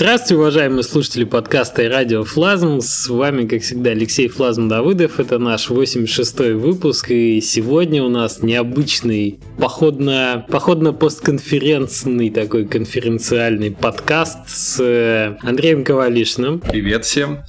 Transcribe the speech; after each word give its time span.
Здравствуйте, 0.00 0.36
уважаемые 0.36 0.82
слушатели 0.82 1.24
подкаста 1.24 1.82
и 1.82 1.86
радио 1.86 2.24
Флазм. 2.24 2.80
С 2.80 3.06
вами, 3.10 3.46
как 3.46 3.60
всегда, 3.60 3.90
Алексей 3.90 4.28
Флазм 4.28 4.66
Давыдов. 4.66 5.20
Это 5.20 5.38
наш 5.38 5.68
86-й 5.68 6.54
выпуск. 6.54 7.10
И 7.10 7.42
сегодня 7.42 8.02
у 8.02 8.08
нас 8.08 8.42
необычный 8.42 9.40
походно, 9.58 10.46
походно-постконференцный 10.48 12.30
такой 12.30 12.64
конференциальный 12.64 13.72
подкаст 13.72 14.38
с 14.48 14.80
э, 14.80 15.36
Андреем 15.42 15.84
Ковалишным. 15.84 16.60
Привет 16.60 17.04
всем. 17.04 17.40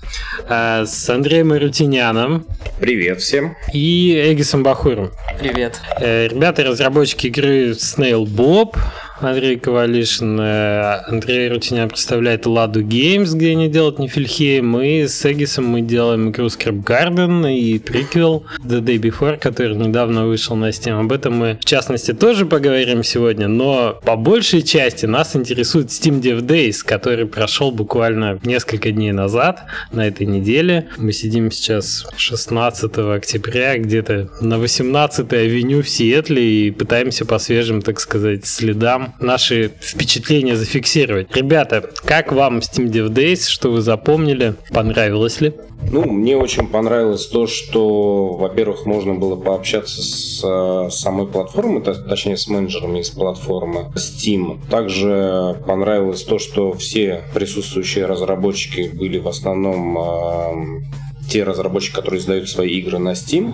А, 0.49 0.86
с 0.86 1.09
Андреем 1.09 1.54
Арутиняном. 1.54 2.45
Привет 2.81 3.22
всем. 3.22 3.55
И 3.72 4.12
Эгисом 4.26 4.62
Бахуром. 4.62 5.12
Привет. 5.40 5.80
Э, 6.02 6.27
ребята, 6.27 6.66
разработчики 6.66 7.27
игры 7.27 7.70
Snail 7.70 8.26
Bob. 8.26 8.76
Андрей 9.21 9.57
Ковалишин, 9.59 10.39
э, 10.39 11.03
Андрей 11.07 11.49
Рутинян 11.49 11.89
представляет 11.89 12.48
Ладу 12.48 12.81
Games, 12.81 13.35
где 13.35 13.52
они 13.52 13.70
делают 13.70 13.99
Нифельхейм, 13.99 14.67
Мы 14.67 15.07
с 15.07 15.23
Эгисом 15.31 15.66
мы 15.66 15.81
делаем 15.81 16.31
игру 16.31 16.47
Script 16.47 16.84
Garden 16.84 17.53
и 17.53 17.77
приквел 17.77 18.44
The 18.66 18.81
Day 18.81 18.97
Before, 18.97 19.38
который 19.38 19.75
недавно 19.75 20.25
вышел 20.25 20.55
на 20.55 20.70
Steam. 20.70 20.99
Об 20.99 21.11
этом 21.11 21.35
мы, 21.35 21.57
в 21.61 21.66
частности, 21.66 22.13
тоже 22.13 22.47
поговорим 22.47 23.03
сегодня, 23.03 23.47
но 23.47 23.99
по 24.03 24.16
большей 24.16 24.63
части 24.63 25.05
нас 25.05 25.35
интересует 25.35 25.88
Steam 25.88 26.19
Dev 26.19 26.41
Days, 26.41 26.77
который 26.83 27.27
прошел 27.27 27.72
буквально 27.72 28.39
несколько 28.44 28.91
дней 28.91 29.11
назад, 29.11 29.66
на 29.91 30.08
этой 30.08 30.25
неделе. 30.25 30.88
Мы 30.97 31.11
сидим 31.11 31.52
сейчас 31.52 32.08
16 32.16 32.97
октября, 32.97 33.77
где-то 33.77 34.30
на 34.41 34.58
18 34.58 35.31
авеню 35.33 35.83
в 35.83 35.89
Сиэтле 35.89 36.67
и 36.67 36.72
пытаемся 36.72 37.25
по 37.25 37.38
свежим, 37.38 37.81
так 37.81 37.99
сказать, 37.99 38.45
следам 38.45 39.11
наши 39.20 39.72
впечатления 39.80 40.56
зафиксировать. 40.56 41.36
Ребята, 41.36 41.90
как 42.06 42.31
вам 42.31 42.59
Steam 42.59 42.88
Dev 42.90 43.09
Days? 43.09 43.48
Что 43.48 43.72
вы 43.72 43.81
запомнили? 43.81 44.56
Понравилось 44.72 45.42
ли? 45.42 45.53
Ну, 45.90 46.03
мне 46.06 46.38
очень 46.38 46.68
понравилось 46.68 47.26
то, 47.28 47.48
что, 47.48 48.34
во-первых, 48.34 48.86
можно 48.86 49.16
было 49.16 49.36
пообщаться 49.36 50.02
с 50.02 50.42
э, 50.44 50.90
самой 50.92 51.28
платформой, 51.28 51.81
точнее, 51.81 52.38
с 52.38 52.48
менеджерами 52.48 53.00
из 53.00 53.09
платформы 53.09 53.92
Steam. 53.95 54.59
Также 54.70 55.58
понравилось 55.66 56.23
то, 56.23 56.38
что 56.38 56.73
все 56.73 57.23
присутствующие 57.34 58.06
разработчики 58.06 58.92
были 58.94 59.18
в 59.18 59.28
основном 59.28 59.98
э, 59.98 60.81
те 61.30 61.44
разработчики, 61.44 61.96
которые 61.96 62.20
издают 62.20 62.50
свои 62.50 62.78
игры 62.80 63.00
на 63.00 63.14
Steam. 63.14 63.53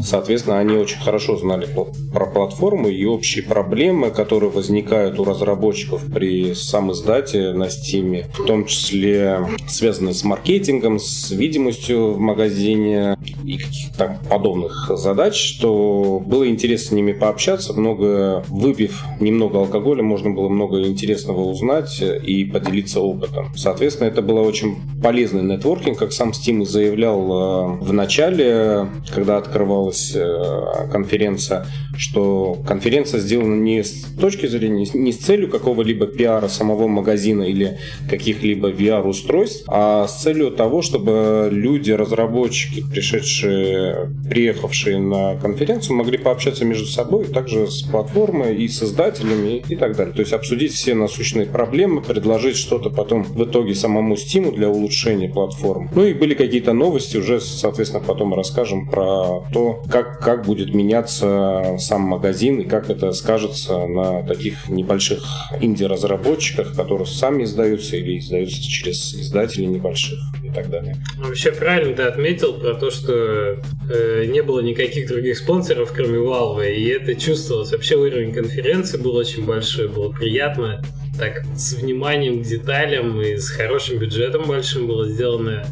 Соответственно, 0.00 0.58
они 0.58 0.76
очень 0.76 1.00
хорошо 1.00 1.36
знали 1.36 1.68
про 2.12 2.26
платформу 2.26 2.88
и 2.88 3.04
общие 3.04 3.44
проблемы, 3.44 4.10
которые 4.10 4.50
возникают 4.50 5.18
у 5.18 5.24
разработчиков 5.24 6.02
при 6.12 6.54
сам 6.54 6.92
издате 6.92 7.52
на 7.52 7.64
Steam, 7.64 8.24
в 8.32 8.44
том 8.44 8.66
числе 8.66 9.46
связанные 9.68 10.14
с 10.14 10.24
маркетингом, 10.24 10.98
с 10.98 11.30
видимостью 11.30 12.12
в 12.12 12.18
магазине 12.18 13.16
и 13.44 13.58
каких-то 13.58 14.18
подобных 14.28 14.90
задач, 14.94 15.36
что 15.36 16.22
было 16.24 16.48
интересно 16.48 16.82
с 16.82 16.92
ними 16.92 17.12
пообщаться, 17.12 17.72
много 17.74 18.44
выпив 18.48 19.04
немного 19.20 19.58
алкоголя, 19.58 20.02
можно 20.02 20.30
было 20.30 20.48
много 20.48 20.82
интересного 20.86 21.42
узнать 21.42 22.02
и 22.02 22.44
поделиться 22.44 23.00
опытом. 23.00 23.54
Соответственно, 23.56 24.08
это 24.08 24.22
было 24.22 24.40
очень 24.40 24.76
полезный 25.02 25.42
нетворкинг, 25.42 25.98
как 25.98 26.12
сам 26.12 26.30
Steam 26.30 26.62
и 26.62 26.66
заявлял 26.66 27.20
э, 27.20 27.84
в 27.84 27.92
начале, 27.92 28.88
когда 29.14 29.36
открывал 29.36 29.81
делалась 29.82 30.12
э, 30.14 30.88
конференция, 30.90 31.66
что 31.96 32.58
конференция 32.66 33.20
сделана 33.20 33.60
не 33.60 33.82
с 33.82 34.04
точки 34.20 34.46
зрения, 34.46 34.86
не 34.94 35.12
с 35.12 35.18
целью 35.18 35.50
какого-либо 35.50 36.06
пиара 36.06 36.48
самого 36.48 36.88
магазина 36.88 37.42
или 37.42 37.78
каких-либо 38.08 38.70
VR-устройств, 38.70 39.64
а 39.68 40.06
с 40.06 40.22
целью 40.22 40.50
того, 40.50 40.82
чтобы 40.82 41.48
люди, 41.50 41.90
разработчики, 41.92 42.84
пришедшие, 42.90 44.10
приехавшие 44.28 44.98
на 44.98 45.36
конференцию, 45.36 45.96
могли 45.96 46.18
пообщаться 46.18 46.64
между 46.64 46.86
собой, 46.86 47.24
также 47.24 47.66
с 47.66 47.82
платформой 47.82 48.56
и 48.56 48.68
с 48.68 48.82
издателями 48.82 49.62
и 49.68 49.76
так 49.76 49.96
далее. 49.96 50.14
То 50.14 50.20
есть 50.20 50.32
обсудить 50.32 50.72
все 50.72 50.94
насущные 50.94 51.46
проблемы, 51.46 52.02
предложить 52.02 52.56
что-то 52.56 52.90
потом 52.90 53.22
в 53.22 53.44
итоге 53.44 53.74
самому 53.74 54.14
Steam 54.14 54.54
для 54.54 54.68
улучшения 54.68 55.28
платформы. 55.28 55.90
Ну 55.94 56.04
и 56.04 56.14
были 56.14 56.34
какие-то 56.34 56.72
новости, 56.72 57.16
уже, 57.16 57.40
соответственно, 57.40 58.02
потом 58.04 58.34
расскажем 58.34 58.88
про 58.88 59.42
то, 59.52 59.71
как, 59.90 60.18
как 60.20 60.44
будет 60.44 60.74
меняться 60.74 61.76
сам 61.78 62.02
магазин 62.02 62.60
и 62.60 62.64
как 62.64 62.90
это 62.90 63.12
скажется 63.12 63.86
на 63.86 64.22
таких 64.22 64.68
небольших 64.68 65.22
инди-разработчиках, 65.60 66.74
которые 66.74 67.06
сами 67.06 67.44
издаются 67.44 67.96
или 67.96 68.18
издаются 68.18 68.62
через 68.62 69.14
издателей 69.14 69.66
небольших 69.66 70.18
и 70.44 70.50
так 70.50 70.70
далее. 70.70 70.96
Вообще 71.18 71.52
правильно 71.52 71.94
ты 71.94 72.02
отметил 72.02 72.54
про 72.54 72.74
то, 72.74 72.90
что 72.90 73.58
э, 73.90 74.24
не 74.26 74.42
было 74.42 74.60
никаких 74.60 75.08
других 75.08 75.38
спонсоров, 75.38 75.92
кроме 75.94 76.18
Valve, 76.18 76.74
и 76.74 76.88
это 76.88 77.14
чувствовалось. 77.14 77.72
Вообще 77.72 77.96
уровень 77.96 78.32
конференции 78.32 78.98
был 78.98 79.16
очень 79.16 79.44
большой, 79.44 79.88
было 79.88 80.10
приятно 80.12 80.82
так 81.18 81.42
с 81.56 81.74
вниманием 81.74 82.42
к 82.42 82.46
деталям 82.46 83.20
и 83.20 83.36
с 83.36 83.50
хорошим 83.50 83.98
бюджетом 83.98 84.46
большим 84.46 84.86
было 84.86 85.08
сделано 85.08 85.64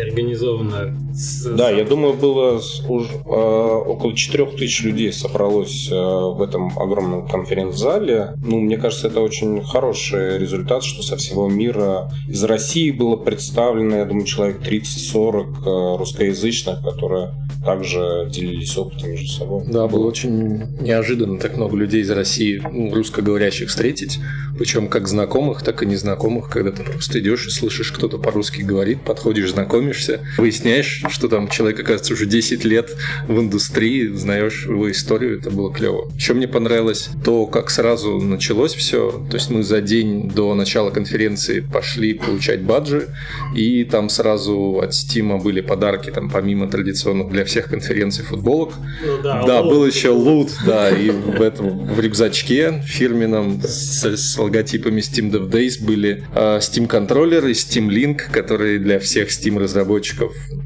организовано. 0.00 0.96
С... 1.12 1.44
Да, 1.44 1.70
я 1.70 1.84
думаю, 1.84 2.14
было 2.14 2.60
уж, 2.88 3.06
э, 3.10 3.28
около 3.28 4.14
4000 4.14 4.82
людей 4.82 5.12
собралось 5.12 5.88
э, 5.90 5.94
в 5.94 6.40
этом 6.42 6.78
огромном 6.78 7.26
конференц-зале. 7.28 8.34
Ну, 8.44 8.60
мне 8.60 8.76
кажется, 8.76 9.08
это 9.08 9.20
очень 9.20 9.62
хороший 9.62 10.38
результат, 10.38 10.84
что 10.84 11.02
со 11.02 11.16
всего 11.16 11.48
мира 11.48 12.10
из 12.28 12.42
России 12.44 12.90
было 12.90 13.16
представлено, 13.16 13.96
я 13.96 14.04
думаю, 14.04 14.26
человек 14.26 14.60
30-40 14.60 15.94
э, 15.94 15.98
русскоязычных, 15.98 16.82
которые 16.82 17.32
также 17.64 18.28
делились 18.30 18.76
опытом 18.76 19.10
между 19.10 19.28
собой. 19.28 19.64
Да, 19.66 19.86
было 19.88 20.06
очень 20.06 20.80
неожиданно 20.80 21.38
так 21.38 21.56
много 21.56 21.76
людей 21.76 22.02
из 22.02 22.10
России, 22.10 22.62
ну, 22.72 22.94
русскоговорящих 22.94 23.68
встретить, 23.68 24.20
причем 24.58 24.88
как 24.88 25.08
знакомых, 25.08 25.62
так 25.62 25.82
и 25.82 25.86
незнакомых, 25.86 26.48
когда 26.48 26.70
ты 26.70 26.82
просто 26.82 27.20
идешь 27.20 27.46
и 27.46 27.50
слышишь, 27.50 27.92
кто-то 27.92 28.18
по-русски 28.18 28.62
говорит, 28.62 29.02
подходишь, 29.02 29.50
знакомишься, 29.50 29.87
выясняешь, 30.36 31.02
что 31.08 31.28
там 31.28 31.48
человек, 31.48 31.80
оказывается, 31.80 32.14
уже 32.14 32.26
10 32.26 32.64
лет 32.64 32.96
в 33.26 33.38
индустрии, 33.38 34.08
знаешь 34.08 34.66
его 34.66 34.90
историю, 34.90 35.38
это 35.38 35.50
было 35.50 35.72
клево. 35.72 36.10
Еще 36.16 36.34
мне 36.34 36.48
понравилось 36.48 37.10
то, 37.24 37.46
как 37.46 37.70
сразу 37.70 38.18
началось 38.18 38.74
все, 38.74 39.26
то 39.30 39.36
есть 39.36 39.50
мы 39.50 39.62
за 39.62 39.80
день 39.80 40.28
до 40.28 40.54
начала 40.54 40.90
конференции 40.90 41.60
пошли 41.60 42.14
получать 42.14 42.62
баджи, 42.62 43.08
и 43.54 43.84
там 43.84 44.08
сразу 44.08 44.80
от 44.82 44.94
Стима 44.94 45.38
были 45.38 45.60
подарки, 45.60 46.10
там 46.10 46.30
помимо 46.30 46.68
традиционных 46.68 47.30
для 47.30 47.44
всех 47.44 47.66
конференций 47.66 48.24
футболок. 48.24 48.74
Ну, 49.04 49.22
да, 49.22 49.42
да 49.44 49.62
был 49.62 49.86
еще 49.86 50.10
лут, 50.10 50.50
да, 50.66 50.90
и 50.90 51.10
в 51.10 51.40
этом 51.40 51.86
в 51.86 52.00
рюкзачке 52.00 52.82
фирменном 52.84 53.60
с, 53.62 54.04
с 54.04 54.38
логотипами 54.38 55.00
Steam 55.00 55.30
Dev 55.30 55.50
Days 55.50 55.84
были 55.84 56.24
э, 56.34 56.58
Steam 56.58 56.86
контроллер 56.86 57.46
и 57.46 57.52
Steam 57.52 57.88
Link, 57.88 58.30
которые 58.30 58.78
для 58.78 58.98
всех 58.98 59.28
Steam 59.28 59.58
разработчиков 59.58 59.77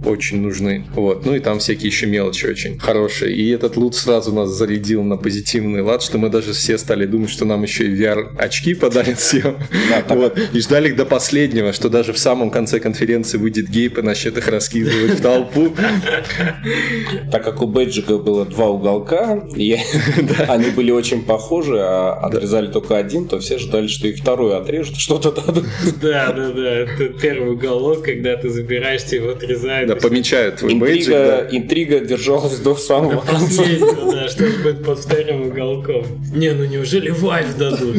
очень 0.05 0.41
нужны. 0.41 0.87
Вот. 0.95 1.25
Ну 1.25 1.35
и 1.35 1.41
там 1.41 1.59
всякие 1.59 1.89
еще 1.89 2.07
мелочи 2.07 2.47
очень 2.47 2.79
хорошие. 2.79 3.35
И 3.35 3.51
этот 3.51 3.77
лут 3.77 3.95
сразу 3.95 4.33
нас 4.33 4.51
зарядил 4.51 5.03
на 5.03 5.17
позитивный 5.17 5.83
лад, 5.83 6.03
что 6.03 6.19
мы 6.19 6.29
даже 6.29 6.53
все 6.53 6.79
стали 6.79 7.07
думать, 7.07 7.31
что 7.31 7.45
нам 7.45 7.63
еще 7.63 7.87
и 7.87 7.97
VR 7.97 8.37
очки 8.37 8.75
подарят 8.75 9.19
все. 9.19 9.57
Да, 9.89 10.15
вот. 10.15 10.39
И 10.53 10.61
ждали 10.61 10.89
их 10.89 10.97
до 10.97 11.05
последнего, 11.05 11.73
что 11.73 11.89
даже 11.89 12.13
в 12.13 12.19
самом 12.19 12.51
конце 12.51 12.81
конференции 12.81 13.39
выйдет 13.39 13.69
гейп 13.69 13.99
и 13.99 14.03
начнет 14.03 14.37
их 14.39 14.49
раскидывать 14.49 15.19
в 15.19 15.23
толпу. 15.23 15.75
Так 17.31 17.45
как 17.45 17.63
у 17.63 17.67
бэджика 17.67 18.19
было 18.19 18.45
два 18.45 18.69
уголка, 18.69 19.43
они 20.49 20.71
были 20.71 20.91
очень 20.91 21.23
похожи, 21.23 21.79
а 21.79 22.15
отрезали 22.15 22.69
только 22.69 22.97
один, 22.97 23.29
то 23.29 23.39
все 23.39 23.59
ждали, 23.59 23.87
что 23.87 24.09
и 24.09 24.13
второй 24.13 24.57
отрежут, 24.57 24.97
что-то 24.97 25.33
дадут. 25.33 25.65
Да, 26.01 26.33
да, 26.33 26.51
да. 26.51 26.71
Это 26.81 27.09
первый 27.21 27.53
уголок, 27.53 28.03
когда 28.03 28.37
ты 28.37 28.49
забираешь, 28.49 29.02
тебе 29.05 29.19
его 29.19 29.31
отрезают. 29.31 29.89
Да, 29.89 29.97
помечают 29.97 30.57
твой 30.57 30.75
бэджик. 30.75 31.11
Да. 31.11 31.49
Интрига 31.51 32.01
держалась 32.01 32.59
до 32.59 32.75
самого 32.75 33.21
конца. 33.21 33.63
да, 34.13 34.29
что 34.29 34.45
будет 34.63 34.85
под 34.85 34.99
вторым 34.99 35.49
уголком. 35.49 36.07
Не, 36.35 36.53
ну 36.53 36.65
неужели 36.65 37.13
Valve 37.13 37.57
дадут? 37.59 37.97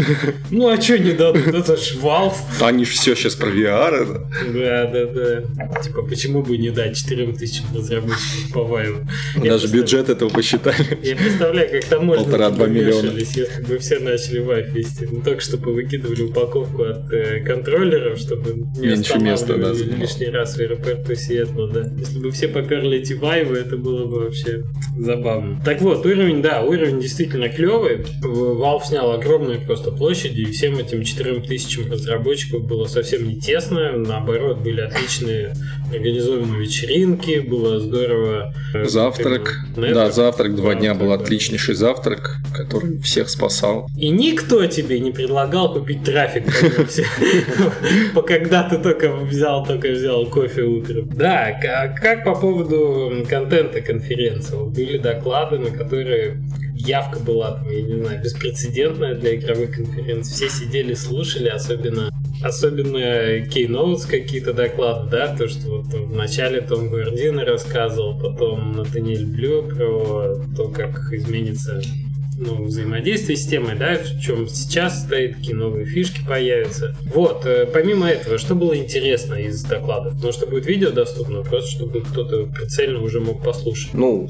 Ну 0.49 0.67
а 0.67 0.79
что 0.79 0.97
не 0.99 1.13
дадут? 1.13 1.47
Это 1.47 1.77
ж 1.77 1.95
Valve. 2.01 2.35
Они 2.61 2.85
же 2.85 2.91
все 2.91 3.15
сейчас 3.15 3.35
про 3.35 3.49
VR. 3.49 4.19
Да, 4.53 4.85
да, 4.85 5.05
да. 5.05 5.81
Типа, 5.81 6.01
почему 6.03 6.41
бы 6.41 6.57
не 6.57 6.69
дать 6.69 6.97
4000 6.97 7.63
разработчиков 7.75 8.51
по 8.53 8.63
по-моему. 8.63 9.07
Даже 9.43 9.67
бюджет 9.67 10.09
этого 10.09 10.29
посчитали. 10.29 10.97
Я 11.03 11.15
представляю, 11.15 11.69
как 11.69 11.85
там 11.85 12.05
можно 12.05 12.23
Полтора-два 12.23 12.67
миллиона. 12.67 13.11
если 13.11 13.47
бы 13.67 13.77
все 13.77 13.99
начали 13.99 14.41
Vive 14.41 14.71
вести. 14.71 15.07
Ну, 15.11 15.21
только 15.21 15.41
чтобы 15.41 15.73
выкидывали 15.73 16.23
упаковку 16.23 16.83
от 16.83 17.11
э, 17.11 17.41
контроллеров, 17.41 18.17
чтобы 18.17 18.53
не 18.77 18.87
Меньше 18.87 19.17
места, 19.19 19.57
да, 19.57 19.71
лишний 19.71 20.29
раз 20.29 20.55
в 20.55 20.59
Сиэтла, 21.15 21.67
да. 21.69 21.81
Если 21.97 22.19
бы 22.19 22.31
все 22.31 22.47
поперли 22.47 22.99
эти 22.99 23.13
вайвы, 23.13 23.57
это 23.57 23.77
было 23.77 24.05
бы 24.05 24.21
вообще 24.21 24.63
забавно. 24.97 25.61
Так 25.63 25.81
вот, 25.81 26.05
уровень, 26.05 26.41
да, 26.41 26.61
уровень 26.61 26.99
действительно 26.99 27.49
клевый. 27.49 28.05
Valve 28.21 28.83
снял 28.85 29.11
огромную 29.11 29.61
просто 29.61 29.91
площадь, 29.91 30.37
и 30.37 30.45
всем 30.45 30.77
этим 30.77 31.03
4000 31.03 31.89
разработчиков 31.89 32.65
было 32.65 32.85
совсем 32.85 33.27
не 33.27 33.39
тесно. 33.39 33.93
Наоборот, 33.97 34.59
были 34.59 34.81
отличные 34.81 35.53
организованные 35.91 36.61
вечеринки, 36.61 37.39
было 37.39 37.79
здорово. 37.79 38.53
э, 38.73 38.85
Завтрак. 38.85 39.59
Network. 39.75 39.93
Да, 39.93 40.11
завтрак 40.11 40.55
два 40.55 40.75
дня 40.75 40.93
был 40.93 41.07
да. 41.09 41.15
отличнейший 41.15 41.75
завтрак, 41.75 42.37
который 42.55 42.97
всех 42.99 43.29
спасал. 43.29 43.87
И 43.97 44.09
никто 44.09 44.65
тебе 44.67 44.99
не 44.99 45.11
предлагал 45.11 45.73
купить 45.73 46.03
трафик, 46.03 46.45
по 46.75 46.85
все- 46.85 47.05
по 48.13 48.21
когда 48.21 48.63
ты 48.67 48.77
только 48.77 49.13
взял, 49.15 49.65
только 49.65 49.89
взял 49.89 50.25
кофе 50.25 50.63
утром. 50.63 51.09
Да, 51.15 51.51
как 51.59 52.23
по 52.23 52.35
поводу 52.35 53.25
контента 53.29 53.81
конференции? 53.81 54.55
Были 54.57 54.97
доклады, 54.97 55.59
на 55.59 55.69
которые 55.71 56.37
явка 56.73 57.19
была, 57.19 57.51
там, 57.51 57.69
я 57.69 57.81
не 57.81 58.01
знаю, 58.01 58.21
беспрецедентная 58.23 59.15
для 59.15 59.35
игровых 59.35 59.71
конференций. 59.75 60.33
Все 60.33 60.49
сидели, 60.49 60.93
слушали, 60.93 61.47
особенно 61.47 62.09
Особенно 62.43 62.97
Keynotes 63.45 64.05
какие-то 64.05 64.53
доклады, 64.53 65.09
да, 65.09 65.33
то, 65.33 65.47
что 65.47 65.77
вот 65.77 65.85
в 65.93 66.13
начале 66.13 66.59
Том 66.59 66.89
Гвардина 66.89 67.45
рассказывал, 67.45 68.19
потом 68.19 68.73
Натаниэль 68.73 69.25
Блю 69.25 69.63
про 69.63 70.35
то, 70.53 70.67
как 70.67 71.13
изменится 71.13 71.81
ну, 72.45 72.63
взаимодействие 72.63 73.37
с 73.37 73.47
темой, 73.47 73.75
да, 73.75 73.95
в 73.95 74.19
чем 74.19 74.47
сейчас 74.47 75.03
стоит, 75.03 75.35
какие 75.35 75.53
новые 75.53 75.85
фишки 75.85 76.21
появятся. 76.27 76.95
Вот, 77.13 77.45
э, 77.45 77.65
помимо 77.71 78.07
этого, 78.07 78.37
что 78.37 78.55
было 78.55 78.75
интересно 78.77 79.35
из 79.35 79.63
докладов? 79.63 80.15
Потому 80.15 80.33
что 80.33 80.47
будет 80.47 80.65
видео 80.65 80.91
доступно, 80.91 81.41
просто 81.41 81.71
чтобы 81.71 82.01
кто-то 82.01 82.45
прицельно 82.45 83.01
уже 83.01 83.19
мог 83.19 83.43
послушать. 83.43 83.93
Ну, 83.93 84.29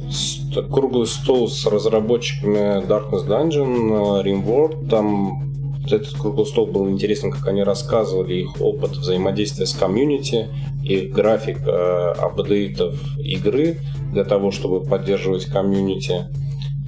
круглый 0.71 1.07
стол 1.07 1.47
с 1.49 1.65
разработчиками 1.65 2.85
Darkness 2.85 3.27
Dungeon, 3.27 4.21
э, 4.21 4.27
Rimworld, 4.27 4.89
там 4.89 5.53
этот 5.85 6.13
круглый 6.13 6.45
стол 6.45 6.67
был 6.67 6.89
интересен, 6.89 7.31
как 7.31 7.47
они 7.47 7.63
рассказывали 7.63 8.35
их 8.35 8.61
опыт 8.61 8.91
взаимодействия 8.91 9.65
с 9.65 9.73
комьюнити, 9.73 10.47
их 10.83 11.11
график 11.11 11.59
э, 11.65 12.13
апдейтов 12.17 12.95
игры 13.17 13.77
для 14.11 14.23
того, 14.23 14.51
чтобы 14.51 14.81
поддерживать 14.81 15.45
комьюнити, 15.45 16.27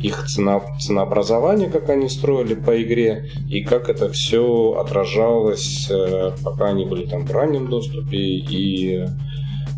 их 0.02 0.26
цена, 0.26 0.62
ценообразование, 0.80 1.70
как 1.70 1.90
они 1.90 2.10
строили 2.10 2.56
по 2.56 2.82
игре, 2.82 3.30
и 3.50 3.62
как 3.62 3.90
это 3.90 4.12
все 4.12 4.78
отражалось, 4.80 5.88
э, 5.90 6.32
пока 6.44 6.68
они 6.68 6.86
были 6.86 7.06
там 7.06 7.26
в 7.26 7.32
раннем 7.32 7.70
доступе 7.70 8.18
и 8.18 8.98
э, 8.98 9.06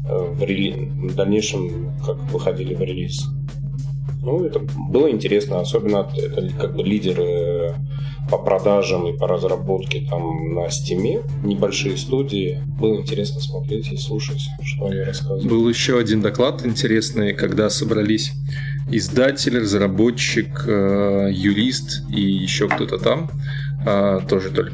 в, 0.09 0.41
рели- 0.43 0.89
в 1.09 1.15
дальнейшем, 1.15 1.93
как 2.05 2.17
выходили 2.31 2.73
в 2.73 2.81
релиз. 2.81 3.25
Ну, 4.23 4.43
это 4.43 4.59
было 4.89 5.09
интересно, 5.09 5.61
особенно 5.61 6.09
это 6.17 6.49
как 6.59 6.75
бы 6.75 6.83
лидеры 6.83 7.75
по 8.29 8.37
продажам 8.37 9.07
и 9.07 9.17
по 9.17 9.27
разработке 9.27 10.05
там 10.09 10.53
на 10.53 10.69
стиме, 10.69 11.21
небольшие 11.43 11.95
студии. 11.95 12.61
Было 12.77 12.97
интересно 12.97 13.39
смотреть 13.39 13.89
и 13.91 13.95
слушать, 13.95 14.41
что 14.63 14.87
они 14.87 14.99
рассказывают. 14.99 15.45
Был 15.45 15.69
еще 15.69 15.97
один 15.97 16.21
доклад 16.21 16.65
интересный, 16.65 17.33
когда 17.33 17.69
собрались 17.69 18.33
издатель, 18.91 19.57
разработчик, 19.59 20.47
э, 20.67 21.29
юрист 21.31 22.03
и 22.11 22.21
еще 22.21 22.67
кто-то 22.67 22.97
там, 22.97 23.29
а, 23.85 24.19
тоже 24.21 24.49
только 24.49 24.71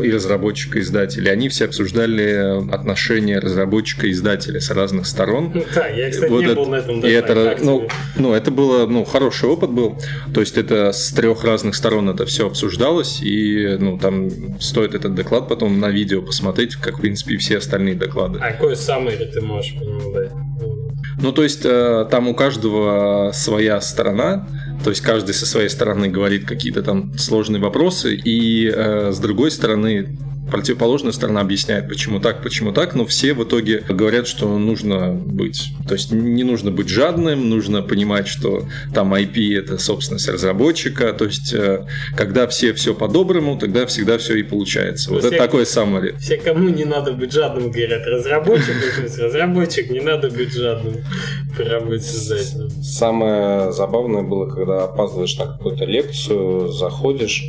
и 0.00 0.10
разработчик, 0.12 0.76
и 0.76 0.78
издатель. 0.80 1.26
И 1.26 1.30
они 1.30 1.48
все 1.48 1.64
обсуждали 1.64 2.70
отношения 2.72 3.40
разработчика 3.40 4.06
и 4.06 4.12
издателя 4.12 4.60
с 4.60 4.70
разных 4.70 5.04
сторон. 5.06 5.52
Да, 5.74 5.88
я, 5.88 6.10
кстати, 6.10 6.30
Вот 6.30 6.40
не 6.42 6.46
это- 6.46 6.54
был 6.54 6.66
на 6.66 6.76
этом 6.76 6.90
И 6.98 7.00
докладе. 7.00 7.16
это, 7.16 7.56
ну, 7.64 7.88
ну, 8.16 8.34
это 8.34 8.52
было, 8.52 8.86
ну, 8.86 9.04
хороший 9.04 9.48
опыт 9.48 9.70
был. 9.70 9.96
То 10.32 10.40
есть 10.42 10.56
это 10.58 10.92
с 10.92 11.10
трех 11.12 11.42
разных 11.42 11.74
сторон 11.74 12.08
это 12.08 12.24
все 12.24 12.46
обсуждалось, 12.46 13.20
и, 13.20 13.76
ну, 13.80 13.98
там 13.98 14.30
стоит 14.60 14.94
этот 14.94 15.16
доклад 15.16 15.48
потом 15.48 15.80
на 15.80 15.88
видео 15.90 16.22
посмотреть, 16.22 16.76
как, 16.76 16.98
в 16.98 17.00
принципе, 17.00 17.34
и 17.34 17.36
все 17.38 17.58
остальные 17.58 17.96
доклады. 17.96 18.38
А 18.40 18.52
какой 18.52 18.74
summary 18.74 19.26
ты 19.32 19.40
можешь 19.40 19.74
по 19.76 19.82
нему 19.82 20.12
дать? 20.12 20.27
Ну, 21.20 21.32
то 21.32 21.42
есть 21.42 21.62
э, 21.64 22.06
там 22.10 22.28
у 22.28 22.34
каждого 22.34 23.32
своя 23.34 23.80
сторона, 23.80 24.46
то 24.84 24.90
есть 24.90 25.02
каждый 25.02 25.34
со 25.34 25.46
своей 25.46 25.68
стороны 25.68 26.08
говорит 26.08 26.46
какие-то 26.46 26.82
там 26.82 27.16
сложные 27.18 27.60
вопросы, 27.60 28.14
и 28.14 28.70
э, 28.72 29.10
с 29.12 29.18
другой 29.18 29.50
стороны 29.50 30.16
противоположная 30.50 31.12
сторона 31.12 31.40
объясняет, 31.40 31.88
почему 31.88 32.20
так, 32.20 32.42
почему 32.42 32.72
так, 32.72 32.94
но 32.94 33.06
все 33.06 33.34
в 33.34 33.44
итоге 33.44 33.84
говорят, 33.88 34.26
что 34.26 34.58
нужно 34.58 35.12
быть, 35.12 35.72
то 35.86 35.94
есть 35.94 36.12
не 36.12 36.44
нужно 36.44 36.70
быть 36.70 36.88
жадным, 36.88 37.48
нужно 37.48 37.82
понимать, 37.82 38.28
что 38.28 38.66
там 38.94 39.14
IP 39.14 39.56
это 39.58 39.78
собственность 39.78 40.28
разработчика, 40.28 41.12
то 41.12 41.26
есть 41.26 41.52
э, 41.52 41.86
когда 42.16 42.46
все 42.46 42.72
все 42.72 42.94
по-доброму, 42.94 43.58
тогда 43.58 43.86
всегда 43.86 44.18
все 44.18 44.36
и 44.36 44.42
получается. 44.42 45.10
Вот 45.10 45.22
есть 45.22 45.34
это 45.34 45.44
такой 45.44 45.62
summary. 45.62 46.16
Все, 46.18 46.36
кому 46.36 46.68
не 46.68 46.84
надо 46.84 47.12
быть 47.12 47.32
жадным, 47.32 47.70
говорят, 47.70 48.06
разработчик, 48.06 48.74
ну, 48.98 49.24
разработчик, 49.24 49.90
не 49.90 50.00
надо 50.00 50.30
быть 50.30 50.52
жадным 50.52 50.96
по 51.56 51.64
работе 51.64 52.02
с 52.02 52.14
издателем. 52.14 52.70
Самое 52.82 53.72
забавное 53.72 54.22
было, 54.22 54.48
когда 54.48 54.84
опаздываешь 54.84 55.36
на 55.38 55.46
какую-то 55.46 55.84
лекцию, 55.84 56.68
заходишь, 56.68 57.44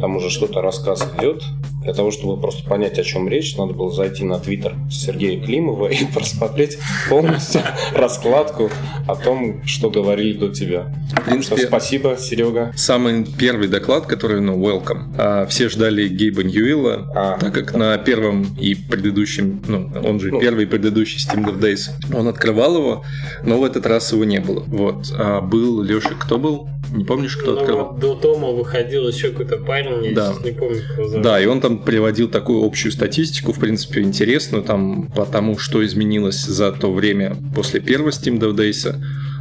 там 0.00 0.16
уже 0.16 0.30
что-то 0.30 0.60
рассказ 0.60 1.08
идет. 1.18 1.42
Для 1.82 1.94
того, 1.94 2.10
чтобы 2.10 2.40
просто 2.42 2.68
понять, 2.68 2.98
о 2.98 3.04
чем 3.04 3.28
речь, 3.28 3.56
надо 3.56 3.72
было 3.72 3.90
зайти 3.90 4.24
на 4.24 4.38
твиттер 4.38 4.74
Сергея 4.90 5.40
Климова 5.42 5.86
и 5.86 6.04
просмотреть 6.12 6.76
полностью 7.08 7.62
раскладку 7.94 8.70
о 9.08 9.14
том, 9.16 9.62
что 9.64 9.88
говорили 9.90 10.34
до 10.36 10.48
тебя. 10.50 10.92
В 11.12 11.14
Так 11.14 11.22
что 11.22 11.30
принципе, 11.30 11.66
спасибо, 11.68 12.16
Серега. 12.18 12.72
Самый 12.76 13.24
первый 13.24 13.68
доклад, 13.68 14.06
который, 14.06 14.40
ну, 14.40 14.58
welcome. 14.60 15.14
А, 15.16 15.46
все 15.46 15.68
ждали 15.68 16.08
Гейба 16.08 16.42
Ньюилла, 16.42 17.10
А, 17.14 17.38
так 17.38 17.54
как 17.54 17.74
на 17.74 17.96
первом 17.98 18.54
и 18.60 18.74
предыдущем, 18.74 19.62
ну, 19.68 19.90
он 20.04 20.20
же 20.20 20.30
Ну. 20.32 20.40
первый 20.40 20.64
и 20.64 20.66
предыдущий 20.66 21.18
Steam 21.18 21.44
Dev 21.46 21.60
Days, 21.60 21.90
он 22.14 22.28
открывал 22.28 22.76
его, 22.76 23.04
но 23.44 23.58
в 23.58 23.64
этот 23.64 23.86
раз 23.86 24.12
его 24.12 24.24
не 24.24 24.40
было. 24.40 24.64
Вот. 24.66 25.06
А 25.16 25.40
был 25.40 25.80
Леша, 25.82 26.10
кто 26.18 26.38
был? 26.38 26.68
Не 26.92 27.04
помнишь, 27.04 27.36
кто 27.36 27.52
Ну, 27.52 27.60
открывал? 27.60 27.92
до 27.94 28.14
Тома 28.16 28.48
выходил 28.48 29.08
еще 29.08 29.30
какой-то 29.30 29.56
парень, 29.58 30.04
я 30.06 30.14
Да. 30.14 30.32
сейчас 30.32 30.44
не 30.44 30.50
помню, 30.52 30.76
его 30.96 31.08
зовут. 31.08 31.22
Да, 31.24 31.40
и 31.40 31.46
он 31.46 31.60
там 31.60 31.78
приводил 31.78 32.28
такую 32.32 32.64
общую 32.64 32.90
статистику, 32.92 33.52
в 33.52 33.58
принципе, 33.60 34.00
интересную, 34.00 34.64
там, 34.64 35.06
по 35.14 35.24
тому, 35.26 35.58
что 35.58 35.84
изменилось 35.84 36.40
за 36.44 36.72
то 36.72 36.92
время 36.92 37.36
после 37.54 37.80
первого 37.80 38.10
Steam 38.10 38.38
Dev 38.40 38.54
Days. 38.54 38.94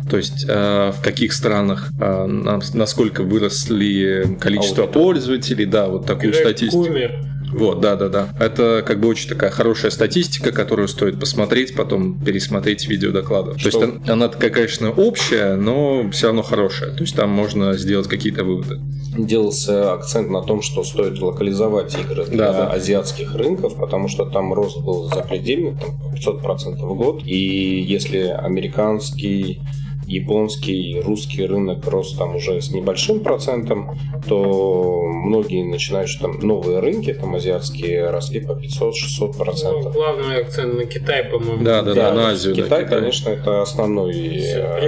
То 0.09 0.17
есть 0.17 0.45
э, 0.47 0.91
в 0.91 1.01
каких 1.01 1.31
странах 1.31 1.89
э, 1.99 2.25
на- 2.25 2.59
насколько 2.73 3.23
выросли 3.23 4.37
количество 4.39 4.83
Аудитория. 4.83 5.05
пользователей, 5.05 5.65
да, 5.65 5.87
вот 5.87 6.05
такую 6.05 6.33
статистику. 6.33 6.85
Кумер. 6.85 7.11
Вот, 7.53 7.81
да, 7.81 7.95
да, 7.97 8.07
да. 8.07 8.29
Это 8.39 8.81
как 8.85 8.99
бы 9.01 9.09
очень 9.09 9.27
такая 9.27 9.51
хорошая 9.51 9.91
статистика, 9.91 10.51
которую 10.53 10.87
стоит 10.87 11.19
посмотреть, 11.19 11.75
потом 11.75 12.17
пересмотреть 12.23 12.87
видео 12.87 13.11
докладов. 13.11 13.57
То 13.61 13.65
есть 13.67 13.75
он- 13.77 14.01
она 14.07 14.27
такая, 14.29 14.49
конечно, 14.51 14.89
общая, 14.91 15.55
но 15.55 16.09
все 16.11 16.27
равно 16.27 16.43
хорошая. 16.43 16.91
То 16.91 17.01
есть 17.03 17.15
там 17.15 17.29
можно 17.29 17.73
сделать 17.77 18.07
какие-то 18.07 18.43
выводы. 18.45 18.79
Делался 19.17 19.93
акцент 19.93 20.29
на 20.29 20.41
том, 20.41 20.61
что 20.61 20.83
стоит 20.83 21.19
локализовать 21.21 21.93
игры 21.99 22.25
для 22.25 22.51
Да, 22.51 22.53
да. 22.53 22.67
азиатских 22.71 23.35
рынков, 23.35 23.75
потому 23.75 24.07
что 24.07 24.25
там 24.25 24.53
рост 24.53 24.79
был 24.81 25.05
запредельный, 25.13 25.75
там 25.77 25.97
500% 26.13 26.75
в 26.85 26.95
год. 26.95 27.21
И 27.25 27.81
если 27.81 28.19
американский 28.27 29.59
японский, 30.07 30.99
русский 31.05 31.45
рынок 31.45 31.87
рос 31.87 32.15
там 32.17 32.35
уже 32.35 32.61
с 32.61 32.71
небольшим 32.71 33.21
процентом, 33.21 33.97
то 34.27 35.03
многие 35.05 35.63
начинают, 35.63 36.09
что 36.09 36.23
там 36.27 36.39
новые 36.39 36.79
рынки, 36.79 37.13
там 37.13 37.35
азиатские, 37.35 38.09
росли 38.09 38.41
по 38.41 38.51
500-600 38.53 38.91
Ну, 39.19 39.33
процентов. 39.33 39.93
главный 39.93 40.41
акцент 40.41 40.73
на 40.75 40.85
Китай, 40.85 41.23
по-моему. 41.25 41.63
Да, 41.63 41.81
да, 41.81 41.93
да, 41.93 42.13
на 42.13 42.29
Азию, 42.29 42.55
да, 42.55 42.63
Китай, 42.63 42.83
Китай. 42.85 42.99
конечно, 42.99 43.29
это 43.29 43.61
основной. 43.61 44.11
э, 44.13 44.41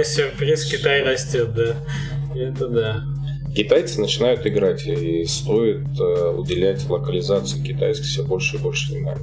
Сюрприз, 0.04 0.14
сюрприз, 0.14 0.64
Китай 0.70 1.02
растет, 1.04 1.54
да. 1.54 1.76
Это 2.34 2.68
да. 2.68 3.04
Китайцы 3.54 4.00
начинают 4.00 4.44
играть, 4.46 4.84
и 4.86 5.24
стоит 5.26 5.86
э, 6.00 6.34
уделять 6.36 6.88
локализации 6.88 7.62
китайской 7.62 8.04
все 8.04 8.24
больше 8.24 8.56
и 8.56 8.60
больше 8.60 8.92
внимания. 8.92 9.20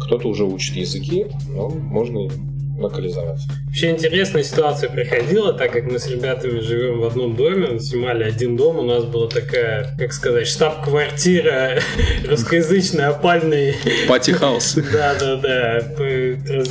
Кто-то 0.00 0.28
уже 0.28 0.44
учит 0.44 0.76
языки, 0.76 1.26
но 1.48 1.68
можно 1.68 2.28
локализовать. 2.78 3.40
Вообще 3.66 3.90
интересная 3.90 4.42
ситуация 4.42 4.90
приходила, 4.90 5.52
так 5.52 5.72
как 5.72 5.84
мы 5.84 5.98
с 5.98 6.08
ребятами 6.08 6.60
живем 6.60 7.00
в 7.00 7.04
одном 7.04 7.36
доме, 7.36 7.78
снимали 7.78 8.24
один 8.24 8.56
дом, 8.56 8.78
у 8.78 8.82
нас 8.82 9.04
была 9.04 9.28
такая, 9.28 9.94
как 9.98 10.12
сказать, 10.12 10.46
штаб-квартира 10.46 11.80
русскоязычной 12.28 13.06
опальной. 13.06 13.74
Party 14.08 14.38
house. 14.38 14.74
Да-да-да. 14.92 15.82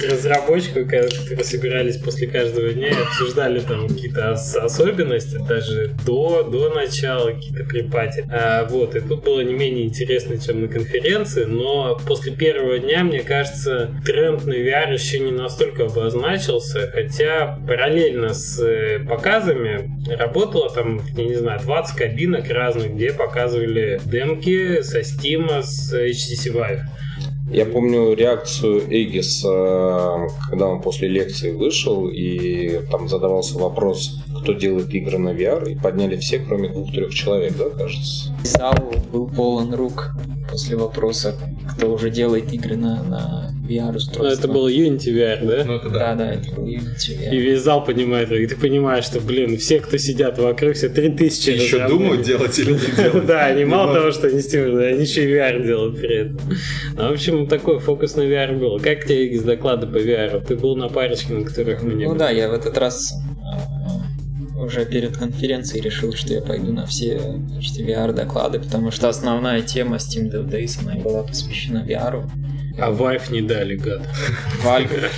Разработчику, 0.09 0.85
которые 0.85 1.43
собирались 1.43 1.97
после 1.97 2.27
каждого 2.27 2.69
дня 2.69 2.89
и 2.89 3.01
обсуждали 3.01 3.59
там 3.59 3.87
какие-то 3.87 4.31
особенности, 4.31 5.37
даже 5.47 5.95
до, 6.05 6.43
до 6.43 6.69
начала 6.73 7.31
какие-то 7.31 7.63
pre-party. 7.63 8.25
А, 8.31 8.65
вот, 8.69 8.95
и 8.95 8.99
тут 8.99 9.23
было 9.23 9.41
не 9.41 9.53
менее 9.53 9.85
интересно, 9.85 10.37
чем 10.37 10.61
на 10.61 10.67
конференции, 10.67 11.45
но 11.45 11.99
после 12.07 12.31
первого 12.31 12.79
дня, 12.79 13.03
мне 13.03 13.21
кажется, 13.21 13.91
тренд 14.05 14.45
на 14.45 14.53
VR 14.53 14.93
еще 14.93 15.19
не 15.19 15.31
настолько 15.31 15.85
обозначился, 15.98 16.89
хотя 16.92 17.60
параллельно 17.68 18.34
с 18.34 18.60
э, 18.60 19.00
показами 19.00 19.92
работало 20.16 20.70
там, 20.70 21.01
я 21.16 21.24
не 21.25 21.36
знаю, 21.36 21.60
20 21.62 21.96
кабинок 21.96 22.50
разных, 22.50 22.94
где 22.94 23.13
показывали 23.13 24.00
демки 24.06 24.82
со 24.82 25.00
Steam, 25.00 25.62
с 25.62 25.94
HTC 25.94 26.54
Vive. 26.54 26.82
Я 27.51 27.66
помню 27.66 28.13
реакцию 28.13 28.82
Эгис, 28.89 29.42
когда 29.42 30.68
он 30.68 30.82
после 30.82 31.08
лекции 31.08 31.51
вышел, 31.51 32.10
и 32.10 32.82
там 32.92 33.08
задавался 33.08 33.58
вопрос, 33.58 34.20
кто 34.42 34.51
делает 34.51 34.94
игры 34.94 35.18
на 35.18 35.30
VR, 35.30 35.72
и 35.72 35.75
подняли 35.75 36.18
все, 36.18 36.39
кроме 36.39 36.68
двух-трех 36.70 37.13
человек, 37.13 37.54
да, 37.58 37.70
кажется? 37.70 38.34
Зал 38.44 38.75
был 39.12 39.27
полон 39.27 39.74
рук 39.74 40.12
после 40.50 40.77
вопроса, 40.77 41.36
кто 41.74 41.91
уже 41.91 42.10
делает 42.10 42.53
игры 42.53 42.75
на, 42.75 43.03
на 43.03 43.51
VR-устройство. 43.67 44.24
Ну, 44.24 44.29
это 44.29 44.48
был 44.48 44.67
Unity 44.70 45.13
VR, 45.13 45.46
да? 45.46 45.63
Ну, 45.65 45.74
это 45.75 45.89
да. 45.89 46.00
Да, 46.00 46.15
да, 46.15 46.32
это 46.34 46.51
был 46.56 46.65
Unity 46.65 47.20
VR. 47.20 47.32
И 47.32 47.38
весь 47.38 47.62
зал 47.62 47.84
поднимает 47.84 48.29
руки. 48.29 48.44
И 48.44 48.48
ты 48.48 48.56
понимаешь, 48.56 49.06
что, 49.06 49.20
блин, 49.20 49.58
все, 49.58 49.79
кто 49.79 49.98
сидят 49.98 50.38
вокруг, 50.38 50.75
все 50.75 50.89
3000 50.89 51.50
Еще 51.50 51.88
думают, 51.88 52.22
делать 52.22 52.58
или 52.60 52.74
не 52.74 52.96
делать. 53.03 53.25
Да, 53.25 53.46
они 53.48 53.65
мало 53.65 53.94
того, 53.94 54.12
что 54.12 54.27
они 54.27 54.39
Steam, 54.39 54.88
они 54.88 55.01
еще 55.01 55.29
и 55.29 55.34
VR 55.34 55.65
делают 55.65 56.00
при 56.00 56.15
этом. 56.15 56.39
Ну, 56.96 57.10
в 57.10 57.12
общем, 57.12 57.48
такой 57.48 57.79
фокус 57.79 58.15
на 58.15 58.22
VR 58.22 58.58
был. 58.58 58.79
Как 58.79 59.03
тебе 59.06 59.27
из 59.27 59.44
доклада 59.44 59.88
по 59.88 59.98
VR? 59.98 60.44
Ты 60.46 60.56
был 60.56 60.75
на 60.75 60.88
парочке, 60.88 61.34
на 61.34 61.44
которых 61.44 61.84
мы 61.84 61.94
не 61.94 62.06
Ну 62.06 62.15
да, 62.15 62.29
я 62.29 62.50
в 62.50 62.53
этот 62.53 62.77
раз 62.77 63.13
уже 64.57 64.85
перед 64.85 65.17
конференцией 65.17 65.81
решил, 65.81 66.13
что 66.13 66.33
я 66.33 66.41
пойду 66.41 66.71
на 66.73 66.85
все 66.85 67.19
почти 67.55 67.83
VR-доклады, 67.83 68.59
потому 68.59 68.91
что 68.91 69.09
основная 69.09 69.61
тема 69.61 69.97
Steam 69.97 70.31
Dev 70.31 70.49
Days, 70.49 70.79
она 70.81 70.99
была 71.01 71.23
посвящена 71.23 71.85
VR. 71.87 72.29
А 72.79 72.91
Valve 72.91 73.31
не 73.31 73.41
дали, 73.41 73.75
гад. 73.75 74.01
Valve 74.63 75.09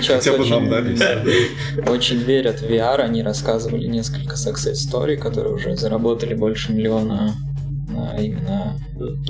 сейчас 0.00 0.24
Хотя 0.24 0.36
бы 0.36 0.44
очень, 0.44 0.50
нам 0.50 0.68
дали. 0.70 0.96
очень 1.90 2.18
верят 2.18 2.60
в 2.60 2.70
VR. 2.70 3.00
Они 3.00 3.22
рассказывали 3.22 3.86
несколько 3.86 4.34
success 4.34 4.76
story, 4.90 5.16
которые 5.16 5.54
уже 5.54 5.76
заработали 5.76 6.34
больше 6.34 6.72
миллиона 6.72 7.34
на 7.88 8.16
именно 8.18 8.78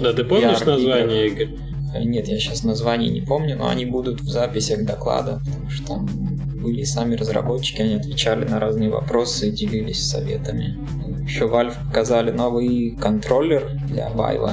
Да, 0.01 0.13
ты 0.13 0.25
помнишь 0.25 0.59
VR 0.59 0.67
название 0.67 1.27
игр? 1.29 1.59
Э, 1.95 2.03
Нет, 2.05 2.29
я 2.29 2.39
сейчас 2.39 2.63
названий 2.63 3.09
не 3.11 3.21
помню, 3.21 3.57
но 3.57 3.69
они 3.69 3.85
будут 3.85 4.21
в 4.21 4.29
записях 4.29 4.85
доклада, 4.85 5.41
потому 5.45 5.71
что 5.71 5.87
там 5.87 6.36
были 6.67 6.83
сами 6.83 7.15
разработчики, 7.15 7.81
они 7.81 7.95
отвечали 7.95 8.45
на 8.45 8.59
разные 8.59 8.91
вопросы 8.91 9.49
и 9.49 9.53
делились 9.53 10.05
советами. 10.11 10.77
Еще 11.23 11.47
Valve 11.47 11.77
показали 11.87 12.33
новый 12.33 12.97
контроллер 13.01 13.71
для 13.87 14.09
Vive, 14.09 14.51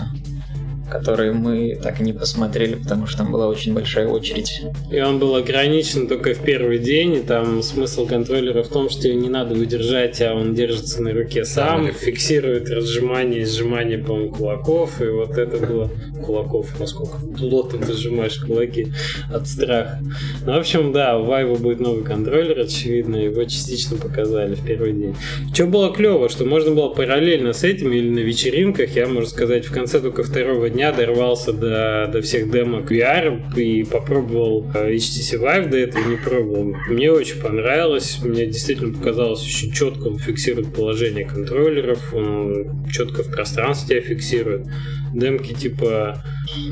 который 0.93 1.33
мы 1.33 1.75
так 1.81 1.99
и 1.99 2.03
не 2.03 2.13
посмотрели, 2.13 2.75
потому 2.75 3.07
что 3.07 3.19
там 3.19 3.31
была 3.31 3.47
очень 3.47 3.73
большая 3.73 4.07
очередь. 4.07 4.61
И 4.91 5.01
он 5.01 5.17
был 5.17 5.35
ограничен 5.35 6.07
только 6.07 6.35
в 6.35 6.43
первый 6.43 6.77
день, 6.77 7.15
и 7.15 7.19
там 7.19 7.63
смысл 7.63 8.05
контроллера 8.05 8.61
в 8.61 8.67
том, 8.67 8.89
что 8.89 9.07
его 9.07 9.19
не 9.19 9.29
надо 9.29 9.55
удержать, 9.55 10.21
а 10.21 10.35
он 10.35 10.53
держится 10.53 11.01
на 11.01 11.11
руке 11.11 11.45
сам, 11.45 11.91
фиксирует 11.91 12.69
разжимание 12.69 13.41
и 13.41 13.45
сжимание, 13.45 13.97
по-моему, 13.97 14.33
кулаков, 14.33 15.01
и 15.01 15.07
вот 15.07 15.37
это 15.37 15.57
было 15.65 15.89
кулаков, 16.23 16.79
насколько 16.79 17.17
плотно 17.37 17.85
ты 17.85 17.93
сжимаешь 17.93 18.37
кулаки 18.39 18.87
от 19.33 19.47
страха. 19.47 19.99
Ну, 20.45 20.53
в 20.53 20.57
общем, 20.57 20.91
да, 20.93 21.17
у 21.17 21.25
Vive 21.25 21.57
будет 21.59 21.79
новый 21.79 22.03
контроллер, 22.03 22.59
очевидно, 22.59 23.15
его 23.15 23.43
частично 23.45 23.97
показали 23.97 24.53
в 24.53 24.63
первый 24.63 24.93
день. 24.93 25.15
Что 25.53 25.65
было 25.65 25.91
клево, 25.91 26.29
что 26.29 26.45
можно 26.45 26.71
было 26.71 26.89
параллельно 26.89 27.53
с 27.53 27.63
этим 27.63 27.91
или 27.91 28.09
на 28.09 28.19
вечеринках, 28.19 28.95
я, 28.95 29.07
можно 29.07 29.29
сказать, 29.29 29.65
в 29.65 29.73
конце 29.73 29.99
только 29.99 30.23
второго 30.23 30.69
дня 30.69 30.82
дорвался 30.91 31.53
до, 31.53 32.09
до 32.11 32.21
всех 32.21 32.51
демок 32.51 32.91
VR 32.91 33.55
и 33.55 33.83
попробовал 33.83 34.69
э, 34.73 34.93
HTC 34.93 35.39
Vive, 35.39 35.69
до 35.69 35.77
этого 35.77 36.07
не 36.09 36.17
пробовал. 36.17 36.75
Мне 36.87 37.11
очень 37.11 37.39
понравилось, 37.39 38.19
мне 38.23 38.45
действительно 38.45 38.93
показалось 38.97 39.43
очень 39.43 39.71
четко 39.71 40.07
он 40.07 40.17
фиксирует 40.17 40.73
положение 40.73 41.25
контроллеров, 41.25 42.13
он 42.13 42.85
четко 42.91 43.23
в 43.23 43.31
пространстве 43.31 44.01
фиксирует. 44.01 44.67
Демки 45.13 45.53
типа 45.53 46.23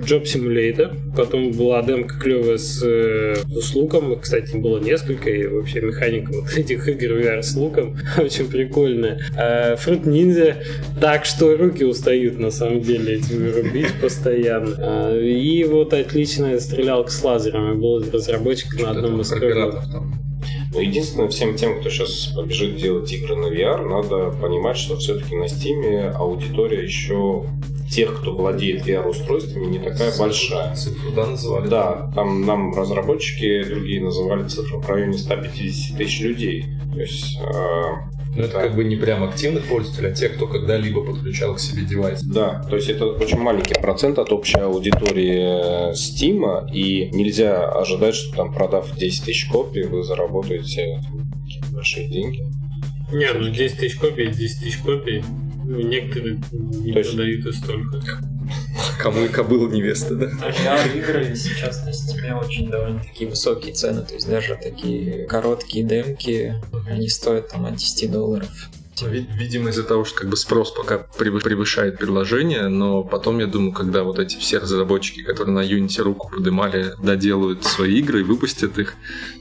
Job 0.05 0.23
Simulator, 0.23 0.95
потом 1.15 1.51
была 1.51 1.81
демка 1.83 2.17
клевая 2.19 2.57
с, 2.57 2.81
э, 2.83 3.35
с 3.50 3.73
луком, 3.75 4.19
кстати, 4.19 4.55
было 4.55 4.79
несколько, 4.79 5.29
и 5.29 5.47
вообще 5.47 5.81
механика 5.81 6.31
вот 6.33 6.51
этих 6.55 6.88
игр 6.88 7.19
VR 7.19 7.41
с 7.41 7.55
луком 7.55 7.97
очень 8.17 8.47
прикольная. 8.47 9.19
А 9.38 9.75
Fruit 9.75 10.03
Ninja, 10.03 10.57
так 11.00 11.25
что 11.25 11.55
руки 11.55 11.83
устают 11.83 12.39
на 12.39 12.51
самом 12.51 12.81
деле 12.81 13.15
этими 13.15 13.50
рубить 13.50 13.93
постоянно. 14.01 14.75
А, 14.79 15.19
И 15.19 15.63
вот 15.63 15.93
отличная 15.93 16.59
стрелялка 16.59 17.11
с 17.11 17.23
лазерами, 17.23 17.75
был 17.75 18.03
разработчик 18.11 18.79
на 18.79 18.91
одном 18.91 19.21
из 19.21 19.29
крыльев. 19.29 19.75
Но 20.73 20.79
единственное, 20.79 21.27
всем 21.27 21.55
тем, 21.55 21.79
кто 21.79 21.89
сейчас 21.89 22.31
побежит 22.33 22.77
делать 22.77 23.11
игры 23.11 23.35
на 23.35 23.47
VR, 23.47 23.85
надо 23.88 24.31
понимать, 24.39 24.77
что 24.77 24.95
все-таки 24.95 25.35
на 25.35 25.43
Steam 25.45 26.11
аудитория 26.11 26.83
еще 26.83 27.43
тех, 27.91 28.19
кто 28.21 28.33
владеет 28.33 28.88
VR-устройствами, 28.88 29.65
не 29.65 29.79
такая 29.79 30.17
большая. 30.17 30.74
Цифру, 30.75 31.12
да, 31.12 31.27
называли? 31.27 31.67
Да, 31.67 32.12
там 32.15 32.45
нам 32.45 32.74
разработчики 32.74 33.63
другие 33.63 34.01
называли 34.01 34.48
цифру 34.48 34.79
в 34.79 34.89
районе 34.89 35.17
150 35.17 35.98
тысяч 35.98 36.21
людей. 36.21 36.65
То 36.93 37.00
есть, 37.00 37.38
э, 37.38 37.81
Ну, 38.33 38.43
это 38.43 38.53
Да. 38.53 38.62
как 38.62 38.75
бы 38.77 38.86
не 38.86 38.95
прям 38.95 39.25
активных 39.25 39.65
пользователей, 39.67 40.12
а 40.12 40.13
те, 40.13 40.29
кто 40.29 40.48
когда-либо 40.48 41.03
подключал 41.03 41.53
к 41.55 41.60
себе 41.60 41.81
девайс. 41.83 42.21
да, 42.24 42.63
то 42.69 42.77
есть 42.77 42.88
это 42.88 43.07
очень 43.07 43.38
маленький 43.38 43.74
процент 43.74 44.19
от 44.19 44.31
общей 44.31 44.57
аудитории 44.60 45.91
Steam, 45.91 46.71
и 46.71 47.10
нельзя 47.12 47.67
ожидать, 47.69 48.15
что 48.15 48.33
там 48.38 48.53
продав 48.53 48.95
10 48.95 49.25
тысяч 49.25 49.50
копий, 49.50 49.83
вы 49.83 50.03
заработаете 50.03 51.01
большие 51.74 52.07
деньги. 52.07 52.45
Не, 53.12 53.33
ну 53.33 53.50
10 53.50 53.77
тысяч 53.77 53.98
копий, 53.98 54.27
10 54.27 54.60
тысяч 54.62 54.77
копий. 54.77 55.21
Ну, 55.71 55.87
некоторые 55.87 56.41
не 56.51 56.91
То 56.93 56.99
есть- 56.99 57.11
продают 57.11 57.45
и 57.45 57.51
столько. 57.53 58.01
Кому 58.99 59.21
и 59.23 59.27
кобыла 59.29 59.69
невеста, 59.69 60.15
да? 60.15 60.25
VR-игры 60.25 61.33
сейчас 61.35 61.85
на 61.85 61.89
Steam 61.91 62.37
очень 62.43 62.69
довольно-таки 62.69 63.25
высокие 63.25 63.73
цены, 63.73 64.01
то 64.01 64.13
есть 64.13 64.27
даже 64.29 64.59
такие 64.61 65.25
короткие 65.27 65.85
демки, 65.85 66.55
они 66.87 67.07
стоят 67.07 67.49
там 67.49 67.65
от 67.65 67.77
10 67.77 68.11
долларов. 68.11 68.49
Ви- 69.01 69.25
Видимо, 69.39 69.69
из-за 69.69 69.83
того, 69.83 70.05
что 70.05 70.19
как 70.19 70.29
бы 70.29 70.36
спрос 70.38 70.71
пока 70.71 71.07
превы- 71.17 71.41
превышает 71.41 71.98
предложение, 71.98 72.67
но 72.67 73.03
потом, 73.03 73.39
я 73.39 73.48
думаю, 73.48 73.71
когда 73.71 74.03
вот 74.03 74.19
эти 74.19 74.38
все 74.38 74.60
разработчики, 74.60 75.24
которые 75.24 75.55
на 75.55 75.62
Unity 75.62 76.01
руку 76.01 76.29
подымали, 76.29 76.93
доделают 77.01 77.63
свои 77.63 78.00
игры 78.00 78.19
и 78.19 78.24
выпустят 78.24 78.77
их, 78.77 78.95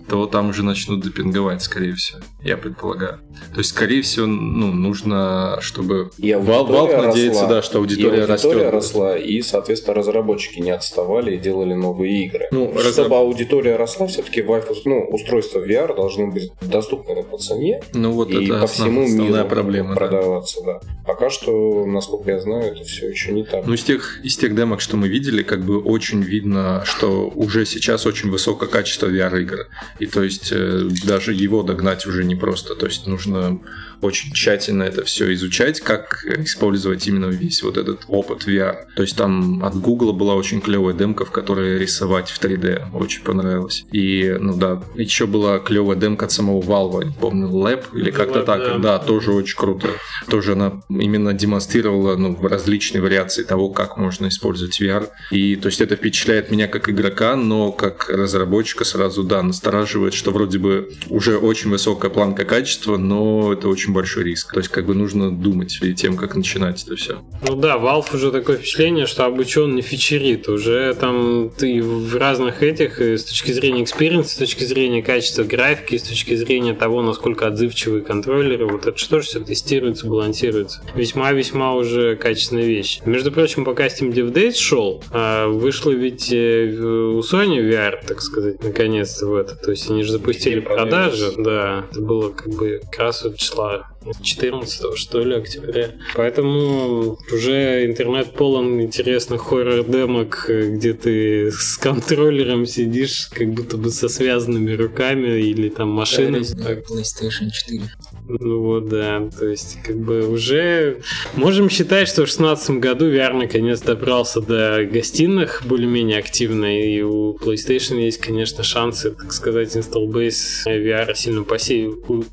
то 0.09 0.27
там 0.27 0.49
уже 0.51 0.65
начнут 0.65 1.05
допинговать, 1.05 1.63
скорее 1.63 1.95
всего, 1.95 2.19
я 2.43 2.57
предполагаю. 2.57 3.19
То 3.53 3.59
есть, 3.59 3.71
скорее 3.71 4.03
всего, 4.03 4.27
ну, 4.27 4.73
нужно, 4.73 5.59
чтобы 5.61 6.11
И 6.19 6.31
Valve, 6.31 6.57
аудитория 6.57 6.97
Valve 6.99 7.07
надеется, 7.07 7.47
да, 7.47 7.63
что 7.63 7.79
и 7.79 7.81
аудитория, 7.83 8.25
растет. 8.25 8.71
росла, 8.73 9.17
и, 9.17 9.41
соответственно, 9.43 9.95
разработчики 9.95 10.59
не 10.61 10.71
отставали 10.73 11.37
и 11.37 11.39
делали 11.39 11.75
новые 11.75 12.25
игры. 12.27 12.49
Ну, 12.51 12.69
Чтобы 12.79 12.83
разраб- 12.83 13.13
аудитория 13.15 13.77
росла, 13.77 14.07
все-таки 14.09 14.43
ну, 14.85 15.07
устройства 15.11 15.61
VR 15.61 15.95
должны 15.95 16.27
быть 16.31 16.51
доступны 16.61 17.23
по 17.23 17.39
цене 17.39 17.81
Ну, 17.95 18.13
вот 18.13 18.31
и 18.31 18.45
это 18.47 18.61
по 18.61 18.67
всему 18.67 19.05
основная 19.05 19.40
миру 19.45 19.55
проблема. 19.55 19.91
да. 19.91 19.95
продаваться, 19.97 20.61
да. 20.65 20.81
Пока 21.07 21.31
что, 21.31 21.87
насколько 21.87 22.31
я 22.31 22.41
знаю, 22.41 22.73
это 22.73 22.85
все 22.85 23.09
еще 23.09 23.33
не 23.33 23.45
так. 23.45 23.67
Ну, 23.67 23.75
из 23.75 23.83
тех, 23.83 24.21
из 24.23 24.37
тех 24.37 24.55
демок, 24.55 24.81
что 24.81 24.97
мы 24.97 25.09
видели, 25.09 25.43
как 25.43 25.63
бы 25.63 25.81
очень 25.81 26.23
видно, 26.23 26.83
что 26.85 27.29
уже 27.29 27.67
сейчас 27.67 28.07
очень 28.07 28.31
высокое 28.31 28.69
качество 28.69 29.07
VR-игр. 29.07 29.69
И 29.99 30.07
то 30.07 30.23
есть 30.23 30.51
э, 30.53 30.89
даже 31.05 31.35
его 31.35 31.63
догнать 31.63 32.07
уже 32.07 32.25
непросто. 32.25 32.75
То 32.75 32.87
есть 32.87 33.07
нужно 33.07 33.61
очень 34.01 34.33
тщательно 34.33 34.85
это 34.85 35.05
все 35.05 35.33
изучать, 35.35 35.81
как 35.81 36.25
использовать 36.39 37.07
именно 37.07 37.27
весь 37.27 37.63
вот 37.63 37.77
этот 37.77 38.05
опыт 38.09 38.47
VR. 38.47 38.87
То 38.97 39.03
есть 39.03 39.17
там 39.17 39.65
от 39.65 39.75
Google 39.77 40.13
была 40.13 40.35
очень 40.35 40.61
клевая 40.61 40.95
демка, 40.95 41.25
в 41.25 41.31
которой 41.31 41.79
рисовать 41.79 42.31
в 42.31 42.41
3D. 42.41 42.95
Очень 42.95 43.23
понравилось. 43.23 43.85
И, 43.93 44.37
ну 44.41 44.57
да, 44.57 44.83
еще 44.95 45.27
была 45.27 45.59
клевая 45.59 45.97
демка 45.97 46.27
от 46.27 46.33
самого 46.33 46.61
Valve, 46.61 47.05
не 47.05 47.15
помню, 47.15 47.49
Lab 47.49 47.85
или 47.95 48.11
как-то 48.11 48.43
так. 48.43 48.61
Да. 48.61 48.79
да, 48.79 48.99
тоже 48.99 49.33
очень 49.33 49.57
круто. 49.57 49.89
Тоже 50.29 50.53
она 50.53 50.83
именно 50.89 51.33
демонстрировала 51.35 52.17
ну, 52.17 52.37
различные 52.41 53.03
вариации 53.03 53.43
того, 53.43 53.71
как 53.71 53.97
можно 53.97 54.29
использовать 54.29 54.81
VR. 54.81 55.09
И 55.31 55.57
то 55.57 55.67
есть 55.67 55.81
это 55.81 55.97
впечатляет 55.97 56.51
меня 56.51 56.69
как 56.69 56.89
игрока, 56.89 57.37
но 57.37 57.73
как 57.73 58.09
разработчика 58.09 58.85
сразу, 58.85 59.23
да, 59.23 59.43
настораживает, 59.43 60.15
что 60.15 60.31
вроде 60.31 60.59
бы 60.59 60.93
уже 61.09 61.39
очень 61.39 61.71
высокая 61.71 62.11
планка 62.11 62.45
качества, 62.45 62.97
но 62.97 63.53
это 63.53 63.69
очень 63.69 63.90
большой 63.93 64.25
риск. 64.25 64.53
То 64.53 64.59
есть 64.59 64.71
как 64.71 64.87
бы 64.87 64.95
нужно 64.95 65.31
думать 65.31 65.79
перед 65.81 65.97
тем, 65.97 66.17
как 66.17 66.35
начинать 66.35 66.83
это 66.85 66.97
все. 66.97 67.23
Ну 67.47 67.57
да, 67.57 67.77
Valve 67.77 68.15
уже 68.15 68.31
такое 68.31 68.57
впечатление, 68.57 69.07
что 69.07 69.25
обучен 69.25 69.75
не 69.75 69.83
фичерит. 69.83 70.49
Уже 70.49 70.95
там 70.95 71.51
ты 71.57 71.83
в 71.83 72.17
разных 72.17 72.63
этих, 72.63 73.01
с 73.01 73.25
точки 73.25 73.53
зрения 73.53 73.83
experience 73.83 74.26
а, 74.26 74.35
с 74.35 74.37
точки 74.37 74.65
зрения 74.65 75.03
качества 75.03 75.45
графики, 75.45 75.97
с 75.97 76.03
точки 76.03 76.35
зрения 76.35 76.75
того, 76.75 77.03
насколько 77.03 77.47
отзывчивые 77.47 78.03
контроллеры, 78.03 78.67
вот 78.67 78.87
это 78.87 78.99
что 78.99 79.21
же 79.21 79.27
все 79.27 79.41
тестируется, 79.41 80.07
балансируется. 80.07 80.83
Весьма-весьма 80.95 81.75
уже 81.75 82.17
качественная 82.17 82.65
вещь. 82.65 83.01
Между 83.05 83.33
прочим, 83.33 83.65
пока 83.65 83.87
Steam 83.87 84.13
Dev 84.13 84.33
Days 84.33 84.55
шел, 84.55 85.03
а, 85.11 85.49
вышло 85.49 85.91
ведь 85.91 86.33
э, 86.33 86.67
у 86.71 87.21
Sony 87.21 87.61
VR, 87.61 87.99
так 88.07 88.21
сказать, 88.21 88.63
наконец-то 88.63 89.27
в 89.27 89.35
это. 89.35 89.57
То 89.57 89.71
есть 89.71 89.91
они 89.91 90.03
же 90.03 90.13
запустили 90.13 90.61
продажи, 90.61 91.33
да. 91.39 91.87
Это 91.91 92.01
было 92.01 92.31
как 92.31 92.49
бы 92.55 92.81
как 92.91 93.01
раз 93.01 93.25
вот 93.25 93.37
числа 93.37 93.80
вот 93.81 94.00
14 94.23 94.97
что 94.97 95.23
ли, 95.23 95.35
октября. 95.35 95.91
Поэтому 96.15 97.19
уже 97.33 97.87
интернет 97.87 98.33
полон 98.33 98.81
интересных 98.81 99.43
хоррор-демок, 99.43 100.47
где 100.49 100.95
ты 100.95 101.51
с 101.51 101.77
контроллером 101.77 102.67
сидишь, 102.67 103.29
как 103.33 103.49
будто 103.53 103.77
бы 103.77 103.91
со 103.91 104.09
связанными 104.09 104.73
руками 104.73 105.41
или 105.41 105.69
там 105.69 105.91
машиной. 105.91 106.45
Да, 106.55 106.73
PlayStation 106.75 107.51
4. 107.51 107.83
Ну 108.29 108.61
вот, 108.61 108.89
да. 108.89 109.29
То 109.39 109.49
есть, 109.49 109.79
как 109.83 109.97
бы 109.97 110.29
уже 110.29 111.03
можем 111.35 111.69
считать, 111.69 112.09
что 112.09 112.23
в 112.23 112.27
2016 112.27 112.71
году 112.79 113.11
VR 113.11 113.33
наконец 113.35 113.81
добрался 113.81 114.41
до 114.41 114.85
гостиных 114.91 115.63
более-менее 115.67 116.19
активно, 116.19 116.81
и 116.81 117.03
у 117.03 117.37
PlayStation 117.37 118.01
есть, 118.01 118.19
конечно, 118.19 118.63
шансы, 118.63 119.11
так 119.11 119.33
сказать, 119.33 119.77
install 119.77 120.07
base 120.07 120.67
VR 120.67 121.15
сильно 121.15 121.43
по 121.43 121.59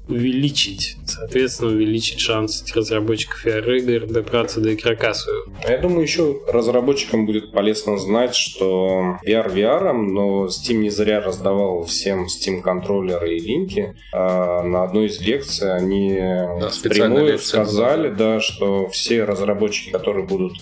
увеличить. 0.07 0.95
Соответственно, 1.05 1.56
увеличить 1.65 2.19
шанс 2.19 2.63
разработчиков 2.73 3.45
VR-игр 3.45 4.07
добраться 4.07 4.61
до 4.61 4.73
игрока 4.73 5.13
своего. 5.13 5.45
Я 5.67 5.77
думаю, 5.79 6.01
еще 6.01 6.39
разработчикам 6.47 7.25
будет 7.25 7.51
полезно 7.51 7.97
знать, 7.97 8.35
что 8.35 9.17
VR 9.25 9.53
VR, 9.53 9.91
но 9.93 10.45
Steam 10.45 10.75
не 10.75 10.89
зря 10.89 11.21
раздавал 11.21 11.83
всем 11.83 12.25
Steam 12.25 12.61
контроллеры 12.61 13.35
и 13.35 13.39
линки. 13.39 13.95
А 14.13 14.63
на 14.63 14.83
одной 14.83 15.07
из 15.07 15.19
лекций 15.19 15.73
они 15.73 16.13
да, 16.15 16.69
прямую 16.83 17.39
сказали, 17.39 18.09
да, 18.09 18.39
что 18.39 18.87
все 18.89 19.23
разработчики, 19.23 19.91
которые 19.91 20.25
будут 20.25 20.53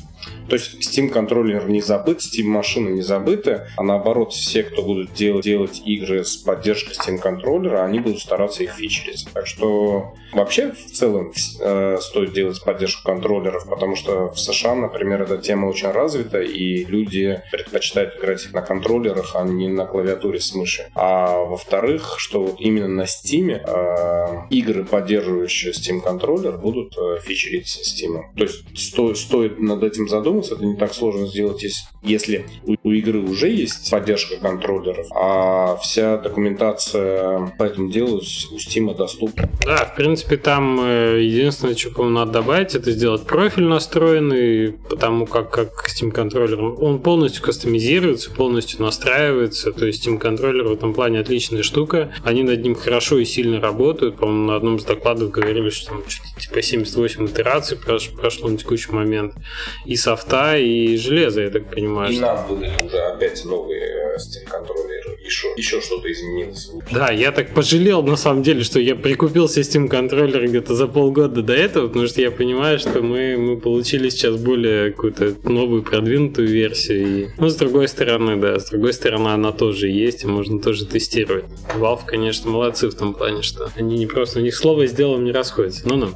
то 0.49 0.55
есть 0.55 0.75
Steam 0.81 1.09
контроллер 1.09 1.67
не 1.67 1.81
забыт, 1.81 2.19
Steam 2.19 2.45
машины 2.45 2.89
не 2.89 3.01
забыты, 3.01 3.67
а 3.77 3.83
наоборот, 3.83 4.33
все, 4.33 4.63
кто 4.63 4.83
будут 4.83 5.13
делать, 5.13 5.43
делать 5.43 5.81
игры 5.85 6.23
с 6.23 6.37
поддержкой 6.37 6.93
Steam 6.93 7.17
контроллера, 7.17 7.83
они 7.83 7.99
будут 7.99 8.19
стараться 8.19 8.63
их 8.63 8.71
фичерить. 8.71 9.27
Так 9.33 9.47
что 9.47 10.13
вообще 10.33 10.71
в 10.71 10.91
целом 10.91 11.31
э, 11.59 11.97
стоит 12.01 12.33
делать 12.33 12.63
поддержку 12.63 13.03
контроллеров, 13.03 13.67
потому 13.67 13.95
что 13.95 14.29
в 14.29 14.39
США, 14.39 14.75
например, 14.75 15.23
эта 15.23 15.37
тема 15.37 15.67
очень 15.67 15.89
развита, 15.89 16.41
и 16.41 16.85
люди 16.85 17.41
предпочитают 17.51 18.17
играть 18.17 18.47
на 18.53 18.61
контроллерах, 18.61 19.35
а 19.35 19.43
не 19.43 19.67
на 19.67 19.85
клавиатуре 19.85 20.39
с 20.39 20.53
мыши. 20.53 20.87
А 20.93 21.43
во-вторых, 21.43 22.15
что 22.17 22.43
вот 22.43 22.55
именно 22.59 22.87
на 22.87 23.03
Steam 23.03 23.51
э, 23.51 24.47
игры, 24.49 24.85
поддерживающие 24.85 25.71
Steam 25.73 26.01
контроллер, 26.01 26.57
будут 26.57 26.95
э, 26.97 27.19
фичериться 27.21 27.81
Steam. 27.81 28.23
То 28.37 28.43
есть 28.43 28.63
сто, 28.77 29.15
стоит 29.15 29.59
над 29.59 29.83
этим 29.83 30.07
задуматься, 30.17 30.55
это 30.55 30.65
не 30.65 30.75
так 30.75 30.93
сложно 30.93 31.27
сделать, 31.27 31.63
если 32.03 32.45
у, 32.65 32.91
игры 32.91 33.19
уже 33.19 33.49
есть 33.49 33.89
поддержка 33.91 34.37
контроллеров, 34.37 35.07
а 35.13 35.77
вся 35.77 36.17
документация 36.17 37.51
по 37.57 37.63
этому 37.63 37.91
делу 37.91 38.17
у 38.17 38.55
Steam 38.57 38.95
доступна. 38.95 39.49
Да, 39.65 39.85
в 39.85 39.95
принципе, 39.95 40.37
там 40.37 40.79
э, 40.81 41.21
единственное, 41.23 41.75
что, 41.75 41.91
по 41.91 42.05
надо 42.05 42.31
добавить, 42.31 42.75
это 42.75 42.91
сделать 42.91 43.23
профиль 43.23 43.65
настроенный, 43.65 44.73
потому 44.89 45.25
как, 45.25 45.49
как 45.49 45.87
Steam 45.89 46.11
контроллер, 46.11 46.61
он 46.61 46.99
полностью 46.99 47.43
кастомизируется, 47.43 48.31
полностью 48.31 48.81
настраивается, 48.81 49.71
то 49.71 49.85
есть 49.85 50.05
Steam 50.05 50.17
контроллер 50.17 50.67
в 50.67 50.73
этом 50.73 50.93
плане 50.93 51.19
отличная 51.19 51.63
штука, 51.63 52.13
они 52.23 52.43
над 52.43 52.61
ним 52.63 52.75
хорошо 52.75 53.17
и 53.19 53.25
сильно 53.25 53.59
работают, 53.59 54.17
по-моему, 54.17 54.47
на 54.47 54.55
одном 54.55 54.75
из 54.77 54.85
докладов 54.85 55.31
говорили, 55.31 55.69
что 55.69 55.89
там 55.89 56.03
что-то 56.07 56.39
типа 56.39 56.61
78 56.61 57.25
итераций 57.27 57.77
прошло 57.77 58.49
на 58.49 58.57
текущий 58.57 58.91
момент, 58.91 59.33
и 59.85 59.95
софта, 60.05 60.57
и 60.57 60.97
железа, 60.97 61.41
я 61.41 61.49
так 61.49 61.65
понимаю. 61.65 62.13
И 62.13 62.19
нам 62.19 62.47
выдали 62.47 62.85
уже 62.85 62.97
опять 62.97 63.43
новые 63.45 64.15
Steam 64.17 64.47
контроллеры, 64.47 65.17
еще, 65.23 65.47
еще 65.57 65.81
что-то 65.81 66.11
изменилось. 66.11 66.69
Да, 66.91 67.11
я 67.11 67.31
так 67.31 67.53
пожалел 67.53 68.03
на 68.03 68.15
самом 68.15 68.43
деле, 68.43 68.63
что 68.63 68.79
я 68.79 68.95
прикупил 68.95 69.45
Steam 69.45 69.87
контроллер 69.87 70.47
где-то 70.47 70.75
за 70.75 70.87
полгода 70.87 71.41
до 71.41 71.53
этого, 71.53 71.87
потому 71.87 72.07
что 72.07 72.21
я 72.21 72.31
понимаю, 72.31 72.77
что 72.79 73.01
мы, 73.01 73.35
мы 73.37 73.59
получили 73.59 74.09
сейчас 74.09 74.35
более 74.37 74.91
какую-то 74.91 75.35
новую 75.43 75.83
продвинутую 75.83 76.47
версию. 76.47 77.07
И... 77.07 77.27
Ну, 77.37 77.49
с 77.49 77.55
другой 77.55 77.87
стороны, 77.87 78.35
да, 78.37 78.59
с 78.59 78.69
другой 78.69 78.93
стороны, 78.93 79.29
она 79.29 79.51
тоже 79.51 79.89
есть, 79.89 80.23
и 80.23 80.27
можно 80.27 80.61
тоже 80.61 80.85
тестировать. 80.85 81.45
Valve, 81.77 82.05
конечно, 82.05 82.49
молодцы 82.51 82.89
в 82.89 82.95
том 82.95 83.13
плане, 83.15 83.41
что 83.41 83.69
они 83.75 83.97
не 83.97 84.05
просто, 84.05 84.39
у 84.39 84.41
них 84.43 84.55
слово 84.55 84.87
с 84.87 84.91
делом 84.91 85.25
не 85.25 85.31
расходятся. 85.31 85.87
Ну-ну. 85.87 86.09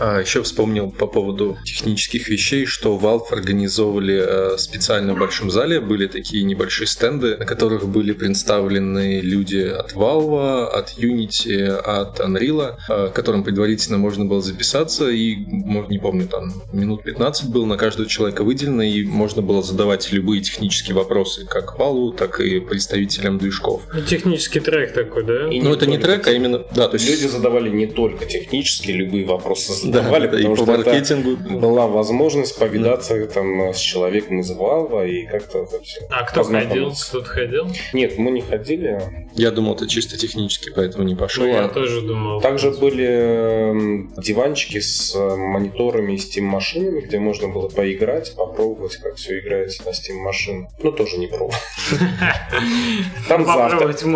А 0.00 0.20
еще 0.20 0.42
вспомнил 0.42 0.90
по 0.90 1.06
поводу 1.06 1.58
технических 1.64 2.28
вещей, 2.28 2.66
что 2.66 2.96
Valve 2.96 3.32
организовывали 3.32 4.54
э, 4.54 4.58
специально 4.58 5.14
в 5.14 5.18
большом 5.18 5.50
зале, 5.50 5.80
были 5.80 6.06
такие 6.06 6.44
небольшие 6.44 6.86
стенды, 6.86 7.36
на 7.36 7.44
которых 7.44 7.88
были 7.88 8.12
представлены 8.12 9.20
люди 9.20 9.58
от 9.58 9.94
Valve, 9.94 10.66
от 10.66 10.96
Unity, 10.98 11.66
от 11.66 12.20
Unreal, 12.20 12.76
э, 12.88 13.10
которым 13.12 13.42
предварительно 13.42 13.98
можно 13.98 14.24
было 14.24 14.40
записаться, 14.40 15.08
и, 15.10 15.34
не 15.36 15.98
помню, 15.98 16.28
там 16.28 16.62
минут 16.72 17.02
15 17.02 17.50
было 17.50 17.66
на 17.66 17.76
каждого 17.76 18.08
человека 18.08 18.44
выделено, 18.44 18.82
и 18.82 19.04
можно 19.04 19.42
было 19.42 19.62
задавать 19.62 20.12
любые 20.12 20.42
технические 20.42 20.94
вопросы, 20.94 21.44
как 21.44 21.76
Valve, 21.78 22.16
так 22.16 22.40
и 22.40 22.60
представителям 22.60 23.38
движков. 23.38 23.82
И 23.96 24.02
технический 24.02 24.60
трек 24.60 24.92
такой, 24.92 25.24
да? 25.24 25.48
И 25.48 25.60
ну, 25.60 25.72
это 25.72 25.86
не 25.86 25.98
трек, 25.98 26.26
а 26.28 26.32
именно... 26.32 26.58
Да, 26.74 26.88
то 26.88 26.94
есть... 26.94 27.08
Люди 27.08 27.26
задавали 27.26 27.68
не 27.68 27.86
только 27.86 28.26
технические, 28.26 28.96
любые 28.96 29.24
вопросы 29.24 29.72
задавали, 29.92 30.26
да, 30.26 30.32
потому 30.36 30.52
и 30.52 30.56
что 30.56 30.66
по 30.66 30.72
маркетингу. 30.72 31.58
была 31.58 31.86
возможность 31.86 32.58
повидаться 32.58 33.26
там 33.26 33.72
с 33.72 33.78
человеком 33.78 34.40
из 34.40 34.50
Valve 34.50 35.08
и 35.08 35.26
как-то 35.26 35.66
хоть 35.66 35.98
А 36.10 36.24
кто 36.24 36.44
ходил? 36.44 36.92
Кто-то 36.92 37.24
ходил? 37.28 37.66
Нет, 37.92 38.18
мы 38.18 38.30
не 38.30 38.40
ходили. 38.40 39.00
Я 39.38 39.52
думал, 39.52 39.76
это 39.76 39.86
чисто 39.86 40.18
технически, 40.18 40.72
поэтому 40.74 41.04
не 41.04 41.14
пошел. 41.14 41.44
Ну, 41.44 41.50
я 41.50 41.66
а... 41.66 41.68
тоже 41.68 42.00
думал. 42.00 42.40
Также 42.40 42.72
были 42.72 44.08
диванчики 44.20 44.80
с 44.80 45.14
мониторами 45.14 46.14
и 46.14 46.16
Steam 46.16 46.42
машинами, 46.42 47.02
где 47.02 47.20
можно 47.20 47.46
было 47.46 47.68
поиграть, 47.68 48.34
попробовать, 48.34 48.96
как 48.96 49.14
все 49.14 49.38
играется 49.38 49.84
на 49.84 49.90
Steam 49.90 50.16
машин. 50.24 50.66
Ну, 50.82 50.90
тоже 50.90 51.18
не 51.18 51.28
пробовал. 51.28 51.54
Там 53.28 53.44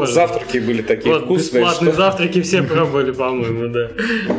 завтраки 0.07 0.59
были 0.59 0.83
такие 0.83 1.21
вкусные. 1.21 1.63
Бесплатные 1.63 1.93
завтраки 1.93 2.43
все 2.43 2.65
пробовали, 2.65 3.13
по-моему, 3.13 3.69
да. 3.73 3.91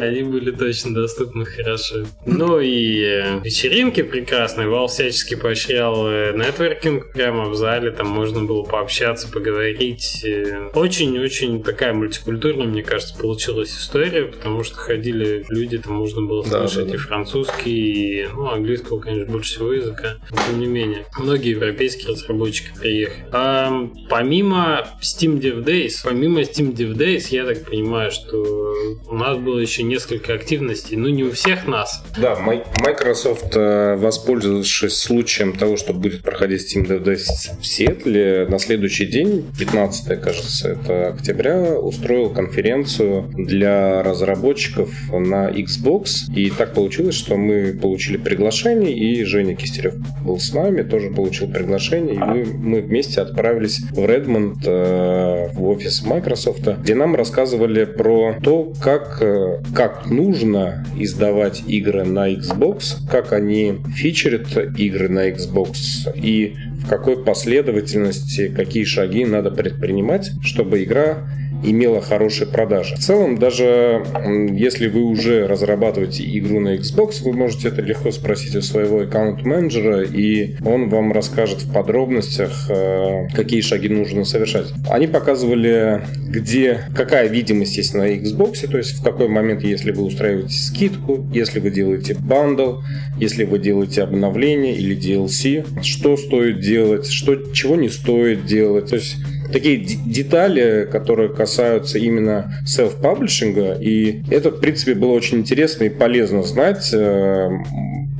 Они 0.06 0.24
были 0.24 0.52
точно 0.52 0.94
доступны 0.94 1.46
хорошо. 1.46 2.06
Ну 2.26 2.60
и 2.60 3.02
э, 3.04 3.40
вечеринки 3.42 4.04
прекрасные. 4.04 4.68
Вал 4.68 4.88
всячески 4.88 5.36
поощрял 5.36 6.10
э, 6.10 6.34
нетворкинг 6.36 7.14
прямо 7.14 7.48
в 7.48 7.56
зале. 7.56 7.92
Там 7.92 8.08
можно 8.08 8.44
было 8.44 8.64
пообщаться, 8.64 9.32
поговорить. 9.32 10.26
Очень-очень 10.74 11.64
такая 11.64 11.94
мультикультурная, 11.94 12.68
мне 12.68 12.84
кажется, 12.84 13.16
получилась 13.16 13.72
история, 13.72 14.26
потому 14.26 14.64
что 14.64 14.76
ходили 14.76 15.46
люди, 15.50 15.78
там 15.78 15.94
можно 15.94 16.22
было 16.22 16.44
слышать 16.44 16.86
да, 16.86 16.92
да. 16.92 16.96
и 16.96 16.98
французский, 16.98 18.24
и 18.24 18.28
ну, 18.34 18.50
английского, 18.50 19.00
конечно, 19.00 19.32
больше 19.32 19.56
всего 19.56 19.74
языка. 19.74 20.16
Но, 20.32 20.38
тем 20.48 20.60
не 20.60 20.68
менее, 20.68 21.06
многие 21.18 21.52
европейские 21.52 22.10
разработчики 22.10 22.72
приехали. 22.78 23.26
А, 23.32 23.90
помимо 24.10 24.88
Steam 25.02 25.40
Dev 25.40 25.64
Days, 25.64 25.94
помимо 26.04 26.42
Steam 26.42 26.76
Dev 26.76 26.96
Days, 26.96 27.28
я 27.30 27.46
так 27.46 27.64
понимаю, 27.66 28.12
что 28.12 28.74
у 29.08 29.16
нас 29.16 29.38
было 29.38 29.60
еще 29.60 29.84
несколько 29.84 30.34
активностей. 30.34 30.98
Ну, 30.98 31.10
не 31.10 31.24
у 31.24 31.32
всех 31.32 31.54
всех 31.54 31.68
нас. 31.68 32.04
Да, 32.18 32.38
Microsoft, 32.40 33.56
э, 33.56 33.96
воспользовавшись 33.96 34.96
случаем 34.96 35.54
того, 35.54 35.78
что 35.78 35.94
будет 35.94 36.22
проходить 36.22 36.62
Steam 36.62 36.88
Dev 36.88 37.04
Days 37.04 37.26
в 37.60 37.66
Сиэтле, 37.66 38.48
на 38.50 38.60
следующий 38.60 39.06
день, 39.06 39.46
15 39.58 40.22
кажется, 40.22 40.63
месяца, 40.64 40.70
это 40.70 41.10
октября, 41.10 41.78
устроил 41.78 42.30
конференцию 42.30 43.30
для 43.34 44.04
разработчиков 44.04 44.90
на 45.12 45.50
Xbox. 45.50 46.34
И 46.36 46.50
так 46.50 46.74
получилось, 46.74 47.16
что 47.16 47.36
мы 47.36 47.74
получили 47.74 48.18
приглашение, 48.18 48.94
и 48.94 49.24
Женя 49.24 49.56
Кистерев 49.56 49.96
был 50.24 50.40
с 50.40 50.54
нами, 50.54 50.84
тоже 50.84 51.10
получил 51.10 51.50
приглашение, 51.50 52.16
и 52.16 52.18
мы, 52.18 52.46
мы 52.46 52.82
вместе 52.82 53.22
отправились 53.22 53.82
в 53.92 54.06
Редмонд, 54.06 54.60
э, 54.66 55.50
в 55.54 55.64
офис 55.68 56.04
Microsoft, 56.04 56.68
где 56.82 56.96
нам 56.96 57.16
рассказывали 57.16 57.86
про 57.86 58.36
то, 58.42 58.74
как, 58.82 59.22
э, 59.22 59.62
как 59.74 60.10
нужно 60.10 60.86
издавать 60.98 61.64
игры 61.68 62.04
на 62.04 62.32
Xbox, 62.32 62.98
как 63.10 63.34
они 63.34 63.80
фичерят 63.96 64.58
игры 64.78 65.10
на 65.10 65.30
Xbox 65.30 66.12
и 66.16 66.56
в 66.84 66.90
какой 66.90 67.24
последовательности, 67.24 68.50
какие 68.50 68.84
шаги 68.84 69.26
надо 69.26 69.52
предпринимать, 69.52 70.32
чтобы 70.44 70.84
игра 70.84 71.28
имела 71.64 72.02
хорошие 72.02 72.48
продажи. 72.48 72.96
В 72.96 73.00
целом, 73.00 73.38
даже 73.38 74.04
если 74.52 74.88
вы 74.88 75.02
уже 75.02 75.48
разрабатываете 75.48 76.24
игру 76.38 76.60
на 76.60 76.76
Xbox, 76.76 77.24
вы 77.24 77.34
можете 77.34 77.70
это 77.70 77.82
легко 77.82 78.12
спросить 78.12 78.56
у 78.56 78.62
своего 78.62 79.02
аккаунт-менеджера, 79.02 80.04
и 80.04 80.56
он 80.66 80.90
вам 80.90 81.12
расскажет 81.12 81.64
в 81.64 81.74
подробностях, 81.74 82.70
э, 82.70 83.28
какие 83.34 83.62
шаги 83.62 83.90
нужно 83.90 84.26
совершать. 84.26 84.68
Они 84.90 85.08
показывали, 85.08 86.04
где, 86.28 86.82
какая 86.96 87.28
видимость 87.28 87.78
есть 87.78 87.94
на 87.94 88.14
Xbox, 88.14 88.68
то 88.68 88.78
есть 88.78 89.00
в 89.00 89.04
какой 89.04 89.28
момент, 89.28 89.64
если 89.64 89.92
вы 89.92 90.04
устраиваете 90.04 90.54
скидку, 90.54 91.26
если 91.34 91.60
вы 91.60 91.72
делаете 91.72 92.16
бандл, 92.20 92.82
если 93.18 93.46
вы 93.46 93.60
делаете 93.60 94.04
обновление 94.04 94.76
или 94.76 94.98
DLC, 94.98 95.82
что 95.82 96.18
стоит 96.18 96.60
делать, 96.60 97.08
что, 97.08 97.36
чего 97.54 97.76
не 97.76 97.90
стоит 97.90 98.46
делать. 98.46 98.90
То 98.90 98.96
есть 98.96 99.18
такие 99.54 99.78
детали, 99.78 100.88
которые 100.92 101.30
касаются 101.30 101.98
именно 102.00 102.54
селф-паблишинга, 102.66 103.78
и 103.80 104.24
это, 104.30 104.50
в 104.50 104.60
принципе, 104.60 104.96
было 104.96 105.12
очень 105.12 105.40
интересно 105.40 105.86
и 105.86 105.90
полезно 105.90 106.44
знать. 106.44 106.90
Э, 106.94 107.50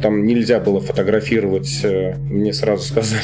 там 0.04 0.26
нельзя 0.26 0.60
было 0.60 0.82
фотографировать, 0.82 1.80
э, 1.84 2.16
мне 2.18 2.54
сразу 2.54 2.84
сказали, 2.84 3.24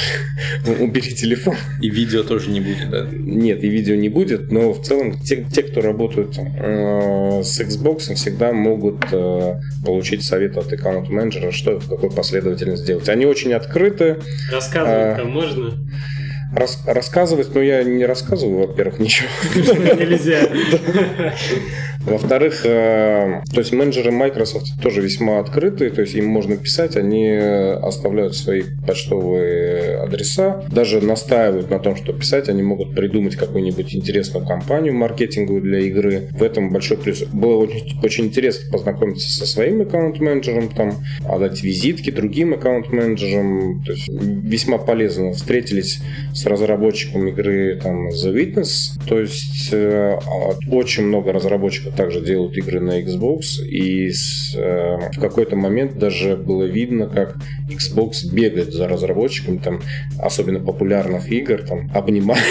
убери 0.80 1.13
телефон. 1.13 1.56
И 1.82 1.89
видео 1.89 2.24
тоже 2.24 2.50
не 2.50 2.62
будет, 2.62 2.89
да? 2.89 3.08
Нет, 3.12 3.63
и 3.63 3.67
видео 3.67 3.95
не 3.95 4.10
будет, 4.10 4.52
но 4.52 4.74
в 4.74 4.82
целом 4.82 5.19
те, 5.19 5.43
те 5.43 5.63
кто 5.63 5.82
работают 5.82 6.38
э, 6.38 7.41
с 7.43 7.60
Xbox, 7.60 8.13
всегда 8.15 8.54
могут 8.54 9.06
э, 9.12 9.56
получить 9.86 10.24
совет 10.24 10.58
от 10.58 10.72
аккаунт-менеджера, 10.72 11.52
что 11.52 11.80
в 11.80 11.89
какой 11.89 12.12
последовательности 12.12 12.88
делать. 12.88 13.10
Они 13.10 13.26
очень 13.26 13.54
открыты. 13.54 14.17
Рассказывать 14.52 15.19
а, 15.19 15.26
можно? 15.26 15.74
Рас, 16.53 16.81
рассказывать, 16.85 17.53
но 17.53 17.62
я 17.62 17.83
не 17.83 18.05
рассказываю, 18.05 18.67
во-первых, 18.67 18.99
ничего. 18.99 19.27
Нельзя. 19.55 20.49
Во-вторых, 22.05 22.65
э, 22.65 23.41
то 23.51 23.59
есть 23.59 23.71
менеджеры 23.73 24.12
Microsoft 24.12 24.81
тоже 24.81 25.01
весьма 25.01 25.39
открытые, 25.39 25.91
то 25.91 26.01
есть 26.01 26.15
им 26.15 26.25
можно 26.25 26.55
писать, 26.55 26.95
они 26.95 27.29
оставляют 27.29 28.35
свои 28.35 28.63
почтовые 28.88 29.97
адреса, 29.97 30.63
даже 30.71 31.01
настаивают 31.01 31.69
на 31.69 31.79
том, 31.79 31.95
что 31.95 32.13
писать, 32.13 32.49
они 32.49 32.63
могут 32.63 32.95
придумать 32.95 33.35
какую-нибудь 33.35 33.95
интересную 33.95 34.45
компанию 34.45 34.93
маркетинговую 34.93 35.62
для 35.62 35.79
игры. 35.79 36.29
В 36.31 36.43
этом 36.43 36.71
большой 36.71 36.97
плюс. 36.97 37.23
Было 37.33 37.63
очень, 37.63 37.99
очень 38.01 38.25
интересно 38.25 38.71
познакомиться 38.71 39.29
со 39.29 39.45
своим 39.45 39.81
аккаунт-менеджером, 39.81 40.69
там, 40.69 40.93
отдать 41.27 41.62
визитки 41.63 42.12
другим 42.12 42.53
аккаунт-менеджерам, 42.53 43.83
то 43.85 43.91
есть 43.91 44.07
весьма 44.09 44.77
полезно. 44.77 45.33
Встретились 45.33 45.99
с 46.33 46.45
разработчиком 46.45 47.27
игры 47.27 47.79
там, 47.81 48.09
The 48.09 48.33
Witness, 48.33 48.99
то 49.07 49.19
есть 49.19 49.69
э, 49.71 50.17
очень 50.71 51.03
много 51.03 51.33
разработчиков 51.33 51.88
также 51.95 52.21
делают 52.21 52.58
игры 52.58 52.80
на 52.80 53.02
Xbox, 53.02 53.63
и 53.65 54.12
с, 54.12 54.56
э, 54.56 55.12
в 55.13 55.19
какой-то 55.19 55.56
момент 55.56 55.97
даже 55.97 56.36
было 56.36 56.63
видно, 56.63 57.08
как 57.08 57.36
Xbox 57.69 58.32
бегает 58.32 58.73
за 58.73 58.88
разработчиками, 58.88 59.58
там, 59.58 59.82
особенно 60.21 60.60
популярных 60.60 61.32
игр, 61.32 61.62
там, 61.67 61.89
обнимает. 61.93 62.43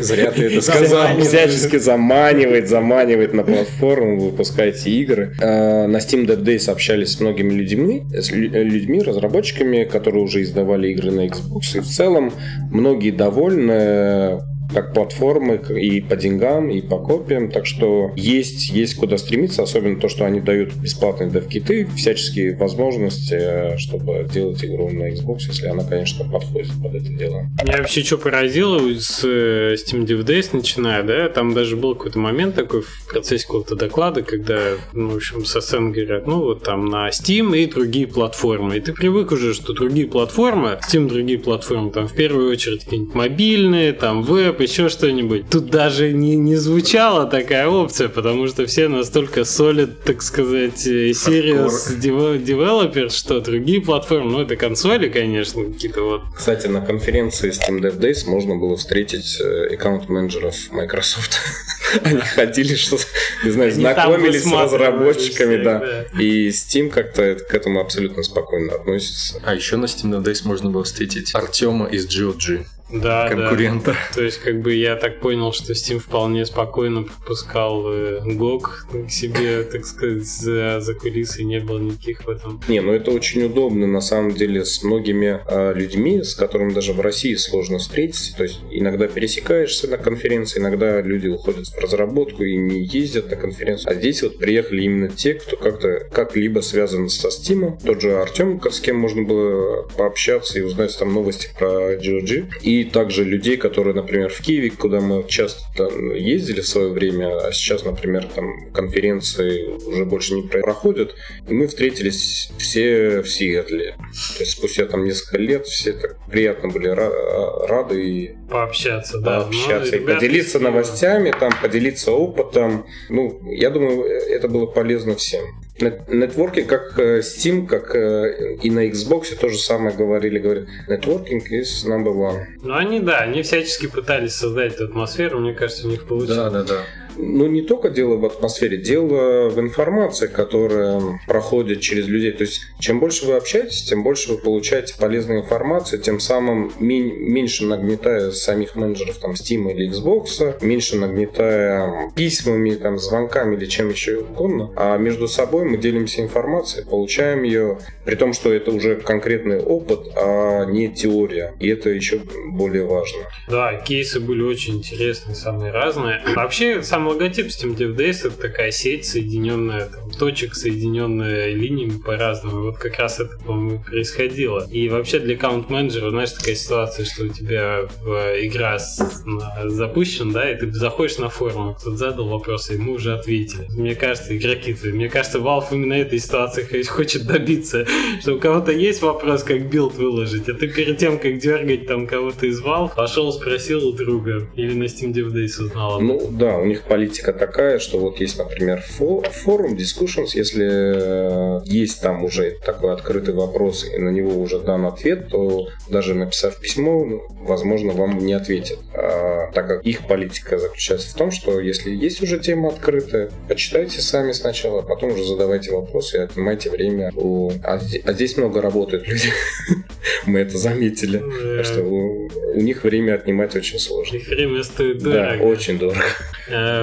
Зря 0.00 0.30
ты 0.30 0.44
это 0.44 0.60
сказал. 0.62 1.18
Всячески 1.20 1.76
заманивает, 1.76 2.68
заманивает 2.68 3.34
на 3.34 3.42
платформу, 3.42 4.18
выпускаете 4.18 4.90
игры. 4.90 5.34
Э, 5.40 5.86
на 5.86 5.98
Steam 5.98 6.26
Dead 6.26 6.42
Days 6.42 6.70
общались 6.70 7.12
с 7.12 7.20
многими 7.20 7.52
людьми, 7.52 8.04
с 8.12 8.30
людьми, 8.30 9.02
разработчиками, 9.02 9.84
которые 9.84 10.22
уже 10.22 10.42
издавали 10.42 10.88
игры 10.88 11.10
на 11.10 11.26
Xbox, 11.26 11.76
и 11.76 11.80
в 11.80 11.86
целом 11.86 12.32
многие 12.70 13.10
довольны 13.10 14.40
как 14.72 14.92
платформы 14.92 15.60
и 15.80 16.00
по 16.00 16.16
деньгам, 16.16 16.70
и 16.70 16.80
по 16.80 16.98
копиям. 16.98 17.50
Так 17.50 17.66
что 17.66 18.12
есть, 18.16 18.70
есть 18.70 18.96
куда 18.96 19.18
стремиться, 19.18 19.62
особенно 19.62 19.98
то, 20.00 20.08
что 20.08 20.24
они 20.24 20.40
дают 20.40 20.74
бесплатные 20.74 21.30
дев-киты, 21.30 21.86
всяческие 21.96 22.56
возможности, 22.56 23.76
чтобы 23.78 24.26
делать 24.32 24.64
игру 24.64 24.90
на 24.90 25.10
Xbox, 25.10 25.40
если 25.48 25.66
она, 25.66 25.84
конечно, 25.84 26.28
подходит 26.30 26.72
под 26.82 26.94
это 26.94 27.08
дело. 27.08 27.46
Меня 27.62 27.78
вообще 27.78 28.02
что 28.02 28.18
поразило 28.18 28.78
с 28.98 29.22
э, 29.24 29.74
Steam 29.74 30.06
Dev 30.06 30.24
Days 30.24 30.50
начиная, 30.52 31.02
да, 31.02 31.28
там 31.28 31.54
даже 31.54 31.76
был 31.76 31.94
какой-то 31.94 32.18
момент 32.18 32.54
такой 32.54 32.82
в 32.82 33.06
процессе 33.10 33.46
какого-то 33.46 33.74
доклада, 33.74 34.22
когда, 34.22 34.74
ну, 34.92 35.10
в 35.10 35.16
общем, 35.16 35.44
со 35.44 35.60
сцены 35.60 35.92
говорят, 35.92 36.26
ну, 36.26 36.40
вот 36.40 36.62
там 36.62 36.86
на 36.86 37.08
Steam 37.08 37.56
и 37.56 37.66
другие 37.66 38.06
платформы. 38.06 38.76
И 38.76 38.80
ты 38.80 38.92
привык 38.92 39.32
уже, 39.32 39.54
что 39.54 39.72
другие 39.72 40.06
платформы, 40.06 40.78
Steam 40.86 41.08
другие 41.08 41.38
платформы, 41.38 41.90
там 41.90 42.06
в 42.06 42.14
первую 42.14 42.50
очередь 42.50 42.84
какие-нибудь 42.84 43.14
мобильные, 43.14 43.92
там 43.92 44.22
веб, 44.22 44.57
еще 44.60 44.88
что-нибудь. 44.88 45.48
Тут 45.50 45.70
даже 45.70 46.12
не, 46.12 46.36
не 46.36 46.56
звучала 46.56 47.26
такая 47.26 47.68
опция, 47.68 48.08
потому 48.08 48.46
что 48.48 48.66
все 48.66 48.88
настолько 48.88 49.44
солид, 49.44 50.02
так 50.02 50.22
сказать, 50.22 50.86
serious 50.86 51.98
developers, 51.98 53.10
что 53.10 53.40
другие 53.40 53.80
платформы, 53.80 54.30
ну 54.30 54.40
это 54.42 54.56
консоли, 54.56 55.08
конечно, 55.08 55.64
какие-то 55.64 56.02
вот. 56.02 56.22
Кстати, 56.36 56.66
на 56.66 56.80
конференции 56.80 57.50
Steam 57.50 57.80
Dev 57.80 57.98
Days 57.98 58.28
можно 58.28 58.56
было 58.56 58.76
встретить 58.76 59.40
э, 59.40 59.74
аккаунт-менеджеров 59.74 60.54
Microsoft. 60.72 61.40
Они 62.02 62.20
ходили, 62.34 62.74
что, 62.74 62.98
не 63.44 63.50
знаю, 63.50 63.72
знакомились 63.72 64.44
с 64.44 64.52
разработчиками, 64.52 65.62
да. 65.62 66.04
И 66.18 66.48
Steam 66.48 66.90
как-то 66.90 67.34
к 67.36 67.54
этому 67.54 67.80
абсолютно 67.80 68.22
спокойно 68.22 68.74
относится. 68.74 69.40
А 69.44 69.54
еще 69.54 69.76
на 69.76 69.86
Steam 69.86 70.10
Dev 70.10 70.22
Days 70.22 70.42
можно 70.44 70.70
было 70.70 70.84
встретить 70.84 71.34
Артема 71.34 71.86
из 71.86 72.06
GOG 72.06 72.66
да, 72.90 73.28
конкурента. 73.28 73.92
Да. 73.92 74.14
То 74.14 74.22
есть, 74.22 74.38
как 74.38 74.60
бы 74.60 74.74
я 74.74 74.96
так 74.96 75.20
понял, 75.20 75.52
что 75.52 75.72
Steam 75.72 75.98
вполне 75.98 76.46
спокойно 76.46 77.02
пропускал 77.02 77.92
GOG 77.92 78.62
э, 78.92 79.04
к 79.04 79.10
себе, 79.10 79.62
так 79.64 79.84
сказать, 79.84 80.24
за, 80.24 80.80
за 80.80 80.94
кулисы, 80.94 81.44
не 81.44 81.60
было 81.60 81.78
никаких 81.78 82.24
в 82.24 82.28
этом. 82.28 82.60
Не, 82.68 82.80
ну 82.80 82.92
это 82.92 83.10
очень 83.10 83.44
удобно, 83.44 83.86
на 83.86 84.00
самом 84.00 84.32
деле, 84.32 84.64
с 84.64 84.82
многими 84.82 85.40
э, 85.46 85.74
людьми, 85.74 86.22
с 86.22 86.34
которыми 86.34 86.72
даже 86.72 86.92
в 86.92 87.00
России 87.00 87.34
сложно 87.34 87.78
встретиться. 87.78 88.36
То 88.36 88.44
есть, 88.44 88.60
иногда 88.70 89.06
пересекаешься 89.06 89.88
на 89.88 89.98
конференции, 89.98 90.60
иногда 90.60 91.00
люди 91.00 91.28
уходят 91.28 91.66
в 91.66 91.78
разработку 91.78 92.42
и 92.42 92.56
не 92.56 92.84
ездят 92.84 93.30
на 93.30 93.36
конференцию. 93.36 93.90
А 93.90 93.94
здесь 93.94 94.22
вот 94.22 94.38
приехали 94.38 94.82
именно 94.82 95.08
те, 95.08 95.34
кто 95.34 95.56
как-то 95.56 96.06
как-либо 96.12 96.60
связан 96.60 97.08
со 97.08 97.28
Steam. 97.28 97.78
Тот 97.84 98.00
же 98.00 98.16
Артем, 98.16 98.60
с 98.70 98.80
кем 98.80 98.96
можно 98.96 99.22
было 99.22 99.82
пообщаться 99.96 100.58
и 100.58 100.62
узнать 100.62 100.96
там 100.98 101.12
новости 101.12 101.48
про 101.58 101.94
GOG. 101.94 102.46
И 102.62 102.77
и 102.80 102.84
также 102.84 103.24
людей, 103.24 103.56
которые, 103.56 103.94
например, 103.94 104.30
в 104.30 104.40
Киеве, 104.40 104.70
куда 104.70 105.00
мы 105.00 105.24
часто 105.28 105.88
ездили 106.14 106.60
в 106.60 106.66
свое 106.66 106.90
время, 106.90 107.38
а 107.38 107.52
сейчас, 107.52 107.84
например, 107.84 108.26
там 108.34 108.70
конференции 108.72 109.66
уже 109.66 110.04
больше 110.04 110.34
не 110.34 110.42
проходят, 110.42 111.14
и 111.48 111.54
мы 111.54 111.66
встретились 111.66 112.50
все 112.58 113.22
в 113.22 113.28
Сиэтле. 113.28 113.96
То 114.36 114.40
есть 114.40 114.52
спустя 114.52 114.86
там 114.86 115.04
несколько 115.04 115.38
лет 115.38 115.66
все 115.66 115.92
так 115.92 116.16
приятно 116.30 116.68
были 116.68 116.88
рады 116.88 118.04
и 118.04 118.36
пообщаться, 118.50 119.18
да, 119.18 119.40
пообщаться 119.40 119.96
ну, 119.96 120.02
и 120.02 120.14
поделиться 120.14 120.58
новостями, 120.58 121.32
там 121.38 121.52
поделиться 121.60 122.12
опытом. 122.12 122.86
Ну, 123.08 123.40
я 123.52 123.70
думаю, 123.70 124.04
это 124.04 124.48
было 124.48 124.66
полезно 124.66 125.14
всем. 125.16 125.44
Нетворкинг, 125.80 126.68
как 126.68 126.98
э, 126.98 127.20
Steam, 127.20 127.66
как 127.66 127.94
э, 127.94 128.56
и 128.62 128.70
на 128.70 128.88
Xbox 128.88 129.36
то 129.40 129.48
же 129.48 129.58
самое 129.58 129.96
говорили, 129.96 130.38
говорят, 130.38 130.66
нетворкинг 130.88 131.52
is 131.52 131.86
number 131.86 132.12
one. 132.12 132.44
Ну, 132.62 132.74
они, 132.74 133.00
да, 133.00 133.18
они 133.18 133.42
всячески 133.42 133.86
пытались 133.86 134.34
создать 134.34 134.74
эту 134.74 134.86
атмосферу, 134.86 135.38
мне 135.40 135.54
кажется, 135.54 135.86
у 135.86 135.90
них 135.90 136.04
получилось. 136.04 136.36
Да, 136.36 136.50
да, 136.50 136.64
да. 136.64 136.82
Ну, 137.18 137.46
не 137.46 137.62
только 137.62 137.90
дело 137.90 138.16
в 138.16 138.24
атмосфере, 138.24 138.78
дело 138.78 139.48
в 139.48 139.58
информации, 139.60 140.26
которая 140.26 141.20
проходит 141.26 141.80
через 141.80 142.06
людей. 142.06 142.32
То 142.32 142.42
есть, 142.42 142.60
чем 142.78 143.00
больше 143.00 143.26
вы 143.26 143.34
общаетесь, 143.34 143.84
тем 143.84 144.02
больше 144.02 144.32
вы 144.32 144.38
получаете 144.38 144.94
полезной 144.98 145.40
информации, 145.40 145.98
тем 145.98 146.20
самым 146.20 146.72
меньше 146.78 147.64
нагнетая 147.64 148.30
самих 148.30 148.76
менеджеров 148.76 149.18
там 149.18 149.32
Steam 149.32 149.70
или 149.72 149.90
Xbox, 149.90 150.64
меньше 150.64 150.96
нагнетая 150.96 152.10
письмами, 152.14 152.70
там, 152.70 152.98
звонками 152.98 153.56
или 153.56 153.66
чем 153.66 153.90
еще 153.90 154.18
угодно, 154.18 154.70
а 154.76 154.96
между 154.96 155.28
собой 155.28 155.64
мы 155.64 155.76
делимся 155.76 156.22
информацией, 156.22 156.84
получаем 156.84 157.42
ее, 157.42 157.78
при 158.04 158.14
том, 158.14 158.32
что 158.32 158.52
это 158.52 158.70
уже 158.70 158.96
конкретный 158.96 159.60
опыт, 159.60 160.00
а 160.16 160.64
не 160.66 160.88
теория. 160.88 161.54
И 161.58 161.68
это 161.68 161.90
еще 161.90 162.20
более 162.50 162.84
важно. 162.84 163.18
Да, 163.48 163.74
кейсы 163.76 164.20
были 164.20 164.42
очень 164.42 164.76
интересные, 164.78 165.34
самые 165.34 165.72
разные. 165.72 166.20
Вообще, 166.34 166.82
сам 166.82 167.07
логотип 167.08 167.46
Steam 167.46 167.76
Dev 167.76 167.96
Days 167.96 168.26
это 168.26 168.40
такая 168.40 168.70
сеть, 168.70 169.06
соединенная, 169.06 169.86
там, 169.86 170.10
точек, 170.10 170.54
соединенная 170.54 171.52
линиями 171.52 171.98
по-разному. 171.98 172.62
Вот 172.62 172.78
как 172.78 172.98
раз 172.98 173.20
это, 173.20 173.36
по-моему, 173.38 173.82
происходило. 173.82 174.66
И 174.70 174.88
вообще 174.88 175.18
для 175.18 175.34
аккаунт-менеджера, 175.34 176.10
знаешь, 176.10 176.32
такая 176.32 176.54
ситуация, 176.54 177.04
что 177.04 177.24
у 177.24 177.28
тебя 177.28 177.82
в 178.02 178.10
игра 178.40 178.78
с, 178.78 179.22
на, 179.24 179.68
запущена, 179.68 180.32
да, 180.32 180.50
и 180.50 180.56
ты 180.56 180.70
заходишь 180.72 181.18
на 181.18 181.28
форум, 181.28 181.74
кто-то 181.74 181.96
задал 181.96 182.28
вопрос, 182.28 182.70
и 182.70 182.74
ему 182.74 182.92
уже 182.92 183.14
ответили. 183.14 183.66
Мне 183.76 183.94
кажется, 183.94 184.36
игроки 184.36 184.76
мне 184.84 185.08
кажется, 185.08 185.38
Valve 185.38 185.66
именно 185.72 185.94
этой 185.94 186.18
ситуации 186.18 186.82
хочет 186.88 187.26
добиться, 187.26 187.86
что 188.20 188.34
у 188.34 188.38
кого-то 188.38 188.72
есть 188.72 189.02
вопрос, 189.02 189.42
как 189.42 189.68
билд 189.70 189.94
выложить, 189.94 190.48
а 190.48 190.54
ты 190.54 190.68
перед 190.68 190.98
тем, 190.98 191.18
как 191.18 191.38
дергать 191.38 191.86
там 191.86 192.06
кого-то 192.06 192.46
из 192.46 192.62
Valve, 192.62 192.94
пошел 192.94 193.32
спросил 193.32 193.86
у 193.88 193.92
друга 193.92 194.46
или 194.56 194.74
на 194.74 194.84
Steam 194.84 195.12
Dev 195.12 195.32
Days 195.32 195.62
узнал. 195.62 196.00
Ну 196.00 196.28
да, 196.30 196.56
у 196.58 196.64
них 196.64 196.82
политика 196.98 197.32
такая, 197.32 197.78
что 197.78 197.98
вот 197.98 198.18
есть, 198.18 198.38
например, 198.38 198.82
форум, 198.82 199.76
discussions, 199.76 200.30
если 200.34 200.66
э, 200.66 201.60
есть 201.64 202.02
там 202.02 202.24
уже 202.24 202.56
такой 202.66 202.92
открытый 202.92 203.34
вопрос 203.34 203.84
и 203.84 203.98
на 203.98 204.08
него 204.08 204.36
уже 204.40 204.58
дан 204.58 204.84
ответ, 204.84 205.28
то 205.28 205.68
даже 205.88 206.14
написав 206.14 206.60
письмо, 206.60 207.04
ну, 207.04 207.22
возможно, 207.42 207.92
вам 207.92 208.18
не 208.18 208.32
ответят. 208.32 208.80
А, 208.94 209.52
так 209.52 209.68
как 209.68 209.86
их 209.86 210.08
политика 210.08 210.58
заключается 210.58 211.10
в 211.10 211.14
том, 211.14 211.30
что 211.30 211.60
если 211.60 211.90
есть 211.90 212.20
уже 212.20 212.40
тема 212.40 212.70
открытая, 212.70 213.30
почитайте 213.48 214.00
сами 214.00 214.32
сначала, 214.32 214.80
а 214.80 214.82
потом 214.82 215.12
уже 215.12 215.24
задавайте 215.24 215.70
вопросы 215.70 216.16
и 216.16 216.20
отнимайте 216.20 216.68
время. 216.68 217.12
У... 217.14 217.52
А, 217.62 217.78
а 218.04 218.12
здесь 218.12 218.36
много 218.36 218.60
работают 218.60 219.06
люди. 219.06 219.30
Мы 220.26 220.40
это 220.40 220.58
заметили. 220.58 221.22
Так 221.58 221.64
что 221.64 221.82
у, 221.82 222.28
у 222.54 222.60
них 222.60 222.82
время 222.82 223.14
отнимать 223.14 223.54
очень 223.54 223.78
сложно. 223.78 224.16
Их 224.16 224.26
время 224.26 224.64
стоит 224.64 224.98
дорого. 224.98 225.36
Да, 225.38 225.44
очень 225.44 225.78
дорого. 225.78 226.02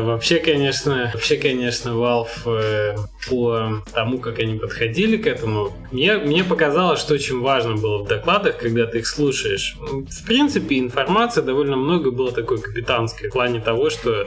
Вообще, 0.06 0.40
конечно, 0.40 1.12
вообще, 1.14 1.38
конечно, 1.38 1.90
Valve 1.90 2.28
э, 2.46 2.96
по 3.30 3.84
тому, 3.94 4.20
как 4.20 4.40
они 4.40 4.58
подходили 4.58 5.18
к 5.18 5.28
этому, 5.28 5.74
мне, 5.92 6.18
мне 6.18 6.44
показалось, 6.44 7.00
что 7.00 7.16
очень 7.16 7.40
важно 7.42 7.76
было 7.76 8.04
в 8.04 8.08
докладах, 8.08 8.58
когда 8.58 8.86
ты 8.86 9.00
их 9.00 9.08
слушаешь. 9.08 9.76
В 9.80 10.26
принципе, 10.26 10.80
информация 10.80 11.44
довольно 11.44 11.76
много 11.76 12.12
было 12.12 12.32
такой 12.32 12.62
капитанской 12.62 13.30
в 13.30 13.34
плане 13.34 13.60
того, 13.60 13.90
что 13.90 14.26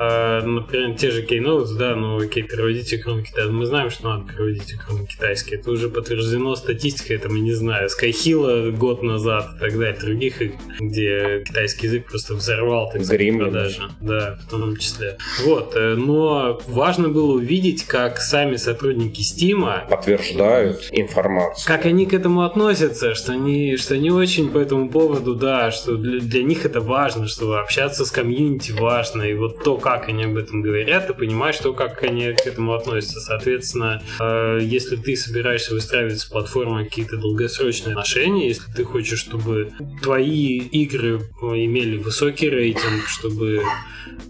э, 0.00 0.42
например, 0.44 0.96
те 0.96 1.10
же 1.10 1.24
Keynotes, 1.24 1.76
да, 1.76 1.94
ну 1.94 2.18
окей, 2.18 2.42
переводите 2.42 2.98
кроме 2.98 3.24
китайского. 3.24 3.52
Мы 3.52 3.66
знаем, 3.66 3.90
что 3.90 4.08
надо 4.08 4.32
переводить 4.32 4.74
кроме 4.86 5.06
китайский. 5.06 5.56
Это 5.56 5.70
уже 5.70 5.88
подтверждено 5.88 6.54
статистикой, 6.56 7.16
это 7.16 7.28
мы 7.28 7.40
не 7.40 7.52
знаю. 7.52 7.88
Skyhill 7.88 8.72
год 8.72 9.02
назад 9.02 9.56
и 9.56 9.60
так 9.60 9.72
далее. 9.78 9.98
Других, 10.00 10.40
где 10.78 11.42
китайский 11.46 11.86
язык 11.86 12.06
просто 12.06 12.34
взорвал 12.34 12.90
так 12.90 13.04
сказать, 13.04 13.38
продажи. 13.38 13.82
Да, 14.00 14.38
в 14.46 14.50
том 14.50 14.76
числе. 14.76 15.18
Вот, 15.44 15.74
э, 15.74 15.94
но 15.94 16.60
важно 16.66 17.08
было 17.08 17.34
увидеть, 17.34 17.84
как 17.84 18.18
сами 18.18 18.56
сотрудники 18.56 19.20
Steam 19.20 19.88
подтверждают 19.88 20.88
информацию. 20.92 21.66
Как 21.66 21.86
они 21.86 22.06
к 22.06 22.14
этому 22.14 22.42
относятся, 22.42 23.14
что 23.14 23.32
они, 23.32 23.76
что 23.76 23.94
они 23.94 24.10
очень 24.10 24.50
по 24.50 24.58
этому 24.58 24.88
поводу, 24.88 25.34
да, 25.34 25.70
что 25.70 25.96
для, 25.96 26.20
для 26.20 26.42
них 26.42 26.64
это 26.64 26.80
важно, 26.80 27.26
что 27.26 27.58
общаться 27.58 28.04
с 28.04 28.10
комьюнити 28.10 28.72
важно, 28.72 29.22
и 29.22 29.34
вот 29.34 29.62
то, 29.62 29.76
как 29.76 29.87
они 29.96 30.24
об 30.24 30.36
этом 30.36 30.62
говорят, 30.62 31.06
ты 31.06 31.14
понимаешь, 31.14 31.56
что 31.56 31.72
как 31.72 32.02
они 32.02 32.32
к 32.32 32.46
этому 32.46 32.74
относятся. 32.74 33.20
Соответственно, 33.20 34.02
э, 34.20 34.58
если 34.62 34.96
ты 34.96 35.16
собираешься 35.16 35.74
выстраивать 35.74 36.18
с 36.18 36.24
платформой 36.24 36.84
какие-то 36.84 37.16
долгосрочные 37.16 37.92
отношения, 37.92 38.48
если 38.48 38.70
ты 38.74 38.84
хочешь, 38.84 39.18
чтобы 39.18 39.72
твои 40.02 40.58
игры 40.58 41.20
имели 41.40 41.96
высокий 41.96 42.48
рейтинг, 42.48 43.06
чтобы 43.06 43.62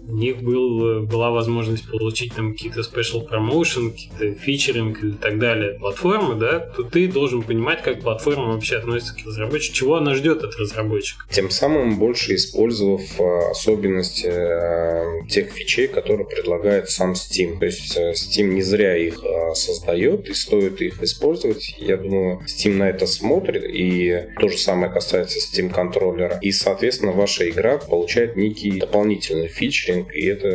у 0.07 0.15
них 0.15 0.41
был, 0.41 1.01
была 1.03 1.29
возможность 1.31 1.89
получить 1.89 2.33
там 2.33 2.53
какие-то 2.53 2.81
special 2.81 3.27
promotion, 3.29 3.91
какие-то 3.91 4.39
фичеринг 4.39 5.03
и 5.03 5.11
так 5.11 5.39
далее 5.39 5.73
платформы, 5.79 6.35
да, 6.35 6.59
то 6.59 6.83
ты 6.83 7.07
должен 7.07 7.43
понимать, 7.43 7.83
как 7.83 8.01
платформа 8.01 8.53
вообще 8.53 8.77
относится 8.77 9.15
к 9.15 9.25
разработчику, 9.25 9.75
чего 9.75 9.95
она 9.97 10.15
ждет 10.15 10.43
от 10.43 10.55
разработчика. 10.55 11.25
Тем 11.29 11.49
самым 11.49 11.99
больше 11.99 12.35
использовав 12.35 13.01
э, 13.19 13.51
особенности 13.51 14.27
э, 14.27 15.27
тех 15.39 15.51
фичей, 15.51 15.87
которые 15.87 16.27
предлагает 16.27 16.89
сам 16.89 17.13
Steam. 17.13 17.59
То 17.59 17.65
есть 17.65 17.97
э, 17.97 18.11
Steam 18.11 18.53
не 18.53 18.61
зря 18.61 18.97
их 18.97 19.23
создает 19.53 20.27
и 20.29 20.33
стоит 20.33 20.81
их 20.81 21.01
использовать. 21.01 21.75
Я 21.79 21.97
думаю, 21.97 22.41
Steam 22.47 22.73
на 22.75 22.89
это 22.89 23.07
смотрит 23.07 23.63
и 23.65 24.27
то 24.39 24.49
же 24.49 24.57
самое 24.57 24.91
касается 24.91 25.39
Steam 25.39 25.69
контроллера. 25.69 26.39
И, 26.41 26.51
соответственно, 26.51 27.11
ваша 27.11 27.49
игра 27.49 27.77
получает 27.77 28.35
некий 28.35 28.79
дополнительный 28.79 29.47
фичеринг, 29.47 30.13
и 30.13 30.25
это 30.25 30.47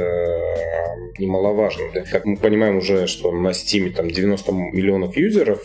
немаловажно. 1.19 1.85
Как 2.11 2.25
мы 2.25 2.37
понимаем 2.37 2.77
уже, 2.77 3.07
что 3.07 3.33
на 3.33 3.49
Steam 3.49 3.91
там 3.91 4.11
90 4.11 4.53
миллионов 4.53 5.17
юзеров, 5.17 5.63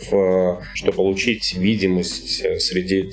что 0.74 0.92
получить 0.92 1.54
видимость 1.54 2.60
среди 2.60 3.10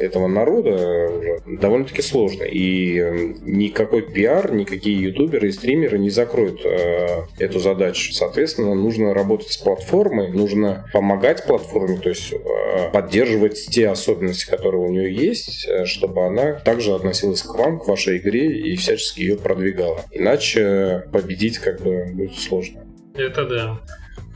этого 0.00 0.26
народа 0.26 1.40
довольно-таки 1.46 2.02
сложно. 2.02 2.44
И 2.44 3.34
никакой 3.44 4.02
пиар, 4.02 4.52
никакие 4.52 5.00
ютуберы 5.00 5.35
и 5.44 5.52
стримеры 5.52 5.98
не 5.98 6.10
закроют 6.10 6.60
э, 6.64 7.22
эту 7.38 7.58
задачу. 7.58 8.12
Соответственно, 8.12 8.74
нужно 8.74 9.12
работать 9.12 9.50
с 9.52 9.56
платформой, 9.56 10.32
нужно 10.32 10.88
помогать 10.92 11.44
платформе, 11.44 11.98
то 11.98 12.08
есть 12.08 12.32
э, 12.32 12.90
поддерживать 12.92 13.66
те 13.66 13.88
особенности, 13.88 14.48
которые 14.48 14.82
у 14.82 14.90
нее 14.90 15.14
есть, 15.14 15.66
э, 15.68 15.84
чтобы 15.84 16.24
она 16.24 16.54
также 16.54 16.94
относилась 16.94 17.42
к 17.42 17.54
вам, 17.54 17.78
к 17.78 17.86
вашей 17.86 18.18
игре 18.18 18.58
и 18.58 18.76
всячески 18.76 19.20
ее 19.20 19.36
продвигала. 19.36 20.00
Иначе 20.12 21.04
победить 21.12 21.58
как 21.58 21.82
бы 21.82 22.06
будет 22.12 22.34
сложно. 22.36 22.84
Это 23.14 23.44
да. 23.44 23.80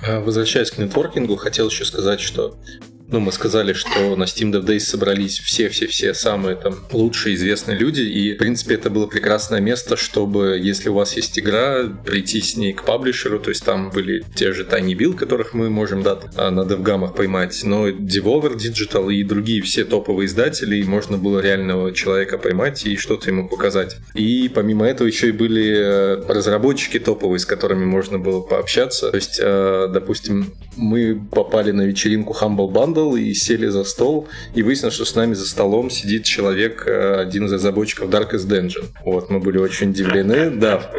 А, 0.07 0.21
возвращаясь 0.21 0.71
к 0.71 0.79
нетворкингу, 0.79 1.37
хотел 1.37 1.69
еще 1.69 1.85
сказать, 1.85 2.21
что 2.21 2.57
ну, 3.11 3.21
мы 3.21 3.33
сказали, 3.33 3.73
что 3.73 4.17
на 4.17 4.25
Steam 4.25 4.53
Dev 4.53 4.65
Days 4.65 4.81
собрались 4.81 5.39
все-все-все 5.39 6.15
самые 6.15 6.57
там 6.57 6.77
лучшие 6.93 7.35
известные 7.35 7.77
люди, 7.77 8.03
и, 8.03 8.35
в 8.35 8.39
принципе, 8.39 8.75
это 8.75 8.91
было 8.91 9.07
прекрасное 9.07 9.61
место, 9.61 9.97
чтобы, 9.97 10.59
если 10.63 10.89
у 10.89 10.95
вас 10.95 11.17
есть 11.17 11.39
игра, 11.39 11.85
прийти 12.05 12.41
с 12.41 12.57
ней 12.57 12.73
к 12.73 12.85
паблишеру, 12.85 13.41
то 13.41 13.51
есть 13.51 13.65
там 13.65 13.91
были 13.91 14.25
те 14.35 14.53
же 14.53 14.65
Tiny 14.65 14.95
Bill, 14.95 15.15
которых 15.15 15.55
мы 15.55 15.71
можем 15.71 16.03
да, 16.03 16.21
на 16.37 16.61
DevGamах 16.61 17.15
поймать, 17.15 17.61
но 17.65 17.89
Devolver 17.89 18.57
Digital 18.57 19.13
и 19.13 19.25
другие 19.25 19.61
все 19.63 19.85
топовые 19.85 20.27
издатели, 20.27 20.77
и 20.77 20.85
можно 20.85 21.19
было 21.19 21.41
реального 21.41 21.93
человека 21.93 22.39
поймать 22.39 22.87
и 22.87 22.97
что-то 22.97 23.31
ему 23.31 23.49
показать. 23.49 23.97
И 24.15 24.49
помимо 24.49 24.87
этого 24.87 25.09
еще 25.09 25.29
и 25.29 25.33
были 25.33 25.77
э, 25.77 26.23
разработчики 26.29 26.99
топовые, 26.99 27.41
с 27.41 27.47
которыми 27.47 27.85
можно 27.85 28.19
было 28.19 28.41
пообщаться. 28.41 29.11
То 29.11 29.17
есть, 29.17 29.41
э, 29.43 29.89
допустим, 29.93 30.55
мы 30.77 31.21
попали 31.31 31.73
на 31.73 31.83
вечеринку 31.83 32.37
Humble 32.41 32.71
Bundle, 32.71 33.00
Bundle 33.01 33.21
и 33.21 33.35
сели 33.35 33.67
за 33.67 33.85
стол, 33.85 34.29
и 34.55 34.63
выяснилось, 34.63 34.95
что 34.95 35.05
с 35.05 35.15
нами 35.15 35.35
за 35.35 35.47
столом 35.47 35.91
сидит 35.91 36.25
человек, 36.25 36.85
э, 36.87 37.21
один 37.21 37.47
из 37.47 37.53
разработчиков 37.53 38.09
Darkest 38.11 38.49
Dungeon. 38.49 38.85
Вот, 39.05 39.31
мы 39.31 39.41
были 39.41 39.59
очень 39.59 39.91
удивлены, 39.91 40.51
да. 40.51 40.91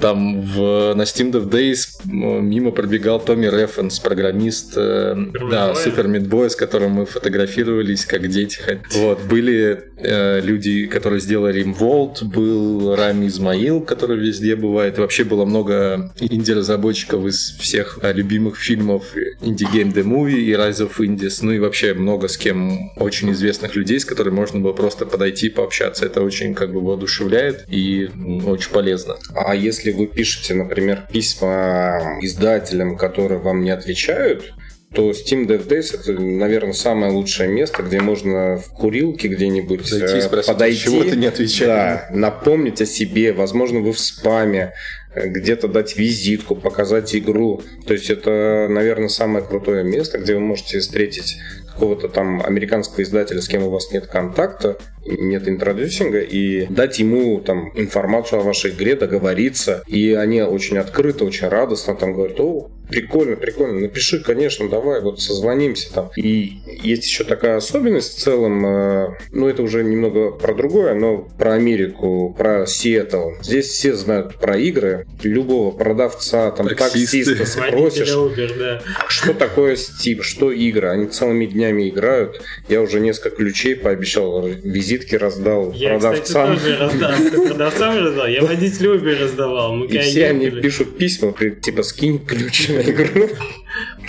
Там 0.00 0.40
в, 0.42 0.94
на 0.94 1.02
Steam 1.02 1.32
Dev 1.32 1.48
Days 1.48 2.00
мимо 2.04 2.70
пробегал 2.70 3.20
Томми 3.20 3.46
Рефенс, 3.46 3.98
программист, 4.00 4.74
э, 4.76 5.14
да, 5.50 5.72
Meat 5.72 6.28
Boy, 6.28 6.48
с 6.48 6.56
которым 6.56 6.92
мы 6.92 7.06
фотографировались 7.06 8.04
как 8.04 8.26
дети. 8.28 8.58
Вот, 8.94 9.20
были 9.24 9.84
э, 9.96 10.40
люди, 10.40 10.86
которые 10.86 11.20
сделали 11.20 11.62
Rimworld, 11.62 12.24
был 12.24 12.94
Рами 12.94 13.26
Измаил, 13.26 13.80
который 13.80 14.18
везде 14.18 14.56
бывает. 14.56 14.98
И 14.98 15.00
вообще 15.00 15.24
было 15.24 15.44
много 15.44 16.12
инди-разработчиков 16.20 17.26
из 17.26 17.56
всех 17.58 17.98
любимых 18.02 18.56
фильмов 18.56 19.04
Indie 19.40 19.70
Game 19.72 19.92
The 19.92 20.04
Movie 20.04 20.40
и 20.40 20.52
Rise 20.52 20.88
of 20.88 20.98
Indie 20.98 21.27
Индис, 21.28 21.42
ну 21.42 21.52
и 21.52 21.58
вообще 21.58 21.94
много 21.94 22.28
с 22.28 22.36
кем 22.36 22.90
очень 22.96 23.30
известных 23.32 23.76
людей, 23.76 24.00
с 24.00 24.04
которыми 24.04 24.34
можно 24.34 24.60
было 24.60 24.72
просто 24.72 25.06
подойти, 25.06 25.48
пообщаться. 25.50 26.06
Это 26.06 26.22
очень 26.22 26.54
как 26.54 26.72
бы 26.72 26.80
воодушевляет 26.80 27.64
и 27.68 28.08
очень 28.46 28.70
полезно. 28.70 29.16
А 29.34 29.54
если 29.54 29.92
вы 29.92 30.06
пишете, 30.06 30.54
например, 30.54 31.06
письма 31.12 32.18
издателям, 32.22 32.96
которые 32.96 33.40
вам 33.40 33.62
не 33.62 33.70
отвечают, 33.70 34.54
то 34.94 35.10
Steam 35.10 35.46
Dev 35.46 35.68
Days 35.68 35.94
это, 35.94 36.12
наверное, 36.20 36.72
самое 36.72 37.12
лучшее 37.12 37.50
место, 37.50 37.82
где 37.82 38.00
можно 38.00 38.56
в 38.56 38.70
курилке 38.70 39.28
где-нибудь 39.28 39.86
Зайти, 39.86 40.16
э, 40.16 40.22
спросить, 40.22 40.50
подойти, 40.50 40.78
чего 40.78 41.04
ты 41.04 41.16
не 41.16 41.26
отвечаешь. 41.26 42.08
Да, 42.08 42.08
напомнить 42.10 42.80
о 42.80 42.86
себе, 42.86 43.34
возможно, 43.34 43.80
вы 43.80 43.92
в 43.92 44.00
спаме, 44.00 44.72
где-то 45.14 45.68
дать 45.68 45.96
визитку, 45.96 46.54
показать 46.54 47.14
игру. 47.14 47.62
То 47.86 47.94
есть 47.94 48.10
это, 48.10 48.66
наверное, 48.68 49.08
самое 49.08 49.44
крутое 49.44 49.84
место, 49.84 50.18
где 50.18 50.34
вы 50.34 50.40
можете 50.40 50.80
встретить 50.80 51.36
какого-то 51.78 52.08
там 52.08 52.42
американского 52.44 53.02
издателя, 53.02 53.40
с 53.40 53.46
кем 53.46 53.62
у 53.62 53.70
вас 53.70 53.92
нет 53.92 54.08
контакта, 54.08 54.78
нет 55.06 55.48
интродюсинга, 55.48 56.18
и 56.20 56.66
дать 56.66 56.98
ему 56.98 57.38
там 57.40 57.70
информацию 57.76 58.40
о 58.40 58.42
вашей 58.42 58.72
игре, 58.72 58.96
договориться. 58.96 59.84
И 59.86 60.12
они 60.12 60.42
очень 60.42 60.78
открыто, 60.78 61.24
очень 61.24 61.46
радостно 61.46 61.94
там 61.94 62.14
говорят, 62.14 62.40
о, 62.40 62.70
прикольно, 62.88 63.36
прикольно, 63.36 63.80
напиши, 63.80 64.20
конечно, 64.20 64.68
давай, 64.68 65.00
вот 65.00 65.20
созвонимся 65.20 65.92
там. 65.92 66.10
И 66.16 66.58
есть 66.82 67.04
еще 67.04 67.24
такая 67.24 67.56
особенность 67.56 68.16
в 68.16 68.20
целом, 68.20 68.66
э, 68.66 69.08
ну 69.32 69.48
это 69.48 69.62
уже 69.62 69.84
немного 69.84 70.30
про 70.30 70.54
другое, 70.54 70.94
но 70.94 71.18
про 71.38 71.54
Америку, 71.54 72.34
про 72.36 72.66
Сиэтл. 72.66 73.30
Здесь 73.42 73.66
все 73.66 73.94
знают 73.94 74.36
про 74.36 74.56
игры, 74.58 75.06
любого 75.22 75.70
продавца, 75.70 76.50
там, 76.50 76.68
Таксисты. 76.68 77.24
таксиста 77.24 77.46
спросишь, 77.46 78.08
Uber, 78.08 78.58
да. 78.58 78.82
что 79.08 79.34
такое 79.34 79.74
Steam, 79.74 80.22
что 80.22 80.50
игры. 80.52 80.88
Они 80.88 81.06
целыми 81.06 81.46
днями 81.46 81.88
играют. 81.88 82.40
Я 82.68 82.80
уже 82.82 83.00
несколько 83.00 83.36
ключей 83.36 83.76
пообещал, 83.76 84.46
визитки 84.46 85.14
раздал 85.14 85.72
Я, 85.72 85.90
продавцам. 85.90 86.56
кстати, 86.56 86.64
тоже 86.64 86.78
раздал. 86.78 87.12
Продавцам 87.48 87.98
раздал? 88.04 88.26
Я 88.26 88.42
водителю 88.42 88.94
Uber 88.98 89.22
раздавал. 89.22 89.74
Мы 89.74 89.86
И 89.86 89.98
все 89.98 90.26
они 90.28 90.50
пишут 90.50 90.96
письма, 90.96 91.34
типа 91.60 91.82
скинь 91.82 92.24
ключ 92.24 92.68
на 92.68 92.77
игру. 92.90 93.28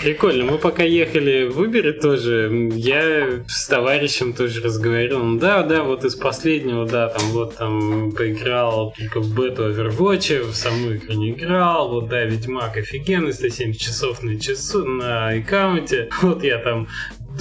Прикольно. 0.01 0.45
Мы 0.45 0.57
пока 0.57 0.83
ехали 0.83 1.47
в 1.47 1.61
Uber 1.61 1.91
тоже, 1.93 2.69
я 2.73 3.43
с 3.47 3.67
товарищем 3.67 4.33
тоже 4.33 4.61
разговаривал. 4.61 5.23
Ну 5.23 5.39
Да, 5.39 5.63
да, 5.63 5.83
вот 5.83 6.05
из 6.05 6.15
последнего, 6.15 6.85
да, 6.85 7.09
там 7.09 7.27
вот 7.31 7.57
там 7.57 8.11
поиграл 8.13 8.93
только 8.97 9.19
в 9.19 9.35
бету 9.35 9.69
Overwatch, 9.69 10.43
в 10.43 10.55
саму 10.55 10.95
игру 10.95 11.13
не 11.13 11.31
играл. 11.31 11.89
Вот, 11.89 12.07
да, 12.07 12.23
Ведьмак 12.23 12.77
офигенный, 12.77 13.33
170 13.33 13.79
часов 13.79 14.23
на 14.23 14.39
часу 14.39 14.85
на 14.85 15.29
аккаунте. 15.29 16.09
Вот 16.21 16.43
я 16.43 16.59
там 16.59 16.87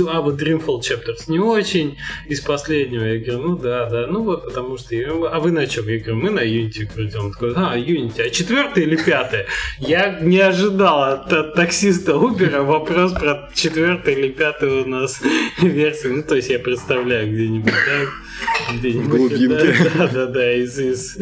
а 0.07 0.21
вот 0.21 0.41
Dreamfall 0.41 0.81
Chapters 0.81 1.25
не 1.29 1.39
очень 1.41 1.97
из 2.29 2.41
последнего. 2.41 3.03
Я 3.05 3.19
говорю, 3.19 3.49
ну 3.49 3.57
да, 3.57 3.89
да, 3.89 4.07
ну 4.07 4.23
вот 4.23 4.45
потому 4.45 4.79
что... 4.79 4.95
я- 4.95 5.09
А 5.33 5.41
вы 5.41 5.51
на 5.51 5.67
чем? 5.67 5.89
Я 5.89 5.99
говорю, 5.99 6.17
мы 6.17 6.31
на 6.31 6.41
Unity 6.41 6.87
крутим. 6.87 7.21
Он 7.27 7.33
такой, 7.33 7.53
а, 7.57 7.77
Unity, 7.77 8.23
а 8.23 8.31
четвертое 8.31 8.85
или 8.85 8.97
пятое? 8.97 9.47
Я 9.79 10.19
не 10.21 10.39
ожидал 10.39 11.03
от, 11.03 11.33
от 11.33 11.55
таксиста 11.55 12.13
Uber 12.13 12.63
вопрос 12.63 13.13
про 13.13 13.51
четвертое 13.55 14.15
или 14.15 14.29
пятое 14.29 14.83
у 14.85 14.87
нас 14.89 15.21
версию. 15.63 16.17
Ну, 16.17 16.23
то 16.23 16.37
есть 16.37 16.51
я 16.51 16.59
представляю 16.59 17.33
где-нибудь, 17.33 17.73
да? 17.73 18.75
Где-нибудь. 18.75 19.09
Глубинке. 19.09 19.75
Да, 19.97 20.07
да, 20.09 20.27
да, 20.27 20.53
из, 20.55 20.79
из 20.79 21.17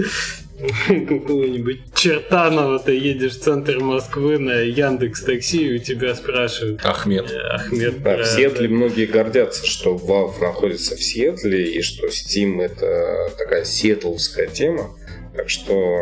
какого-нибудь 0.58 1.80
Чертанова 1.94 2.78
ты 2.78 2.92
едешь 2.96 3.36
в 3.36 3.42
центр 3.42 3.78
Москвы 3.80 4.38
на 4.38 4.60
Яндекс 4.60 5.22
Такси, 5.22 5.68
и 5.68 5.74
у 5.76 5.78
тебя 5.78 6.14
спрашивают, 6.14 6.80
Ахмед. 6.84 7.30
э, 7.30 7.38
Ахмед, 7.54 8.02
Да, 8.02 8.14
про- 8.16 8.22
в 8.22 8.26
Сиэтле 8.26 8.68
многие 8.68 9.06
гордятся, 9.06 9.66
что 9.66 9.94
Valve 9.96 10.40
находится 10.40 10.96
в 10.96 11.02
Сиэтле 11.02 11.72
и 11.74 11.82
что 11.82 12.06
Steam 12.08 12.62
это 12.62 13.28
такая 13.38 13.64
сиэтловская 13.64 14.46
тема. 14.46 14.96
Так 15.36 15.50
что, 15.50 15.98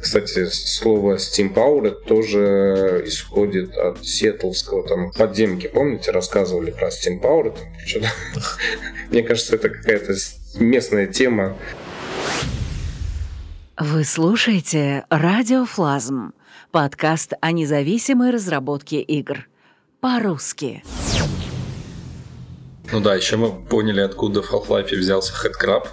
кстати, 0.00 0.46
слово 0.46 1.14
Steam 1.16 1.54
Power 1.54 1.90
тоже 2.06 3.02
исходит 3.06 3.74
от 3.76 4.04
сиэтловского 4.04 4.86
там 4.86 5.12
подземки. 5.12 5.66
Помните, 5.72 6.10
рассказывали 6.10 6.70
про 6.70 6.88
Steam 6.88 7.20
Power? 7.22 7.56
Мне 9.10 9.22
кажется, 9.22 9.56
это 9.56 9.68
какая-то 9.70 10.14
местная 10.58 11.06
тема. 11.06 11.56
Вы 13.76 14.04
слушаете 14.04 15.04
«Радиофлазм»— 15.10 16.32
подкаст 16.70 17.32
о 17.40 17.50
независимой 17.50 18.30
разработке 18.30 19.00
игр. 19.00 19.48
По-русски. 20.00 20.84
Ну 22.92 23.00
да, 23.00 23.16
еще 23.16 23.36
мы 23.36 23.50
поняли, 23.50 24.00
откуда 24.00 24.42
в 24.42 24.52
Half-Life 24.52 24.96
взялся 24.96 25.32
Headcrab. 25.32 25.88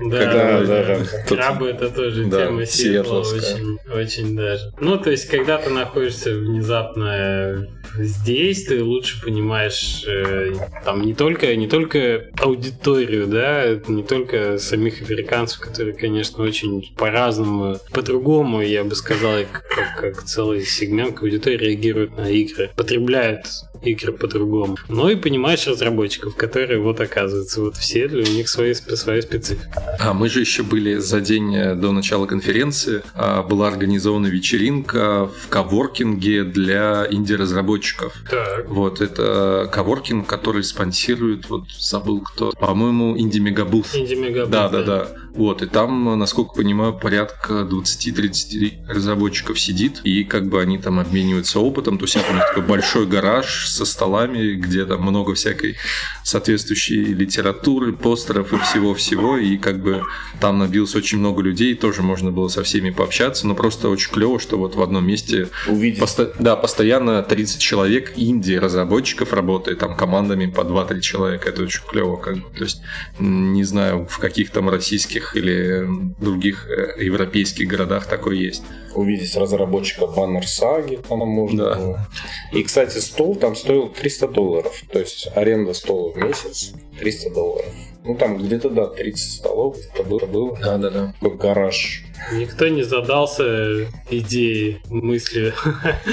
Да, 0.00 0.18
Когда- 0.18 0.60
да, 0.60 0.60
да, 0.60 0.84
да. 0.84 0.98
да. 0.98 1.04
Тут- 1.28 1.38
Крабы 1.38 1.68
это 1.68 1.90
тоже 1.90 2.24
Да, 2.26 2.46
тема 2.46 2.66
Сиэтла 2.66 3.20
очень, 3.20 3.78
очень 3.92 4.36
даже. 4.36 4.72
Ну, 4.80 4.98
то 4.98 5.10
есть, 5.10 5.28
когда 5.28 5.58
ты 5.58 5.70
находишься 5.70 6.30
внезапно 6.34 7.66
здесь, 7.96 8.64
ты 8.64 8.82
лучше 8.82 9.22
понимаешь 9.22 10.04
э, 10.06 10.52
там 10.84 11.02
не 11.02 11.14
только, 11.14 11.54
не 11.54 11.68
только 11.68 12.26
аудиторию, 12.40 13.26
да, 13.26 13.78
не 13.86 14.02
только 14.02 14.58
самих 14.58 15.02
американцев, 15.02 15.60
которые, 15.60 15.94
конечно, 15.94 16.42
очень 16.42 16.92
по-разному, 16.96 17.78
по-другому, 17.92 18.62
я 18.62 18.84
бы 18.84 18.94
сказал, 18.94 19.40
как, 19.52 20.00
как- 20.00 20.22
целый 20.24 20.64
сегмент 20.64 21.22
аудитории 21.22 21.56
реагирует 21.56 22.16
на 22.16 22.28
игры, 22.30 22.70
потребляют 22.76 23.46
игры 23.82 24.12
по-другому. 24.12 24.76
Но 24.88 25.10
и 25.10 25.16
понимаешь 25.16 25.66
разработчиков, 25.66 26.34
которые 26.36 26.80
вот 26.80 27.00
оказывается 27.00 27.60
вот 27.60 27.76
все 27.76 28.08
для 28.08 28.22
у 28.22 28.26
них 28.26 28.48
свои, 28.48 28.72
своя 28.74 29.20
специфика. 29.22 29.83
А 29.98 30.12
мы 30.12 30.28
же 30.28 30.40
еще 30.40 30.62
были 30.62 30.96
за 30.96 31.20
день 31.20 31.54
э, 31.54 31.74
до 31.74 31.92
начала 31.92 32.26
конференции. 32.26 33.02
а, 33.14 33.42
Была 33.42 33.68
организована 33.68 34.26
вечеринка 34.26 35.26
в 35.26 35.48
коворкинге 35.48 36.44
для 36.44 37.06
инди-разработчиков. 37.10 38.14
Так. 38.30 38.68
Вот, 38.68 39.00
это 39.00 39.68
коворкинг, 39.72 40.26
который 40.26 40.62
спонсирует, 40.64 41.48
вот 41.48 41.64
забыл 41.78 42.20
кто, 42.20 42.52
по-моему, 42.52 43.16
Инди 43.18 43.38
Мегабус. 43.38 43.94
Инди 43.94 44.14
Мегабайт, 44.14 44.50
Да, 44.50 44.68
да, 44.68 44.82
да. 44.82 45.08
Вот, 45.34 45.62
и 45.62 45.66
там, 45.66 46.16
насколько 46.18 46.54
понимаю, 46.54 46.92
порядка 46.92 47.66
20-30 47.68 48.86
разработчиков 48.88 49.58
сидит, 49.58 50.00
и 50.04 50.22
как 50.22 50.46
бы 50.46 50.62
они 50.62 50.78
там 50.78 51.00
обмениваются 51.00 51.58
опытом, 51.58 51.98
то 51.98 52.04
есть 52.04 52.14
это 52.16 52.30
у 52.30 52.34
них 52.34 52.44
такой 52.46 52.62
большой 52.62 53.06
гараж 53.06 53.68
со 53.68 53.84
столами, 53.84 54.52
где 54.54 54.84
там 54.84 55.02
много 55.02 55.34
всякой 55.34 55.74
соответствующей 56.22 57.04
литературы, 57.04 57.92
постеров 57.92 58.52
и 58.52 58.58
всего-всего, 58.58 59.36
и 59.36 59.56
как 59.56 59.82
бы 59.82 60.02
там 60.40 60.58
набилось 60.58 60.94
очень 60.94 61.18
много 61.18 61.42
людей, 61.42 61.74
тоже 61.74 62.02
можно 62.02 62.30
было 62.30 62.46
со 62.46 62.62
всеми 62.62 62.90
пообщаться, 62.90 63.46
но 63.48 63.54
просто 63.56 63.88
очень 63.88 64.12
клево, 64.12 64.38
что 64.38 64.56
вот 64.56 64.76
в 64.76 64.82
одном 64.82 65.04
месте 65.04 65.48
Увидеть 65.66 66.00
Посто- 66.00 66.32
Да, 66.38 66.54
постоянно 66.54 67.22
30 67.22 67.60
человек 67.60 68.12
инди 68.16 68.52
разработчиков 68.52 69.32
работает, 69.32 69.80
там 69.80 69.96
командами 69.96 70.46
по 70.46 70.60
2-3 70.60 71.00
человека, 71.00 71.48
это 71.48 71.62
очень 71.62 71.82
клево, 71.88 72.16
как 72.16 72.36
бы. 72.36 72.44
То 72.56 72.64
есть, 72.64 72.82
не 73.18 73.64
знаю, 73.64 74.06
в 74.08 74.18
каких 74.18 74.50
там 74.50 74.68
российских 74.70 75.23
или 75.34 75.86
других 76.20 76.68
э, 76.68 77.02
европейских 77.04 77.66
городах 77.68 78.06
такое 78.06 78.36
есть. 78.36 78.62
увидеть 78.94 79.34
разработчика 79.36 80.06
баннер 80.06 80.46
саги 80.46 81.00
там 81.08 81.18
можно 81.20 81.64
Да. 81.64 81.74
было. 81.74 82.08
И, 82.52 82.62
кстати, 82.62 82.98
стол 82.98 83.34
там 83.36 83.56
стоил 83.56 83.88
300 83.88 84.28
долларов. 84.28 84.82
То 84.92 84.98
есть 85.00 85.28
аренда 85.34 85.72
стола 85.74 86.12
в 86.12 86.16
месяц 86.16 86.72
300 87.00 87.30
долларов. 87.30 87.72
Ну, 88.04 88.14
там 88.16 88.36
где-то, 88.36 88.68
да, 88.68 88.86
30 88.86 89.32
столов 89.38 89.78
это 89.94 90.02
было. 90.02 90.26
было. 90.26 90.58
Да, 90.60 90.76
да, 90.76 90.90
да. 90.90 91.14
Такой 91.20 91.38
гараж. 91.38 92.02
Никто 92.34 92.68
не 92.68 92.82
задался 92.82 93.86
идеей, 94.10 94.80
мыслью 94.90 95.54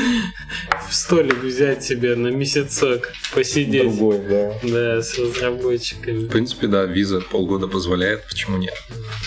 в 0.90 0.94
столик 0.94 1.44
взять 1.44 1.84
себе 1.84 2.16
на 2.16 2.30
месяцок 2.30 3.12
посидеть. 3.34 3.84
Другой, 3.84 4.20
да. 4.20 4.54
Да, 4.64 5.02
с 5.02 5.20
разработчиками. 5.20 6.28
В 6.28 6.30
принципе, 6.30 6.68
да, 6.68 6.86
виза 6.86 7.20
полгода 7.20 7.68
позволяет, 7.68 8.26
почему 8.26 8.58
нет? 8.58 8.74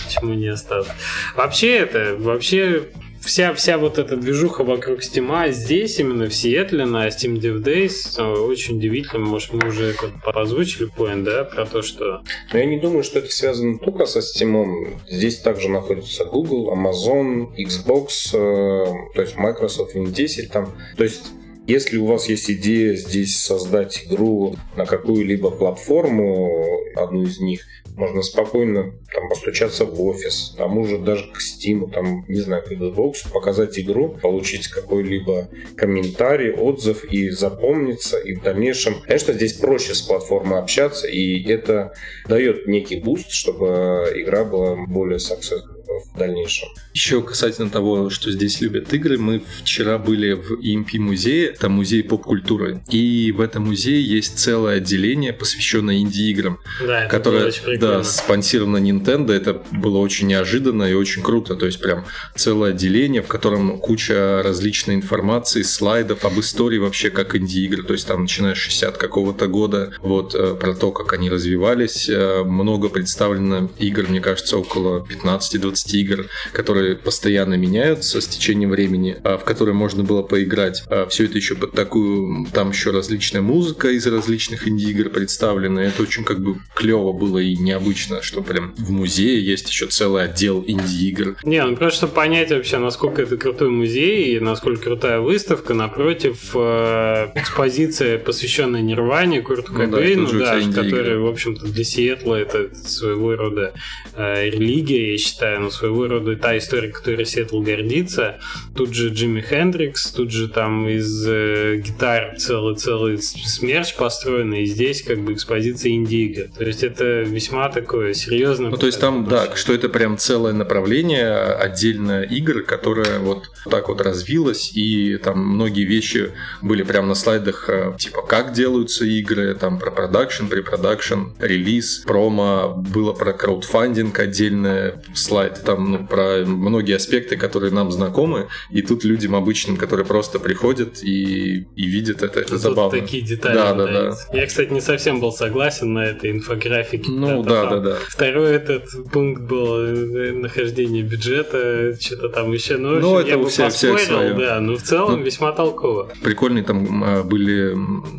Почему 0.03 0.33
не 0.33 0.47
осталось? 0.47 0.87
Вообще 1.35 1.77
это, 1.77 2.15
вообще 2.17 2.87
вся, 3.25 3.53
вся 3.53 3.77
вот 3.77 3.97
эта 3.97 4.15
движуха 4.15 4.63
вокруг 4.63 5.03
Стима 5.03 5.49
здесь, 5.49 5.99
именно 5.99 6.27
в 6.27 6.33
Сиэтле, 6.33 6.85
на 6.85 7.07
Steam 7.07 7.39
Dev 7.39 7.63
Days, 7.63 8.17
э, 8.17 8.23
очень 8.23 8.77
удивительно. 8.77 9.25
Может, 9.25 9.53
мы 9.53 9.67
уже 9.67 9.91
это 9.91 10.11
озвучили 10.25 10.89
point, 10.95 11.23
да, 11.23 11.43
про 11.43 11.65
то, 11.65 11.81
что 11.81 12.21
Но 12.53 12.59
я 12.59 12.65
не 12.65 12.79
думаю, 12.79 13.03
что 13.03 13.19
это 13.19 13.31
связано 13.31 13.77
только 13.79 14.05
со 14.05 14.19
Steam. 14.19 14.99
Здесь 15.09 15.39
также 15.39 15.69
находятся 15.69 16.25
Google, 16.25 16.73
Amazon, 16.73 17.49
Xbox, 17.57 18.29
э, 18.33 19.13
то 19.15 19.21
есть 19.21 19.35
Microsoft 19.37 19.95
Win 19.95 20.11
10 20.11 20.51
там. 20.51 20.73
То 20.97 21.03
есть 21.03 21.23
если 21.67 21.97
у 21.97 22.05
вас 22.05 22.29
есть 22.29 22.49
идея 22.49 22.95
здесь 22.95 23.37
создать 23.37 24.05
игру 24.05 24.55
на 24.75 24.85
какую-либо 24.85 25.51
платформу, 25.51 26.65
одну 26.95 27.23
из 27.23 27.39
них, 27.39 27.61
можно 27.95 28.21
спокойно 28.21 28.93
там 29.13 29.29
постучаться 29.29 29.85
в 29.85 30.01
офис, 30.01 30.53
тому 30.57 30.85
же 30.85 30.97
даже 30.97 31.31
к 31.31 31.37
Steam, 31.37 31.89
там, 31.91 32.25
не 32.27 32.39
знаю, 32.39 32.63
к 32.63 32.71
Xbox, 32.71 33.31
показать 33.31 33.79
игру, 33.79 34.09
получить 34.09 34.67
какой-либо 34.67 35.49
комментарий, 35.77 36.51
отзыв 36.51 37.05
и 37.05 37.29
запомниться, 37.29 38.17
и 38.17 38.35
в 38.35 38.43
дальнейшем, 38.43 38.95
конечно, 39.01 39.33
здесь 39.33 39.53
проще 39.53 39.93
с 39.93 40.01
платформой 40.01 40.59
общаться, 40.59 41.07
и 41.07 41.41
это 41.49 41.93
дает 42.27 42.67
некий 42.67 42.97
буст, 42.97 43.31
чтобы 43.31 44.11
игра 44.15 44.43
была 44.43 44.75
более 44.87 45.19
successful. 45.19 45.75
в 46.13 46.17
дальнейшем. 46.17 46.69
Еще 46.95 47.21
касательно 47.21 47.69
того, 47.69 48.09
что 48.09 48.31
здесь 48.31 48.61
любят 48.61 48.93
игры, 48.93 49.17
мы 49.17 49.43
вчера 49.61 49.97
были 49.97 50.31
в 50.31 50.61
EMP 50.61 50.97
музее, 50.97 51.47
это 51.47 51.67
музей 51.67 52.01
поп-культуры, 52.03 52.83
и 52.89 53.33
в 53.33 53.41
этом 53.41 53.65
музее 53.65 54.01
есть 54.01 54.39
целое 54.39 54.77
отделение, 54.77 55.33
посвященное 55.33 55.97
инди-играм, 55.97 56.57
Да, 56.87 57.07
которое 57.07 57.51
да, 57.81 58.01
спонсировано 58.01 58.77
Nintendo, 58.77 59.33
это 59.33 59.61
было 59.73 59.97
очень 59.97 60.27
неожиданно 60.27 60.83
и 60.83 60.93
очень 60.93 61.21
круто, 61.21 61.55
то 61.55 61.65
есть 61.65 61.81
прям 61.81 62.05
целое 62.33 62.69
отделение, 62.69 63.21
в 63.21 63.27
котором 63.27 63.77
куча 63.77 64.41
различной 64.41 64.95
информации, 64.95 65.63
слайдов 65.63 66.23
об 66.23 66.39
истории 66.39 66.77
вообще 66.77 67.09
как 67.09 67.35
инди-игр, 67.35 67.83
то 67.83 67.91
есть 67.91 68.07
там 68.07 68.21
начиная 68.21 68.55
с 68.55 68.59
60 68.59 68.95
какого-то 68.95 69.47
года, 69.47 69.93
вот 69.99 70.33
э, 70.33 70.55
про 70.55 70.73
то, 70.73 70.91
как 70.93 71.11
они 71.11 71.29
развивались, 71.29 72.07
э, 72.07 72.43
много 72.45 72.87
представлено 72.87 73.69
игр, 73.79 74.05
мне 74.07 74.21
кажется, 74.21 74.57
около 74.57 75.05
15-20 75.05 75.91
игр, 75.97 76.27
которые 76.53 76.84
постоянно 76.93 77.55
меняются 77.55 78.21
с 78.21 78.27
течением 78.27 78.69
времени, 78.69 79.17
а, 79.23 79.37
в 79.37 79.43
которые 79.43 79.75
можно 79.75 80.03
было 80.03 80.21
поиграть. 80.21 80.83
Все 81.09 81.25
это 81.25 81.37
еще 81.37 81.55
под 81.55 81.71
такую, 81.71 82.47
там 82.53 82.71
еще 82.71 82.91
различная 82.91 83.41
музыка 83.41 83.89
из 83.89 84.05
различных 84.07 84.67
инди-игр 84.67 85.09
представлена, 85.09 85.83
это 85.83 86.03
очень 86.03 86.23
как 86.23 86.39
бы 86.39 86.57
клево 86.75 87.11
было 87.11 87.39
и 87.39 87.55
необычно, 87.55 88.21
что 88.21 88.41
прям 88.41 88.73
в 88.77 88.91
музее 88.91 89.43
есть 89.43 89.69
еще 89.69 89.87
целый 89.87 90.23
отдел 90.23 90.63
инди-игр. 90.65 91.37
Не, 91.43 91.63
ну 91.63 91.75
просто 91.75 92.07
понять 92.07 92.51
вообще, 92.51 92.77
насколько 92.77 93.21
это 93.21 93.37
крутой 93.37 93.69
музей 93.69 94.35
и 94.35 94.39
насколько 94.39 94.83
крутая 94.83 95.19
выставка, 95.19 95.73
напротив 95.73 96.51
э, 96.53 97.27
экспозиция, 97.35 98.17
посвященная 98.17 98.81
Нирване, 98.81 99.41
Курту 99.41 99.71
Ну 99.73 99.79
да, 99.79 99.85
Кобейну, 99.85 100.31
да, 100.39 100.61
инди-игры. 100.61 100.89
который, 100.89 101.19
в 101.19 101.27
общем-то, 101.27 101.65
для 101.65 101.83
Сиэтла 101.83 102.35
это 102.35 102.75
своего 102.75 103.35
рода 103.35 103.73
э, 104.15 104.49
религия, 104.49 105.11
я 105.11 105.17
считаю, 105.17 105.61
но 105.61 105.69
своего 105.69 106.07
рода 106.07 106.35
та 106.35 106.57
история, 106.57 106.74
которой 106.91 107.25
Сиэтл 107.25 107.61
гордится. 107.61 108.39
Тут 108.75 108.93
же 108.93 109.09
Джимми 109.09 109.41
Хендрикс, 109.41 110.11
тут 110.11 110.31
же 110.31 110.47
там 110.47 110.87
из 110.87 111.25
э, 111.27 111.77
гитар 111.77 112.35
целый-целый 112.37 113.19
смерч 113.21 113.95
построенный, 113.95 114.63
и 114.63 114.65
здесь 114.65 115.01
как 115.01 115.19
бы 115.19 115.33
экспозиция 115.33 115.91
инди-игр. 115.93 116.49
То 116.57 116.65
есть 116.65 116.83
это 116.83 117.21
весьма 117.21 117.69
такое 117.69 118.13
серьезное... 118.13 118.71
Ну, 118.71 118.77
то 118.77 118.85
есть 118.85 118.99
там, 118.99 119.25
да, 119.25 119.55
что 119.55 119.73
это 119.73 119.89
прям 119.89 120.17
целое 120.17 120.53
направление, 120.53 121.35
отдельное 121.35 122.23
игр, 122.23 122.63
которое 122.63 123.19
вот 123.19 123.49
так 123.69 123.89
вот 123.89 124.01
развилось, 124.01 124.71
и 124.75 125.17
там 125.17 125.39
многие 125.39 125.85
вещи 125.85 126.31
были 126.61 126.83
прям 126.83 127.07
на 127.07 127.15
слайдах, 127.15 127.69
э, 127.69 127.93
типа, 127.97 128.21
как 128.21 128.53
делаются 128.53 129.05
игры, 129.05 129.55
там 129.55 129.79
про 129.79 129.91
продакшн, 129.91 130.47
препродакшн, 130.47 131.35
релиз, 131.39 131.99
промо, 132.05 132.73
было 132.75 133.13
про 133.13 133.33
краудфандинг 133.33 134.17
отдельный 134.19 134.93
слайд, 135.13 135.63
там, 135.63 135.91
ну, 135.91 136.07
про 136.07 136.43
многие 136.65 136.95
аспекты, 136.95 137.37
которые 137.37 137.71
нам 137.71 137.91
знакомы, 137.91 138.47
и 138.71 138.81
тут 138.81 139.03
людям 139.03 139.35
обычным, 139.35 139.77
которые 139.77 140.05
просто 140.05 140.39
приходят 140.39 141.03
и, 141.03 141.67
и 141.75 141.85
видят 141.85 142.23
это, 142.23 142.39
это 142.41 142.51
Тут 142.51 142.59
забавно. 142.61 142.99
такие 142.99 143.23
детали. 143.23 143.55
Да, 143.55 143.73
да, 143.73 143.85
да. 143.87 144.15
Я, 144.33 144.45
кстати, 144.47 144.71
не 144.71 144.81
совсем 144.81 145.19
был 145.19 145.31
согласен 145.31 145.93
на 145.93 146.05
этой 146.05 146.31
инфографике. 146.31 147.09
Ну, 147.09 147.43
да, 147.43 147.69
там 147.69 147.83
да, 147.83 147.89
да. 147.91 147.97
Второй 148.07 148.51
этот 148.53 148.85
пункт 149.11 149.43
был 149.43 149.75
э, 149.79 150.31
нахождение 150.33 151.03
бюджета, 151.03 151.95
что-то 151.99 152.29
там 152.29 152.51
еще. 152.51 152.77
Ну, 152.77 152.99
Ну, 152.99 153.15
общем, 153.15 153.19
это 153.19 153.29
я 153.29 153.37
у 153.37 153.43
бы 153.43 153.49
всех- 153.49 153.73
всех 153.73 153.99
своё. 153.99 154.37
да, 154.37 154.59
но 154.59 154.75
в 154.75 154.81
целом 154.81 155.19
Ну, 155.19 155.23
весьма 155.23 155.51
толково. 155.51 156.09
Прикольные 156.23 156.63
там 156.63 157.03
э, 157.03 157.23
были 157.23 157.75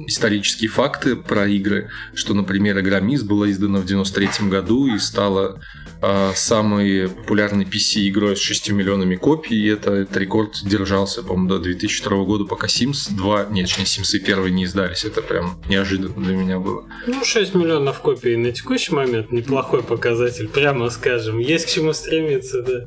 исторические 0.06 0.68
факты 0.70 1.16
про 1.16 1.46
игры, 1.46 1.88
что, 2.14 2.34
например, 2.34 2.78
игра 2.80 3.00
Мисс 3.00 3.22
была 3.22 3.50
издана 3.50 3.80
в 3.80 3.86
93 3.86 4.48
году 4.48 4.86
и 4.86 4.98
стала 4.98 5.60
самой 6.34 7.08
популярной 7.08 7.64
PC 7.64 8.08
игрой 8.08 8.36
с 8.36 8.40
6 8.40 8.70
миллионами 8.70 9.16
копий, 9.16 9.56
и 9.56 9.68
это, 9.68 9.92
этот 9.92 10.16
рекорд 10.16 10.62
держался, 10.64 11.22
по-моему, 11.22 11.48
до 11.48 11.58
2002 11.58 12.24
года, 12.24 12.44
пока 12.44 12.66
Sims 12.66 13.08
2, 13.10 13.46
нет, 13.50 13.66
точнее, 13.66 13.84
Sims 13.84 14.16
1 14.16 14.54
не 14.54 14.64
издались, 14.64 15.04
это 15.04 15.22
прям 15.22 15.60
неожиданно 15.68 16.22
для 16.22 16.34
меня 16.34 16.58
было. 16.58 16.84
Ну, 17.06 17.24
6 17.24 17.54
миллионов 17.54 18.00
копий 18.00 18.36
на 18.36 18.52
текущий 18.52 18.94
момент 18.94 19.32
неплохой 19.32 19.82
показатель, 19.82 20.48
прямо 20.48 20.90
скажем. 20.90 21.38
Есть 21.38 21.66
к 21.66 21.70
чему 21.70 21.92
стремиться, 21.92 22.62
да. 22.62 22.86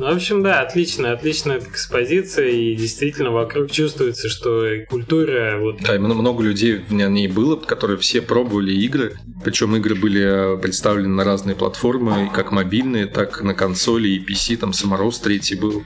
Ну, 0.00 0.06
в 0.10 0.16
общем, 0.16 0.42
да, 0.42 0.62
отлично, 0.62 1.12
отличная 1.12 1.58
экспозиция, 1.58 2.48
и 2.48 2.74
действительно 2.74 3.32
вокруг 3.32 3.70
чувствуется, 3.70 4.30
что 4.30 4.64
культура, 4.88 5.58
вот 5.60 5.82
Да, 5.82 5.94
и 5.94 5.98
мно- 5.98 6.14
много 6.14 6.42
людей 6.42 6.76
в 6.76 6.90
ней 6.94 7.28
было, 7.28 7.56
которые 7.56 7.98
все 7.98 8.22
пробовали 8.22 8.72
игры. 8.72 9.18
Причем 9.44 9.76
игры 9.76 9.94
были 9.94 10.54
э, 10.54 10.56
представлены 10.56 11.08
на 11.10 11.24
разные 11.24 11.54
платформы, 11.54 12.30
как 12.32 12.50
мобильные, 12.50 13.04
так 13.04 13.42
на 13.42 13.52
консоли 13.52 14.08
и 14.08 14.24
PC. 14.24 14.56
Там 14.56 14.72
Самороз 14.72 15.18
третий 15.18 15.54
был. 15.56 15.82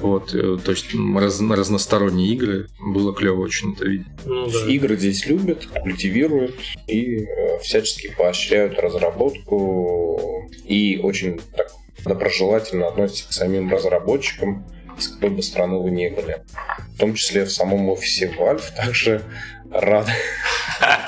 Вот, 0.00 0.34
э, 0.34 0.56
то 0.64 0.70
есть 0.70 0.86
раз- 0.94 1.40
разносторонние 1.42 2.32
игры. 2.32 2.68
Было 2.80 3.12
клево 3.14 3.42
очень 3.42 3.74
это 3.74 3.84
видеть. 3.86 4.06
ну 4.24 4.46
да. 4.48 4.66
Игры 4.72 4.96
здесь 4.96 5.26
любят, 5.26 5.66
культивируют 5.82 6.54
и 6.86 7.16
э, 7.24 7.58
всячески 7.62 8.14
поощряют 8.16 8.78
разработку 8.80 10.48
и 10.64 10.98
очень 11.02 11.38
так 11.54 11.68
доброжелательно 12.08 12.88
относятся 12.88 13.28
к 13.28 13.32
самим 13.32 13.70
разработчикам, 13.70 14.64
из 14.98 15.08
какой 15.08 15.30
бы 15.30 15.42
страны 15.42 15.78
вы 15.78 15.90
ни 15.90 16.08
были. 16.08 16.42
В 16.94 16.98
том 16.98 17.14
числе 17.14 17.44
в 17.44 17.52
самом 17.52 17.88
офисе 17.88 18.32
Valve 18.36 18.74
также 18.74 19.22
рады. 19.72 20.12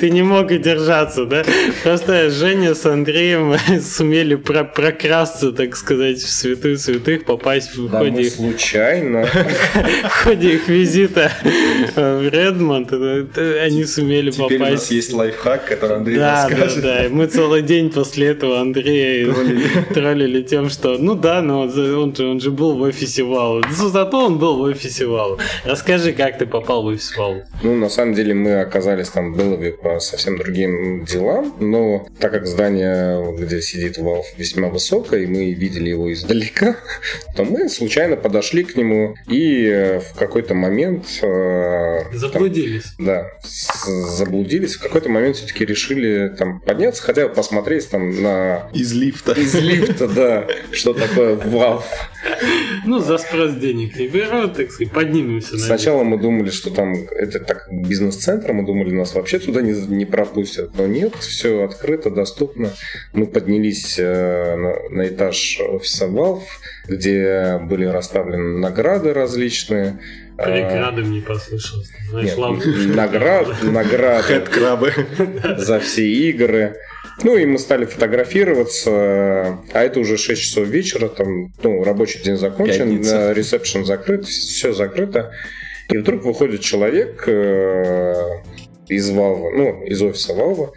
Ты 0.00 0.10
не 0.10 0.22
мог 0.22 0.50
удержаться, 0.50 1.24
да? 1.24 1.42
Просто 1.82 2.30
Женя 2.30 2.74
с 2.74 2.84
Андреем 2.86 3.56
сумели 3.82 4.34
про- 4.34 4.64
прокрасться, 4.64 5.52
так 5.52 5.74
сказать, 5.76 6.18
в 6.18 6.30
святую 6.30 6.78
святых, 6.78 7.24
попасть 7.24 7.74
в 7.74 7.88
Да, 7.90 7.98
ходе 7.98 8.10
мы 8.10 8.20
их 8.22 8.32
случайно 8.32 9.26
в 10.08 10.24
ходе 10.24 10.54
их 10.54 10.68
визита 10.68 11.32
в 11.96 12.28
Редмонд, 12.28 12.92
они 12.92 13.84
сумели 13.84 14.30
попасть. 14.30 14.90
есть 14.90 15.12
лайфхак, 15.12 15.64
который 15.66 15.96
Андрей 15.96 16.16
Да, 16.18 16.48
да, 16.48 16.68
да. 16.76 17.04
И 17.06 17.08
мы 17.08 17.26
целый 17.26 17.62
день 17.62 17.90
после 17.90 18.28
этого 18.28 18.60
Андрея 18.60 19.32
троллили 19.92 20.42
тем, 20.42 20.68
что 20.70 20.98
ну 20.98 21.14
да, 21.14 21.42
но 21.42 21.62
он 21.62 21.72
же, 21.72 21.96
он 22.28 22.40
же, 22.40 22.50
был 22.50 22.74
в 22.76 22.82
офисе 22.82 23.22
Вау. 23.24 23.62
Зато 23.70 24.26
он 24.26 24.38
был 24.38 24.58
в 24.58 24.60
офисе 24.62 25.06
Вау. 25.06 25.38
Расскажи, 25.64 26.12
как 26.12 26.38
ты 26.38 26.46
попал 26.46 26.82
в 26.82 26.86
офис 26.86 27.16
Вау. 27.16 27.42
Ну, 27.64 27.74
на 27.74 27.88
самом 27.88 28.12
деле, 28.12 28.34
мы 28.34 28.60
оказались 28.60 29.08
там 29.08 29.32
в 29.32 29.38
Делаве 29.38 29.72
по 29.72 29.98
совсем 29.98 30.36
другим 30.36 31.04
делам, 31.06 31.56
но 31.60 32.06
так 32.20 32.32
как 32.32 32.46
здание, 32.46 33.34
где 33.38 33.62
сидит 33.62 33.96
Valve, 33.96 34.24
весьма 34.36 34.68
высокое, 34.68 35.20
и 35.22 35.26
мы 35.26 35.50
видели 35.54 35.88
его 35.88 36.12
издалека, 36.12 36.76
то 37.36 37.44
мы 37.44 37.70
случайно 37.70 38.16
подошли 38.16 38.64
к 38.64 38.76
нему, 38.76 39.14
и 39.28 39.64
э, 39.66 40.00
в 40.00 40.14
какой-то 40.18 40.52
момент... 40.54 41.06
э, 41.22 42.00
там- 42.10 42.18
Заблудились. 42.18 42.84
да, 42.98 43.30
с- 43.42 43.86
заблудились. 44.18 44.74
В 44.76 44.82
какой-то 44.82 45.08
момент 45.08 45.36
все-таки 45.36 45.64
решили 45.64 46.34
там 46.36 46.60
подняться, 46.60 47.02
хотя 47.02 47.28
бы 47.28 47.34
посмотреть 47.34 47.88
там 47.88 48.22
на... 48.22 48.68
Из 48.74 48.92
лифта. 48.92 49.32
Из 49.32 49.54
лифта, 49.54 50.06
да, 50.06 50.46
что 50.70 50.92
такое 50.92 51.34
Valve. 51.36 51.82
Ну, 52.84 52.98
за 52.98 53.16
спрос 53.16 53.54
денег 53.54 53.96
не 53.98 54.06
берут, 54.08 54.54
так 54.56 54.70
сказать, 54.70 54.92
поднимемся. 54.92 55.56
Сначала 55.58 56.04
мы 56.04 56.18
думали, 56.18 56.50
что 56.50 56.70
там 56.70 56.92
это 57.16 57.38
так 57.54 57.68
бизнес-центр, 57.70 58.52
мы 58.52 58.64
думали, 58.64 58.90
нас 58.90 59.14
вообще 59.14 59.38
туда 59.38 59.62
не, 59.62 59.72
не 59.72 60.04
пропустят. 60.04 60.76
Но 60.76 60.86
нет, 60.86 61.14
все 61.16 61.64
открыто, 61.64 62.10
доступно. 62.10 62.70
Мы 63.12 63.26
поднялись 63.26 63.96
э, 63.98 64.56
на, 64.56 64.90
на 64.90 65.08
этаж 65.08 65.60
офиса 65.60 66.06
Valve, 66.06 66.42
где 66.88 67.58
были 67.62 67.84
расставлены 67.84 68.58
награды 68.58 69.12
различные. 69.12 70.00
Э, 70.38 70.44
Преградом 70.44 71.12
не 71.12 71.20
послышалось. 71.20 71.90
Знаешь, 72.10 72.36
Нет, 72.36 72.96
наград, 72.96 73.48
награды 73.62 74.40
крабы. 74.40 74.92
за 75.58 75.80
все 75.80 76.06
игры. 76.06 76.76
Ну 77.22 77.36
и 77.36 77.46
мы 77.46 77.58
стали 77.58 77.84
фотографироваться, 77.84 78.90
а 78.90 79.58
это 79.72 80.00
уже 80.00 80.16
6 80.16 80.42
часов 80.42 80.66
вечера, 80.66 81.08
там, 81.08 81.52
ну, 81.62 81.84
рабочий 81.84 82.20
день 82.20 82.36
закончен, 82.36 83.00
э, 83.00 83.32
ресепшн 83.32 83.84
закрыт, 83.84 84.26
все 84.26 84.72
закрыто. 84.72 85.30
И 85.90 85.98
вдруг 85.98 86.24
выходит 86.24 86.60
человек 86.60 87.24
э, 87.26 88.14
из 88.88 89.10
Valve, 89.10 89.50
ну, 89.50 89.84
из 89.84 90.02
офиса 90.02 90.32
Valve, 90.32 90.70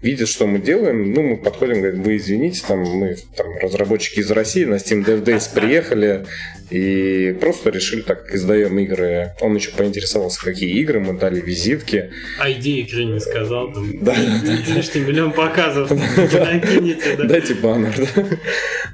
видит, 0.00 0.28
что 0.28 0.46
мы 0.46 0.58
делаем, 0.58 1.12
ну, 1.12 1.22
мы 1.22 1.36
подходим, 1.36 1.80
говорим, 1.80 2.02
вы 2.02 2.16
извините, 2.16 2.62
там, 2.66 2.80
мы 2.80 3.16
там, 3.36 3.46
разработчики 3.60 4.20
из 4.20 4.30
России 4.30 4.64
на 4.64 4.74
Steam 4.74 5.04
Dev 5.04 5.24
Days 5.24 5.52
приехали, 5.52 6.26
И 6.70 7.36
просто 7.40 7.70
решили, 7.70 8.00
так 8.02 8.24
как 8.26 8.34
издаем 8.34 8.78
игры. 8.78 9.32
Он 9.40 9.54
еще 9.54 9.70
поинтересовался, 9.72 10.40
какие 10.42 10.70
игры, 10.80 11.00
мы 11.00 11.18
дали 11.18 11.40
визитки. 11.40 12.10
ID 12.42 12.62
игры 12.80 13.04
не 13.04 13.20
сказал, 13.20 13.72
там 13.72 14.04
Да. 14.04 14.14
лишний 14.74 15.02
миллион 15.02 15.32
показов 15.32 15.90
накинете, 15.90 17.16
да. 17.16 17.24
Дайте 17.24 17.54
баннер, 17.54 17.92
да? 17.96 18.24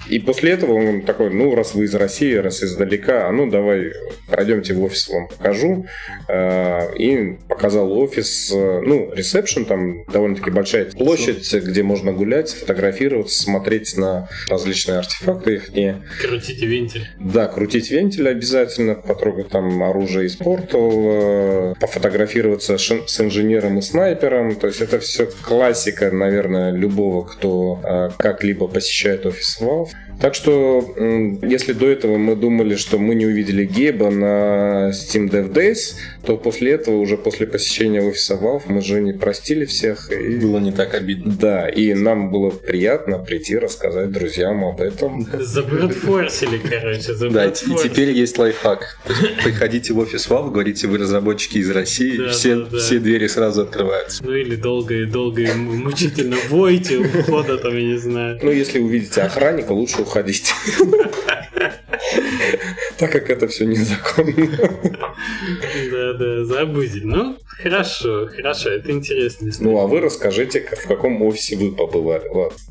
И 0.09 0.19
после 0.19 0.53
этого 0.53 0.73
он 0.73 1.03
такой, 1.03 1.31
ну, 1.33 1.55
раз 1.55 1.75
вы 1.75 1.85
из 1.85 1.95
России, 1.95 2.35
раз 2.35 2.63
издалека, 2.63 3.29
а 3.29 3.33
ну, 3.33 3.49
давай 3.51 3.93
пройдемте 4.29 4.75
в 4.75 4.83
офис, 4.83 5.09
вам 5.09 5.29
покажу. 5.29 5.87
Э, 6.29 6.95
И 6.99 7.37
показал 7.49 7.93
офис, 7.99 8.51
э, 8.53 8.81
ну, 8.85 9.13
ресепшн, 9.15 9.65
там 9.65 10.05
довольно-таки 10.07 10.51
большая 10.51 10.87
площадь, 10.87 11.53
где 11.55 11.83
можно 11.83 12.13
гулять, 12.13 12.51
фотографироваться, 12.53 13.43
смотреть 13.43 13.97
на 13.97 14.29
различные 14.49 14.99
артефакты 14.99 15.55
их. 15.55 15.71
Крутите 16.21 16.67
вентиль. 16.67 17.07
Да, 17.19 17.47
крутить 17.61 17.91
вентиль 17.91 18.27
обязательно, 18.27 18.95
потрогать 18.95 19.51
там 19.51 19.83
оружие 19.83 20.29
из 20.29 20.37
портал, 20.37 20.91
э, 20.95 21.75
пофотографироваться 21.79 22.79
с 22.79 23.21
инженером 23.21 23.79
и 23.79 23.83
снайпером. 23.83 24.57
То 24.57 24.69
есть 24.69 24.81
это 24.81 24.99
все 24.99 25.29
классика, 25.43 26.11
наверное, 26.11 26.73
любого, 26.73 27.27
кто 27.27 27.79
э, 27.85 28.11
как-либо 28.17 28.67
посещает 28.67 29.27
офис 29.27 29.61
Valve. 29.61 29.91
Так 30.23 30.35
что, 30.35 30.95
если 31.43 31.73
до 31.73 31.89
этого 31.89 32.17
мы 32.17 32.35
думали, 32.37 32.77
что 32.77 32.99
мы 32.99 33.15
не 33.15 33.27
увидели 33.27 33.65
Геба 33.65 34.11
на 34.11 34.91
Steam 34.91 35.31
Dev 35.31 35.53
Days, 35.53 35.97
то 36.25 36.37
после 36.37 36.73
этого, 36.73 36.97
уже 36.97 37.17
после 37.17 37.47
посещения 37.47 38.03
офиса 38.03 38.35
Valve, 38.35 38.63
мы 38.67 38.83
же 38.83 39.01
не 39.01 39.13
простили 39.13 39.65
всех. 39.65 40.11
И... 40.13 40.37
Было 40.39 40.59
не 40.59 40.73
так 40.73 40.95
обидно. 40.95 41.33
Да, 41.39 41.69
и 41.69 41.95
нам 41.95 42.31
было 42.31 42.51
приятно 42.51 43.19
прийти 43.19 43.57
рассказать 43.57 44.11
друзьям 44.11 44.65
об 44.65 44.81
этом. 44.81 45.27
Забрутфорсили, 45.39 46.59
короче, 46.59 47.15
Да, 47.31 47.47
и 47.47 47.53
теперь 47.53 48.11
есть 48.11 48.39
лайфхак. 48.39 48.99
Приходите 49.45 49.93
в 49.93 49.99
офис 49.99 50.29
Valve, 50.29 50.51
говорите, 50.51 50.87
вы 50.87 50.99
разработчики 50.99 51.59
из 51.59 51.71
России, 51.71 52.29
все, 52.31 52.99
двери 52.99 53.27
сразу 53.27 53.63
открываются. 53.63 54.25
Ну 54.25 54.35
или 54.35 54.57
долго 54.57 54.95
и 54.95 55.05
долго 55.07 55.43
и 55.43 55.53
му- 55.53 55.75
мучительно 55.75 56.37
войте 56.49 56.99
у 56.99 57.05
входа 57.05 57.57
там, 57.59 57.77
я 57.77 57.83
не 57.83 57.99
знаю. 57.99 58.39
Ну, 58.43 58.51
если 58.51 58.79
увидите 58.79 59.23
охранника, 59.23 59.73
лучше 59.73 60.03
уходить. 60.03 60.53
Так 63.01 63.13
как 63.13 63.31
это 63.31 63.49
все 63.49 63.65
незаконно. 63.65 64.47
Да, 65.91 66.13
да, 66.15 66.45
забудем. 66.45 67.09
Ну, 67.09 67.37
хорошо, 67.63 68.29
хорошо, 68.35 68.71
это 68.71 68.91
интересно. 68.91 69.51
Ну, 69.61 69.79
а 69.79 69.87
вы 69.87 70.01
расскажите, 70.01 70.61
в 70.61 70.87
каком 70.87 71.21
офисе 71.23 71.57
вы 71.57 71.73
побывали. 71.73 72.25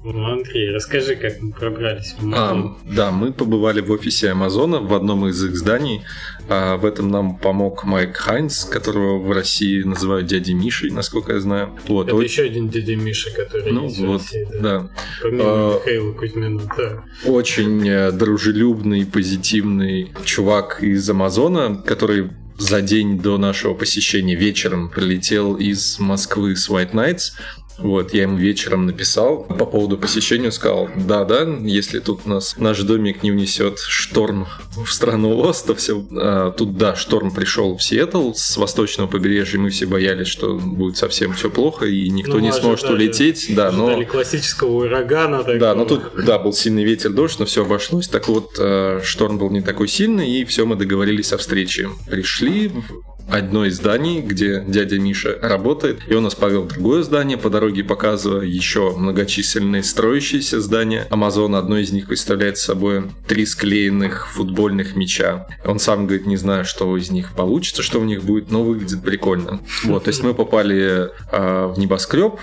Ну, 0.03 0.25
Андрей, 0.31 0.71
расскажи, 0.71 1.15
как 1.15 1.41
мы 1.41 1.51
пробрались 1.51 2.15
в 2.19 2.33
А, 2.33 2.75
да, 2.85 3.11
мы 3.11 3.31
побывали 3.33 3.81
в 3.81 3.91
офисе 3.91 4.29
Амазона 4.29 4.79
в 4.81 4.93
одном 4.93 5.27
из 5.27 5.43
их 5.43 5.55
зданий. 5.57 6.01
А, 6.47 6.77
в 6.77 6.85
этом 6.85 7.09
нам 7.09 7.37
помог 7.37 7.83
Майк 7.83 8.17
Хайнс, 8.17 8.65
которого 8.65 9.19
в 9.19 9.31
России 9.31 9.83
называют 9.83 10.25
дядей 10.27 10.53
Мишей, 10.53 10.89
насколько 10.89 11.33
я 11.33 11.39
знаю. 11.39 11.77
Вот, 11.87 12.07
Это 12.07 12.15
о- 12.15 12.21
еще 12.23 12.43
один 12.43 12.69
дядя 12.69 12.95
Миша, 12.95 13.29
который 13.35 13.71
ну 13.71 13.83
есть 13.83 13.99
в 13.99 14.05
вот, 14.07 14.21
России, 14.21 14.47
да. 14.53 14.59
да. 14.59 14.89
Помимо 15.21 15.43
А, 15.45 15.75
Михаила 15.79 16.13
Кузьмина, 16.13 16.61
да. 16.77 17.03
очень 17.25 17.87
э, 17.87 18.11
дружелюбный, 18.11 19.05
позитивный 19.05 20.11
чувак 20.25 20.81
из 20.81 21.09
Амазона, 21.09 21.75
который 21.75 22.29
за 22.57 22.81
день 22.81 23.19
до 23.19 23.37
нашего 23.37 23.73
посещения 23.73 24.35
вечером 24.35 24.89
прилетел 24.89 25.55
из 25.55 25.99
Москвы 25.99 26.55
с 26.55 26.69
White 26.69 26.91
Nights. 26.91 27.31
Вот, 27.81 28.13
я 28.13 28.23
ему 28.23 28.37
вечером 28.37 28.85
написал 28.85 29.43
по 29.43 29.65
поводу 29.65 29.97
посещения, 29.97 30.51
сказал, 30.51 30.89
да-да, 30.95 31.41
если 31.61 31.99
тут 31.99 32.21
у 32.25 32.29
нас 32.29 32.55
наш 32.57 32.79
домик 32.81 33.23
не 33.23 33.31
внесет 33.31 33.79
шторм 33.79 34.47
в 34.85 34.91
страну 34.91 35.39
Оз, 35.39 35.61
то 35.63 35.75
все, 35.75 36.01
тут, 36.57 36.77
да, 36.77 36.95
шторм 36.95 37.31
пришел 37.31 37.77
в 37.77 37.83
Сиэтл 37.83 38.33
с 38.33 38.57
восточного 38.57 39.07
побережья, 39.07 39.59
мы 39.59 39.69
все 39.69 39.85
боялись, 39.85 40.27
что 40.27 40.55
будет 40.55 40.97
совсем 40.97 41.33
все 41.33 41.49
плохо, 41.49 41.85
и 41.85 42.09
никто 42.09 42.33
Ну, 42.33 42.39
не 42.39 42.49
мы 42.49 42.53
сможет 42.53 42.85
ожидали- 42.85 43.05
улететь, 43.07 43.45
да, 43.55 43.71
но... 43.71 44.03
Классического 44.05 44.85
урагана. 44.85 45.39
Такого. 45.39 45.57
Да, 45.59 45.75
но 45.75 45.85
тут, 45.85 46.01
да, 46.25 46.39
был 46.39 46.53
сильный 46.53 46.83
ветер, 46.83 47.11
дождь, 47.11 47.39
но 47.39 47.45
все 47.45 47.63
обошлось. 47.63 48.07
Так 48.07 48.27
вот, 48.27 48.51
э, 48.59 49.01
шторм 49.03 49.37
был 49.37 49.49
не 49.49 49.61
такой 49.61 49.87
сильный, 49.87 50.29
и 50.29 50.45
все, 50.45 50.65
мы 50.65 50.75
договорились 50.75 51.31
о 51.33 51.37
встрече. 51.37 51.89
Пришли 52.09 52.71
одно 53.29 53.65
из 53.65 53.77
зданий, 53.77 54.21
где 54.21 54.63
дядя 54.67 54.99
Миша 54.99 55.37
работает, 55.41 56.01
и 56.07 56.13
он 56.13 56.23
нас 56.23 56.35
повел 56.35 56.63
в 56.63 56.67
другое 56.67 57.03
здание, 57.03 57.37
по 57.37 57.49
дороге 57.49 57.83
показывая 57.83 58.45
еще 58.45 58.95
многочисленные 58.95 59.83
строящиеся 59.83 60.61
здания. 60.61 61.07
Амазон, 61.09 61.55
одно 61.55 61.77
из 61.77 61.91
них 61.91 62.07
представляет 62.07 62.57
собой 62.57 63.03
три 63.27 63.45
склеенных 63.45 64.27
футбольных 64.27 64.95
мяча. 64.95 65.47
Он 65.65 65.79
сам 65.79 66.05
говорит, 66.05 66.25
не 66.25 66.37
знаю, 66.37 66.65
что 66.65 66.95
из 66.97 67.11
них 67.11 67.33
получится, 67.33 67.83
что 67.83 67.99
в 67.99 68.05
них 68.05 68.23
будет, 68.23 68.51
но 68.51 68.63
выглядит 68.63 69.01
прикольно. 69.01 69.59
Вот, 69.83 70.03
то 70.05 70.09
есть 70.09 70.23
мы 70.23 70.33
попали 70.33 71.09
э, 71.31 71.65
в 71.67 71.77
небоскреб, 71.77 72.39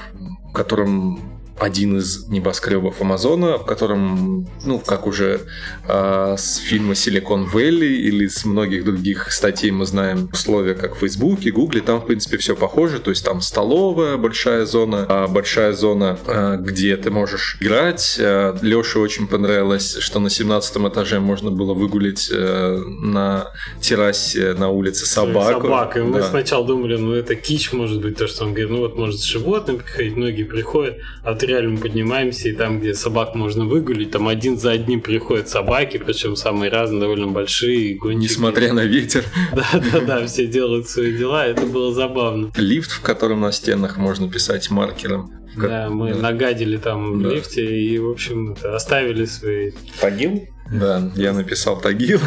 в 0.49 0.53
котором 0.53 1.36
один 1.59 1.98
из 1.98 2.28
небоскребов 2.28 3.00
Амазона, 3.00 3.59
в 3.59 3.64
котором, 3.64 4.46
ну, 4.64 4.78
как 4.78 5.07
уже 5.07 5.40
э, 5.88 6.34
с 6.36 6.57
фильма 6.57 6.92
Silicon 6.92 7.46
Valley 7.52 7.94
или 7.96 8.26
с 8.26 8.44
многих 8.44 8.84
других 8.84 9.32
статей 9.32 9.70
мы 9.70 9.86
знаем 9.86 10.28
условия, 10.32 10.74
как 10.74 10.96
в 10.96 10.98
Фейсбуке, 10.98 11.50
Гугле, 11.50 11.80
там, 11.80 12.00
в 12.00 12.07
принципе, 12.07 12.36
все 12.36 12.54
похоже, 12.54 12.98
то 12.98 13.11
есть 13.11 13.24
там 13.24 13.40
столовая, 13.40 14.16
большая 14.16 14.66
зона, 14.66 15.07
а 15.09 15.26
большая 15.28 15.72
зона, 15.72 16.18
э, 16.26 16.57
где 16.61 16.96
ты 16.96 17.11
можешь 17.11 17.57
играть. 17.61 18.16
Э, 18.18 18.54
Леше 18.61 18.98
очень 18.98 19.26
понравилось, 19.26 19.96
что 20.00 20.20
на 20.20 20.28
17 20.30 20.76
этаже 20.88 21.20
можно 21.20 21.50
было 21.50 21.72
выгулить 21.74 22.30
э, 22.32 22.82
на 23.00 23.48
террасе 23.80 24.52
на 24.54 24.68
улице 24.68 25.07
собаку. 25.07 25.62
Собака. 25.62 26.00
И 26.00 26.02
мы 26.02 26.18
Да. 26.20 26.28
сначала 26.30 26.66
думали, 26.66 26.96
ну 26.96 27.12
это 27.12 27.34
кич 27.34 27.72
может 27.72 28.02
быть, 28.02 28.16
то, 28.18 28.26
что 28.26 28.44
он 28.44 28.50
говорит, 28.50 28.70
ну 28.70 28.78
вот 28.80 28.96
может 28.96 29.20
с 29.20 29.24
животным 29.24 29.78
приходить, 29.78 30.16
многие 30.16 30.44
приходят, 30.44 30.96
а 31.22 31.32
вот 31.32 31.42
реально 31.47 31.70
мы 31.70 31.78
поднимаемся, 31.78 32.49
и 32.49 32.53
там, 32.53 32.80
где 32.80 32.94
собак 32.94 33.34
можно 33.34 33.64
выгулить, 33.64 34.11
там 34.11 34.28
один 34.28 34.59
за 34.59 34.72
одним 34.72 35.01
приходят 35.01 35.49
собаки, 35.49 35.99
причем 36.05 36.36
самые 36.36 36.70
разные, 36.70 37.01
довольно 37.01 37.28
большие, 37.28 37.94
гонщики. 37.94 38.32
Несмотря 38.32 38.72
на 38.72 38.84
ветер. 38.84 39.24
Да-да-да, 39.55 40.26
все 40.26 40.47
делают 40.47 40.88
свои 40.88 41.16
дела, 41.16 41.47
это 41.47 41.66
было 41.66 41.92
забавно. 41.94 42.51
Лифт, 42.57 42.90
в 42.90 43.01
котором 43.03 43.40
на 43.40 43.53
стенах 43.53 43.97
можно 43.97 44.30
писать 44.30 44.70
маркером. 44.70 45.30
Да, 45.57 45.88
мы 45.88 46.12
да. 46.12 46.20
нагадили 46.20 46.76
там 46.76 47.18
в 47.18 47.22
Да. 47.22 47.30
лифте 47.30 47.64
и, 47.64 47.99
в 47.99 48.11
общем, 48.11 48.57
оставили 48.62 49.24
свои... 49.24 49.72
Тагил? 50.01 50.47
Да, 50.71 51.11
я 51.14 51.33
написал 51.33 51.81
Тагил. 51.81 52.21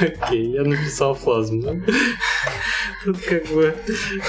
Окей, 0.00 0.50
я 0.50 0.62
написал 0.62 1.14
флазм, 1.14 1.60
да? 1.60 1.74
Тут 3.04 3.18
как 3.22 3.46
бы, 3.48 3.74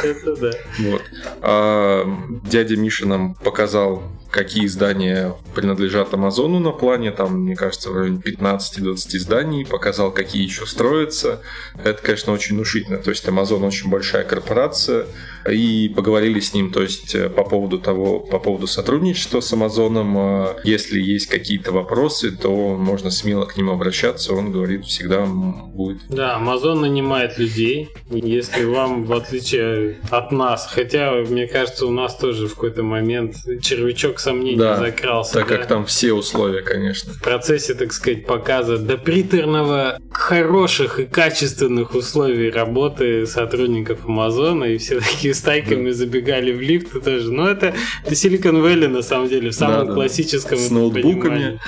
это 0.03 0.35
да. 0.35 0.51
Вот. 0.79 1.01
А, 1.41 2.05
дядя 2.43 2.75
Миша 2.77 3.07
нам 3.07 3.35
показал, 3.35 4.03
какие 4.35 4.67
здания 4.67 5.33
принадлежат 5.55 6.13
Амазону 6.13 6.59
на 6.59 6.71
плане. 6.71 7.11
Там, 7.11 7.43
мне 7.43 7.55
кажется, 7.55 7.89
в 7.89 7.95
районе 7.95 8.17
15-20 8.17 8.95
зданий. 9.19 9.65
Показал, 9.65 10.11
какие 10.11 10.43
еще 10.43 10.65
строятся. 10.65 11.41
Это, 11.81 12.01
конечно, 12.03 12.33
очень 12.33 12.55
внушительно. 12.55 12.97
То 12.97 13.11
есть 13.11 13.27
Амазон 13.27 13.63
очень 13.63 13.89
большая 13.89 14.25
корпорация. 14.25 15.05
И 15.49 15.89
поговорили 15.95 16.39
с 16.39 16.53
ним, 16.53 16.71
то 16.71 16.81
есть 16.81 17.13
э, 17.13 17.29
по 17.29 17.43
поводу 17.43 17.77
того, 17.77 18.19
по 18.19 18.39
поводу 18.39 18.65
сотрудничества 18.65 19.41
с 19.41 19.53
Амазоном. 19.53 20.17
э, 20.17 20.55
Если 20.63 20.99
есть 20.99 21.27
какие-то 21.27 21.71
вопросы, 21.71 22.31
то 22.31 22.75
можно 22.75 23.11
смело 23.11 23.45
к 23.45 23.55
нему 23.55 23.71
обращаться. 23.71 24.33
Он 24.33 24.51
говорит, 24.51 24.85
всегда 24.85 25.25
будет 25.25 26.01
Да, 26.09 26.41
Amazon 26.41 26.79
нанимает 26.79 27.37
людей. 27.37 27.89
Если 28.09 28.65
вам, 28.65 29.03
в 29.03 29.13
отличие 29.13 29.97
от 30.09 30.31
нас, 30.31 30.67
хотя, 30.69 31.11
мне 31.13 31.47
кажется, 31.47 31.85
у 31.85 31.91
нас 31.91 32.17
тоже 32.17 32.47
в 32.47 32.55
какой-то 32.55 32.81
момент 32.81 33.35
червячок 33.61 34.19
сомнений 34.25 34.57
Да, 34.57 34.77
закрался. 34.77 35.33
так 35.33 35.47
да. 35.47 35.57
как 35.57 35.67
там 35.67 35.85
все 35.85 36.13
условия, 36.13 36.61
конечно. 36.61 37.13
в 37.13 37.21
процессе, 37.21 37.73
так 37.75 37.93
сказать, 37.93 38.25
показа 38.25 38.77
до 38.77 38.97
приторного 38.97 39.97
хороших 40.11 40.99
и 40.99 41.05
качественных 41.05 41.93
условий 41.95 42.49
работы 42.49 43.25
сотрудников 43.27 43.99
Амазона, 44.05 44.65
и 44.65 44.77
все 44.77 44.99
такие 44.99 45.33
стайками 45.33 45.91
забегали 45.91 46.51
в 46.51 46.61
лифт 46.61 46.95
и 46.95 46.99
тоже. 47.01 47.31
Но 47.31 47.47
это, 47.49 47.73
это 48.03 48.13
Silicon 48.13 48.61
Valley, 48.63 48.87
на 48.87 49.01
самом 49.01 49.29
деле, 49.29 49.49
в 49.49 49.53
самом 49.53 49.75
Да-да-да. 49.79 49.93
классическом 49.93 50.57
С 50.57 50.71
ноутбуками. 50.71 51.21
понимании. 51.21 51.59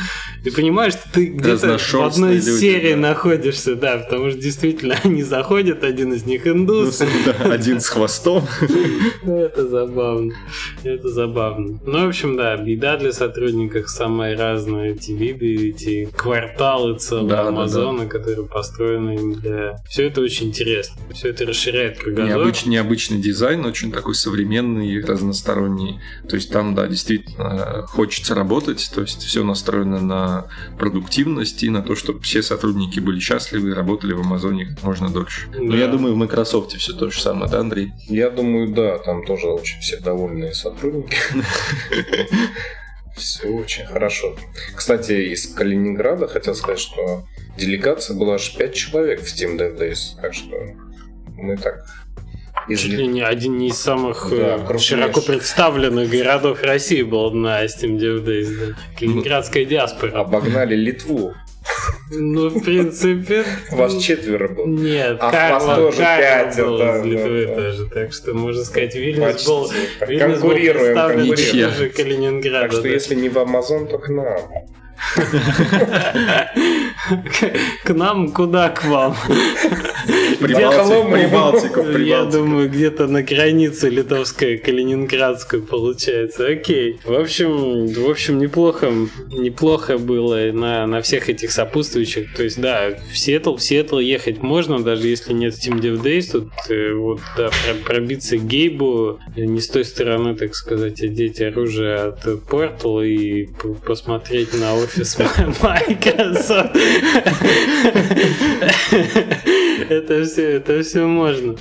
Ты 0.44 0.52
понимаешь, 0.52 0.94
ты 1.14 1.26
где-то 1.26 1.78
в 1.78 1.96
одной 2.04 2.36
люди, 2.36 2.50
серий 2.60 2.94
да. 2.94 3.00
находишься, 3.10 3.76
да, 3.76 3.98
потому 3.98 4.30
что 4.32 4.40
действительно 4.40 4.96
они 5.04 5.24
заходят, 5.24 5.84
один 5.84 6.14
из 6.14 6.26
них 6.26 6.48
индус. 6.48 7.02
Да, 7.26 7.54
один 7.54 7.80
с 7.80 7.88
хвостом. 7.90 8.48
Ну, 9.24 9.38
Это 9.48 9.68
забавно. 9.68 10.34
Это 10.84 11.10
забавно. 11.10 11.80
Ну, 11.86 12.06
в 12.06 12.10
общем, 12.10 12.38
да, 12.38 12.47
беда 12.56 12.98
для 12.98 13.12
сотрудников 13.12 13.90
самая 13.90 14.38
разная. 14.38 14.94
Эти 14.94 15.12
виды, 15.12 15.70
эти 15.70 16.06
кварталы 16.06 16.98
целого 16.98 17.28
Да, 17.28 17.44
да, 17.44 17.50
Амазона, 17.50 18.06
которые 18.06 18.48
построены 18.48 19.16
им 19.16 19.34
для... 19.34 19.78
Все 19.90 20.08
это 20.08 20.22
очень 20.22 20.48
интересно. 20.48 21.02
Все 21.14 21.30
это 21.30 21.46
расширяет 21.46 22.00
кругозор. 22.00 22.28
Необычный, 22.28 22.72
необычный 22.72 23.18
дизайн, 23.20 23.66
очень 23.66 23.92
такой 23.92 24.16
современный, 24.16 25.04
разносторонний. 25.04 26.00
То 26.30 26.36
есть 26.36 26.52
там, 26.52 26.76
да, 26.76 26.88
действительно 26.88 27.84
хочется 27.88 28.36
работать. 28.36 28.90
То 28.94 29.02
есть 29.02 29.22
все 29.24 29.44
настроено 29.44 30.00
на 30.00 30.46
продуктивность 30.78 31.64
и 31.64 31.70
на 31.70 31.82
то, 31.82 31.96
чтобы 31.96 32.22
все 32.22 32.42
сотрудники 32.42 33.00
были 33.00 33.20
счастливы 33.20 33.70
и 33.70 33.74
работали 33.74 34.14
в 34.14 34.22
Амазоне 34.22 34.68
как 34.68 34.84
можно 34.84 35.10
дольше. 35.10 35.48
Но 35.58 35.76
я 35.76 35.88
думаю, 35.88 36.14
в 36.14 36.18
Microsoft 36.18 36.74
все 36.74 36.94
то 36.94 37.10
же 37.10 37.20
самое, 37.20 37.52
да, 37.52 37.60
Андрей? 37.60 37.92
Я 38.08 38.30
думаю, 38.30 38.70
да, 38.70 38.98
там 39.00 39.26
тоже 39.26 39.48
очень 39.48 39.80
все 39.80 39.98
довольные 39.98 40.54
сотрудники. 40.54 41.18
Все 43.16 43.48
очень 43.48 43.86
хорошо. 43.86 44.36
Кстати, 44.76 45.12
из 45.34 45.48
Калининграда 45.48 46.28
хотел 46.28 46.54
сказать, 46.54 46.80
что 46.80 47.26
делегация 47.58 48.16
была 48.16 48.36
аж 48.36 48.56
5 48.56 48.74
человек 48.76 49.22
в 49.22 49.26
Steam 49.26 49.58
Dev 49.58 49.78
Days, 49.78 50.22
так 50.22 50.34
что 50.34 50.56
мы 51.36 51.58
так 51.58 51.86
из... 52.68 52.80
Чуть 52.80 52.94
ли 52.94 53.08
не 53.08 53.22
один 53.22 53.60
из 53.62 53.78
самых 53.78 54.28
да, 54.30 54.60
э, 54.70 54.78
широко 54.78 55.22
представленных 55.22 56.10
городов 56.10 56.62
России 56.64 57.02
был 57.02 57.32
на 57.32 57.66
Steam 57.66 57.98
Dev 57.98 58.24
Days. 58.24 58.50
Да. 58.60 58.76
Калининградская 59.00 59.66
диаспора. 59.66 60.20
Обогнали 60.20 60.76
Литву. 60.76 61.34
Ну, 62.10 62.50
в 62.50 62.64
принципе... 62.64 63.44
Вас 63.72 63.98
четверо 63.98 64.48
было. 64.48 64.66
Нет, 64.66 65.18
а 65.20 65.32
Карл, 65.32 65.66
вас 65.66 65.78
тоже 65.78 65.98
пятеро. 65.98 66.66
Был 66.66 66.78
да, 66.78 66.98
из 66.98 67.06
Литвы 67.06 67.46
да, 67.48 67.56
тоже. 67.56 67.90
Так 67.90 68.14
что, 68.14 68.34
можно 68.34 68.64
сказать, 68.64 68.96
Вильнюс 68.96 69.34
Почти. 69.34 69.48
был, 69.48 69.72
Вильнюс 70.08 70.40
был 70.40 70.52
представлен 70.52 71.24
ниже 71.24 71.90
Калининграда. 71.90 72.62
Так 72.62 72.72
что 72.72 72.82
да. 72.84 72.90
если 72.90 73.16
не 73.16 73.30
в 73.30 73.38
Амазон, 73.38 73.88
то 73.88 73.98
к 73.98 74.10
нам. 74.10 74.40
К 77.84 77.94
нам 77.94 78.32
куда 78.32 78.70
к 78.70 78.86
вам? 78.86 79.16
Прибалтику, 80.40 81.12
Прибалтику, 81.12 81.82
Я 82.00 82.26
думаю, 82.26 82.70
где-то 82.70 83.08
на 83.08 83.24
границе 83.24 83.90
литовской, 83.90 84.58
калининградской 84.58 85.62
получается. 85.62 86.48
Окей. 86.48 87.00
В 87.04 87.14
общем, 87.14 87.88
в 87.88 88.10
общем, 88.10 88.38
неплохо, 88.38 88.92
неплохо 89.32 89.98
было 89.98 90.52
на, 90.52 90.86
на 90.88 91.02
всех 91.02 91.30
этих 91.30 91.52
сопутствующих. 91.52 92.34
То 92.36 92.44
есть, 92.44 92.60
да, 92.60 92.90
в 93.12 93.18
Сиэтл, 93.18 93.56
в 93.56 93.62
Сиэтл 93.62 94.00
ехать 94.00 94.42
можно, 94.42 94.84
даже 94.84 95.08
если 95.08 95.34
нет 95.34 95.54
Steam 95.54 95.80
Dev 95.80 96.02
Days, 96.02 96.32
тут 96.32 96.50
э, 96.70 96.94
вот, 96.94 97.20
да, 97.36 97.50
про- 97.50 97.94
пробиться 97.94 98.38
к 98.38 98.46
Гейбу 98.46 99.20
э, 99.36 99.42
не 99.42 99.62
с 99.62 99.68
той 99.68 99.86
стороны, 99.86 100.36
так 100.36 100.56
сказать, 100.56 101.02
одеть 101.02 101.42
оружие 101.42 101.96
от 101.96 102.26
Portal 102.26 103.06
и 103.06 103.50
посмотреть 103.86 104.54
на 104.54 104.76
офис 104.76 105.18
Microsoft. 105.62 106.76
Это 109.90 110.26
все, 110.28 110.52
это 110.52 110.84
все 110.84 111.06
можно. 111.06 111.56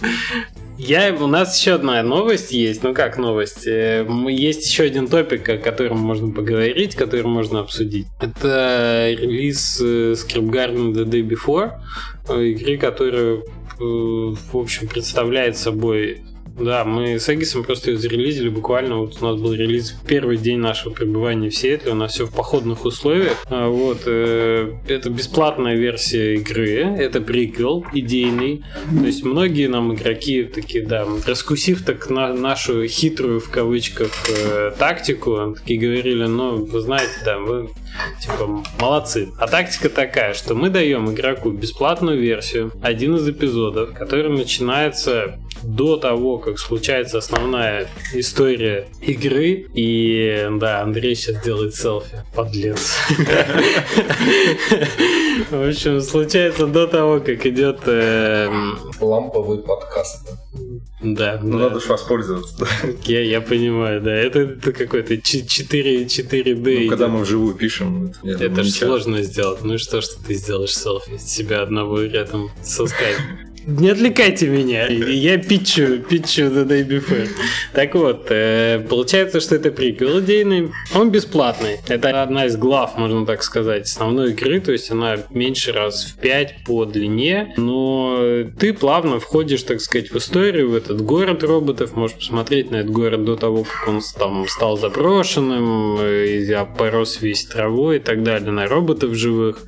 Я, 0.78 1.14
у 1.14 1.26
нас 1.26 1.58
еще 1.58 1.74
одна 1.74 2.02
новость 2.02 2.52
есть. 2.52 2.82
Ну 2.82 2.92
как 2.92 3.16
новость? 3.16 3.66
Э, 3.66 4.06
Есть 4.28 4.68
еще 4.68 4.84
один 4.84 5.08
топик, 5.08 5.48
о 5.48 5.56
котором 5.56 5.98
можно 5.98 6.30
поговорить, 6.30 6.94
который 6.94 7.24
можно 7.24 7.60
обсудить. 7.60 8.06
Это 8.20 9.08
релиз 9.18 9.80
э, 9.80 10.12
Script 10.12 10.50
Garden 10.50 10.92
The 10.92 11.04
Day 11.04 11.26
Before, 11.26 11.72
э, 12.28 12.44
игры, 12.48 12.76
которая, 12.76 13.42
в 13.78 14.56
общем, 14.56 14.88
представляет 14.88 15.56
собой 15.56 16.22
да, 16.58 16.84
мы 16.84 17.18
с 17.18 17.28
Эгисом 17.28 17.64
просто 17.64 17.90
ее 17.90 17.98
зарелизили 17.98 18.48
буквально. 18.48 18.96
Вот 18.98 19.20
у 19.20 19.24
нас 19.26 19.40
был 19.40 19.52
релиз 19.52 19.90
в 19.92 20.06
первый 20.06 20.36
день 20.36 20.58
нашего 20.58 20.92
пребывания 20.92 21.50
в 21.50 21.54
Сиэтле. 21.54 21.92
У 21.92 21.94
нас 21.94 22.12
все 22.12 22.26
в 22.26 22.32
походных 22.34 22.84
условиях. 22.84 23.36
А, 23.48 23.68
Вот. 23.68 24.02
э, 24.06 24.72
Это 24.88 25.10
бесплатная 25.10 25.74
версия 25.76 26.34
игры. 26.36 26.78
Это 26.98 27.20
приквел 27.20 27.84
идейный. 27.92 28.62
То 28.98 29.06
есть 29.06 29.24
многие 29.24 29.66
нам 29.68 29.94
игроки 29.94 30.44
такие, 30.44 30.84
да, 30.86 31.06
раскусив 31.26 31.84
так 31.84 32.08
на 32.10 32.32
нашу 32.34 32.86
хитрую 32.86 33.40
в 33.40 33.50
кавычках 33.50 34.10
э, 34.30 34.72
тактику, 34.78 35.54
такие 35.56 35.78
говорили, 35.80 36.24
ну, 36.24 36.64
вы 36.64 36.80
знаете, 36.80 37.12
да, 37.24 37.38
вы 37.38 37.68
типа 38.20 38.64
молодцы. 38.80 39.32
А 39.38 39.46
тактика 39.46 39.88
такая, 39.88 40.34
что 40.34 40.54
мы 40.54 40.70
даем 40.70 41.12
игроку 41.12 41.50
бесплатную 41.50 42.20
версию, 42.20 42.72
один 42.82 43.16
из 43.16 43.28
эпизодов, 43.28 43.94
который 43.94 44.30
начинается 44.30 45.38
до 45.62 45.96
того, 45.96 46.38
как 46.38 46.58
случается 46.58 47.18
основная 47.18 47.88
история 48.12 48.88
игры. 49.00 49.66
И 49.74 50.48
да, 50.52 50.82
Андрей 50.82 51.14
сейчас 51.14 51.42
делает 51.42 51.74
селфи. 51.74 52.22
Подлец. 52.34 52.96
В 55.50 55.68
общем, 55.68 56.00
случается 56.00 56.66
до 56.66 56.86
того, 56.86 57.20
как 57.20 57.44
идет... 57.46 57.80
эм, 57.86 58.78
Ламповый 59.00 59.58
подкаст. 59.58 60.28
Да, 61.02 61.38
Ну, 61.42 61.58
да. 61.58 61.64
надо 61.68 61.80
же 61.80 61.88
воспользоваться. 61.88 62.56
да. 62.58 62.66
Я, 63.04 63.20
я 63.22 63.40
понимаю, 63.40 64.00
да. 64.00 64.12
Это, 64.14 64.40
это 64.40 64.72
какой-то 64.72 65.20
4, 65.20 66.04
4D. 66.04 66.54
Ну, 66.62 66.70
идет. 66.70 66.88
когда 66.90 67.08
мы 67.08 67.20
вживую 67.20 67.54
пишем, 67.54 68.06
это, 68.06 68.18
я 68.22 68.32
Это 68.34 68.48
думаю, 68.48 68.64
же 68.64 68.70
ничего. 68.70 68.86
сложно 68.88 69.22
сделать. 69.22 69.62
Ну 69.62 69.74
и 69.74 69.78
что, 69.78 70.00
что 70.00 70.22
ты 70.24 70.34
сделаешь 70.34 70.74
селфи 70.76 71.18
себя 71.18 71.62
одного 71.62 72.00
рядом 72.02 72.50
со 72.62 72.86
скайпа? 72.86 73.20
Не 73.80 73.90
отвлекайте 73.90 74.48
меня, 74.48 74.86
я 74.86 75.38
питчу, 75.38 75.98
питчу 75.98 76.42
The 76.42 76.66
Day 76.66 76.86
Before. 76.86 77.28
Так 77.72 77.96
вот, 77.96 78.26
э, 78.30 78.86
получается, 78.88 79.40
что 79.40 79.56
это 79.56 79.72
приквел 79.72 80.20
идейный, 80.20 80.70
он 80.94 81.10
бесплатный. 81.10 81.80
Это 81.88 82.22
одна 82.22 82.46
из 82.46 82.56
глав, 82.56 82.96
можно 82.96 83.26
так 83.26 83.42
сказать, 83.42 83.86
основной 83.86 84.30
игры, 84.30 84.60
то 84.60 84.70
есть 84.70 84.92
она 84.92 85.16
меньше 85.30 85.72
раз 85.72 86.04
в 86.04 86.20
5 86.20 86.64
по 86.64 86.84
длине, 86.84 87.54
но 87.56 88.44
ты 88.56 88.72
плавно 88.72 89.18
входишь, 89.18 89.64
так 89.64 89.80
сказать, 89.80 90.12
в 90.12 90.16
историю, 90.16 90.70
в 90.70 90.74
этот 90.76 91.00
город 91.00 91.42
роботов, 91.42 91.96
можешь 91.96 92.18
посмотреть 92.18 92.70
на 92.70 92.76
этот 92.76 92.92
город 92.92 93.24
до 93.24 93.34
того, 93.34 93.64
как 93.64 93.88
он 93.88 94.00
там 94.16 94.46
стал 94.46 94.78
заброшенным, 94.78 95.98
э, 96.00 96.26
и 96.26 96.56
порос 96.78 97.20
весь 97.20 97.44
травой 97.46 97.96
и 97.96 98.00
так 98.00 98.22
далее, 98.22 98.52
на 98.52 98.68
роботов 98.68 99.14
живых. 99.14 99.64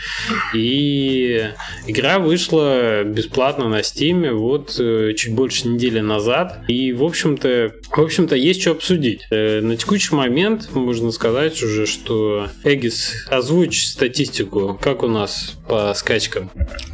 И 0.55 1.51
игра 1.89 2.21
вышла 2.21 3.03
бесплатно 3.03 3.69
на 3.69 3.83
Steam 3.95 4.33
вот 4.33 4.77
э, 4.79 5.15
чуть 5.15 5.35
больше 5.35 5.69
недели 5.69 6.01
назад. 6.01 6.61
И, 6.69 6.93
в 6.93 7.03
общем-то, 7.05 7.73
в 7.91 7.99
общем-то, 8.01 8.37
есть 8.37 8.61
что 8.63 8.73
обсудить. 8.73 9.23
Э, 9.31 9.61
На 9.61 9.77
текущий 9.77 10.15
момент 10.15 10.71
можно 10.75 11.11
сказать 11.11 11.63
уже, 11.63 11.87
что 11.87 12.49
Эгис, 12.65 13.27
озвучь 13.29 13.87
статистику, 13.87 14.79
как 14.81 15.03
у 15.03 15.09
нас 15.09 15.57
по 15.69 15.93
скачкам. 15.95 16.51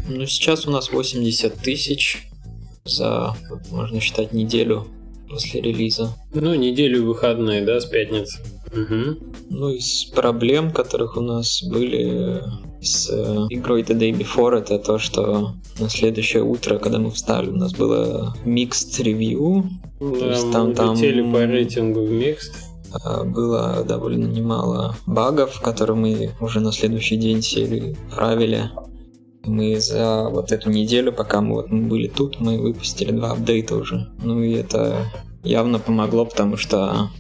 Ну, 0.09 0.27
сейчас 0.27 0.67
у 0.67 0.71
нас 0.71 0.91
80 0.93 1.55
тысяч 1.55 2.23
за, 2.85 3.37
можно 3.71 4.01
считать, 4.01 4.33
неделю 4.33 4.87
после 5.29 5.61
релиза. 5.61 6.15
Ну, 6.33 6.55
неделю 6.55 7.05
выходные, 7.05 7.63
да, 7.63 7.81
с 7.81 7.87
пятницы. 7.87 8.39
Мгм. 8.75 9.19
Ну, 9.51 9.69
из 9.71 10.05
проблем, 10.15 10.71
которых 10.71 11.17
у 11.17 11.21
нас 11.21 11.63
были 11.63 12.43
с 12.81 13.09
э, 13.11 13.47
игрой 13.51 13.83
The 13.83 13.97
Day 13.99 14.13
Before, 14.13 14.57
это 14.59 14.79
то, 14.79 14.99
что 14.99 15.53
на 15.79 15.89
следующее 15.89 16.43
утро, 16.43 16.79
когда 16.79 16.99
мы 16.99 17.11
встали, 17.11 17.49
у 17.51 17.57
нас 17.57 17.73
было 17.73 18.35
mixed 18.45 19.01
review, 19.03 19.65
Да, 20.01 20.27
есть 20.27 20.45
мы 20.47 20.53
там- 20.53 20.75
там- 20.75 20.95
летели 20.95 21.23
по 21.33 21.45
рейтингу 21.45 22.01
в 22.01 22.11
Mixed. 22.11 22.53
а, 23.05 23.25
было 23.25 23.85
довольно 23.89 24.27
немало 24.27 24.95
багов, 25.07 25.61
которые 25.61 25.97
мы 25.97 26.31
уже 26.41 26.61
на 26.61 26.73
следующий 26.73 27.17
день 27.17 27.43
сели, 27.43 27.97
правили. 28.15 28.71
Мы 29.47 29.79
за 29.79 30.29
вот 30.31 30.53
эту 30.53 30.71
неделю, 30.71 31.13
пока 31.13 31.41
мы 31.41 31.55
вот 31.57 31.71
мы 31.71 31.89
были 31.89 32.09
тут, 32.09 32.41
мы 32.41 32.59
выпустили 32.59 33.11
два 33.13 33.33
апдейта 33.33 33.77
уже. 33.77 34.09
Ну 34.23 34.43
и 34.43 34.53
это 34.53 34.97
явно 35.43 35.79
помогло, 35.79 36.25
потому 36.25 36.57
что 36.57 37.11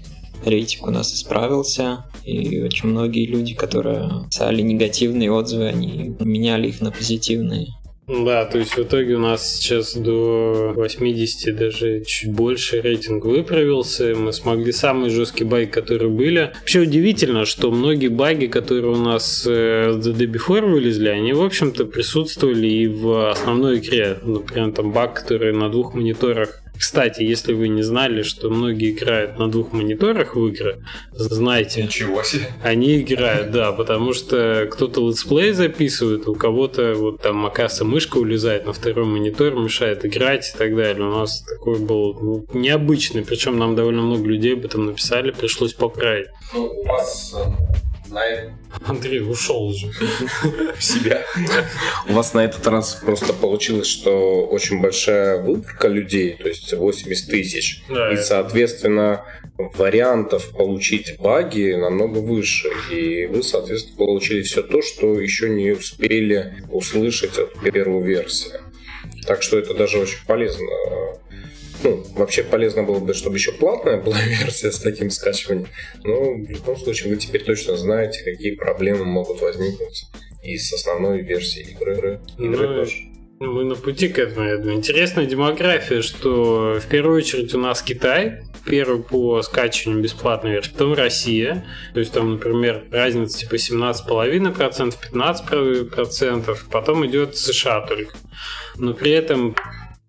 рейтинг 0.47 0.87
у 0.87 0.91
нас 0.91 1.13
исправился, 1.15 2.05
и 2.25 2.63
очень 2.63 2.89
многие 2.89 3.27
люди, 3.27 3.55
которые 3.55 4.27
писали 4.31 4.63
негативные 4.63 5.31
отзывы, 5.31 5.67
они 5.67 6.15
меняли 6.21 6.69
их 6.69 6.81
на 6.81 6.91
позитивные. 6.91 7.69
Да, 8.07 8.45
то 8.45 8.59
есть 8.59 8.77
в 8.77 8.83
итоге 8.83 9.15
у 9.15 9.19
нас 9.19 9.57
сейчас 9.57 9.95
до 9.95 10.73
80, 10.77 11.57
даже 11.57 12.05
чуть 12.05 12.33
больше 12.33 12.83
рейтинг 12.83 13.25
выправился. 13.25 14.15
Мы 14.15 14.33
смогли 14.33 14.73
самые 14.73 15.11
жесткие 15.11 15.49
баги, 15.49 15.67
которые 15.67 16.11
были. 16.11 16.53
Вообще 16.61 16.81
удивительно, 16.81 17.47
что 17.47 17.71
многие 17.71 18.09
баги, 18.09 18.47
которые 18.47 18.93
у 18.93 18.97
нас 18.97 19.47
э, 19.47 19.93
The 19.97 20.31
Before 20.31 20.71
вылезли, 20.71 21.09
они, 21.09 21.33
в 21.33 21.43
общем-то, 21.43 21.87
присутствовали 21.87 22.67
и 22.67 22.87
в 22.89 23.31
основной 23.31 23.79
игре. 23.79 24.19
Например, 24.23 24.73
там 24.73 24.93
баг, 24.93 25.15
который 25.15 25.55
на 25.55 25.71
двух 25.71 25.95
мониторах 25.95 26.64
кстати, 26.79 27.23
если 27.23 27.53
вы 27.53 27.69
не 27.69 27.83
знали, 27.83 28.23
что 28.23 28.51
многие 28.51 28.91
играют 28.91 29.39
на 29.39 29.49
двух 29.49 29.73
мониторах 29.73 30.35
в 30.35 30.47
игры, 30.47 30.83
знайте, 31.13 31.85
Ничего 31.85 32.23
себе. 32.23 32.47
они 32.63 33.01
играют, 33.01 33.51
да, 33.53 33.73
потому 33.73 34.13
что 34.13 34.69
кто-то 34.71 35.09
let's 35.09 35.33
play 35.33 35.53
записывает, 35.53 36.29
у 36.29 36.35
кого-то 36.35 36.95
вот 36.95 37.23
там, 37.23 37.47
оказывается, 37.47 37.85
мышка 37.85 38.19
улезает 38.19 38.67
на 38.67 38.73
второй 38.73 39.07
монитор, 39.07 39.55
мешает 39.55 40.05
играть 40.05 40.53
и 40.55 40.59
так 40.59 40.77
далее. 40.77 41.07
У 41.07 41.13
нас 41.13 41.43
такой 41.43 41.79
был 41.79 42.19
ну, 42.21 42.47
необычный, 42.53 43.25
причем 43.25 43.59
нам 43.59 43.77
довольно 43.77 44.03
много 44.03 44.27
людей 44.27 44.55
об 44.55 44.65
этом 44.65 44.87
написали, 44.87 45.31
пришлось 45.31 45.75
поправить. 45.75 46.29
Ну, 46.53 46.67
у 46.67 46.85
вас 46.87 47.35
э, 48.19 48.51
Андрей 48.87 49.21
ушел 49.21 49.67
уже. 49.67 49.89
В 50.77 50.83
себя. 50.83 51.25
У 52.09 52.13
вас 52.13 52.35
на 52.35 52.45
этот 52.45 52.67
раз 52.67 52.95
просто 52.95 53.33
получилось, 53.33 53.87
что 53.87 54.47
очень 54.47 54.81
большая 54.81 55.41
выборка 55.41 55.89
людей, 55.89 56.37
то 56.41 56.49
есть 56.49 56.73
80 56.73 57.29
тысяч. 57.29 57.83
Да, 57.89 58.13
и, 58.13 58.17
соответственно, 58.17 59.25
вариантов 59.57 60.51
получить 60.51 61.17
баги 61.19 61.75
намного 61.75 62.19
выше. 62.19 62.69
И 62.91 63.27
вы, 63.27 63.43
соответственно, 63.43 63.97
получили 63.97 64.43
все 64.43 64.63
то, 64.63 64.83
что 64.83 65.19
еще 65.21 65.49
не 65.49 65.73
успели 65.73 66.65
услышать 66.71 67.39
от 67.39 67.61
первой 67.61 68.03
версии. 68.03 68.53
Так 69.27 69.43
что 69.43 69.59
это 69.59 69.75
даже 69.75 69.99
очень 69.99 70.19
полезно. 70.27 70.67
Ну, 71.85 72.03
вообще 72.17 72.43
полезно 72.43 72.83
было 72.83 72.99
бы, 72.99 73.13
чтобы 73.13 73.37
еще 73.37 73.53
платная 73.53 74.01
была 74.01 74.19
версия 74.41 74.73
с 74.73 74.81
таким 74.81 75.11
скачиванием. 75.11 75.69
Но 76.03 76.35
в 76.35 76.51
любом 76.51 76.77
случае 76.77 77.11
вы 77.11 77.17
теперь 77.21 77.45
точно 77.45 77.77
знаете, 77.77 78.25
какие 78.25 78.57
проблемы 78.57 79.05
могут 79.05 79.41
возникнуть 79.41 80.07
и 80.43 80.57
с 80.57 80.73
основной 80.73 81.23
версией 81.23 81.73
игры. 81.73 82.21
игры 82.39 82.69
Ну, 82.69 82.75
тоже. 82.75 82.97
Мы 83.41 83.65
на 83.65 83.75
пути 83.75 84.09
к 84.09 84.19
этому, 84.19 84.47
я 84.47 84.57
думаю. 84.57 84.77
Интересная 84.77 85.27
демография, 85.27 86.03
что 86.03 86.79
в 86.81 86.87
первую 86.89 87.19
очередь 87.19 87.55
у 87.55 87.59
нас 87.59 87.83
Китай, 87.83 88.43
первый 88.65 89.03
по 89.03 89.43
скачиванию 89.43 90.03
бесплатной 90.03 90.53
версии, 90.53 90.71
потом 90.71 90.95
Россия, 90.95 91.67
то 91.93 92.01
есть 92.01 92.13
там, 92.13 92.33
например, 92.33 92.85
разница 92.91 93.39
типа 93.39 93.57
17,5%, 93.57 94.95
15%, 95.13 96.59
потом 96.71 97.07
идет 97.07 97.37
США 97.37 97.81
только. 97.87 98.15
Но 98.77 98.95
при 98.95 99.11
этом, 99.13 99.57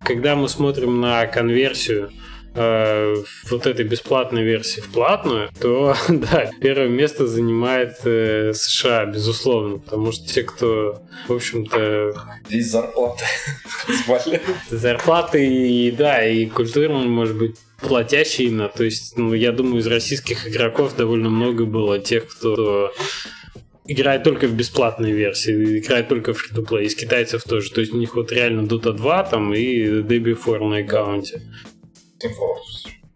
когда 0.05 0.35
мы 0.35 0.47
смотрим 0.47 1.01
на 1.01 1.25
конверсию 1.25 2.11
э, 2.53 3.15
вот 3.49 3.65
этой 3.65 3.85
бесплатной 3.85 4.43
версии 4.43 4.79
в 4.79 4.89
платную, 4.89 5.49
то 5.59 5.95
да, 6.07 6.49
первое 6.61 6.87
место 6.87 7.27
занимает 7.27 7.97
э, 8.05 8.53
США, 8.53 9.05
безусловно, 9.05 9.79
потому 9.79 10.11
что 10.11 10.27
те, 10.27 10.43
кто, 10.43 11.01
в 11.27 11.33
общем-то, 11.33 12.13
Здесь 12.47 12.71
зарплаты 12.71 13.25
зарплаты 14.69 15.45
и 15.45 15.91
да, 15.91 16.25
и 16.25 16.45
культурно, 16.45 16.99
может 16.99 17.35
быть, 17.37 17.57
платящие 17.81 18.47
именно. 18.47 18.69
То 18.69 18.83
есть, 18.83 19.17
ну, 19.17 19.33
я 19.33 19.51
думаю, 19.51 19.79
из 19.79 19.87
российских 19.87 20.47
игроков 20.47 20.95
довольно 20.95 21.29
много 21.29 21.65
было 21.65 21.99
тех, 21.99 22.27
кто 22.27 22.91
играет 23.87 24.23
только 24.23 24.47
в 24.47 24.53
бесплатной 24.53 25.11
версии, 25.11 25.79
играет 25.79 26.07
только 26.07 26.33
в 26.33 26.37
free 26.37 26.83
Из 26.83 26.95
китайцев 26.95 27.43
тоже. 27.43 27.71
То 27.71 27.81
есть 27.81 27.93
у 27.93 27.97
них 27.97 28.15
вот 28.15 28.31
реально 28.31 28.67
Dota 28.67 28.93
2 28.93 29.23
там 29.23 29.53
и 29.53 30.01
Debbie 30.01 30.35
4 30.35 30.65
на 30.65 30.77
аккаунте. 30.77 31.41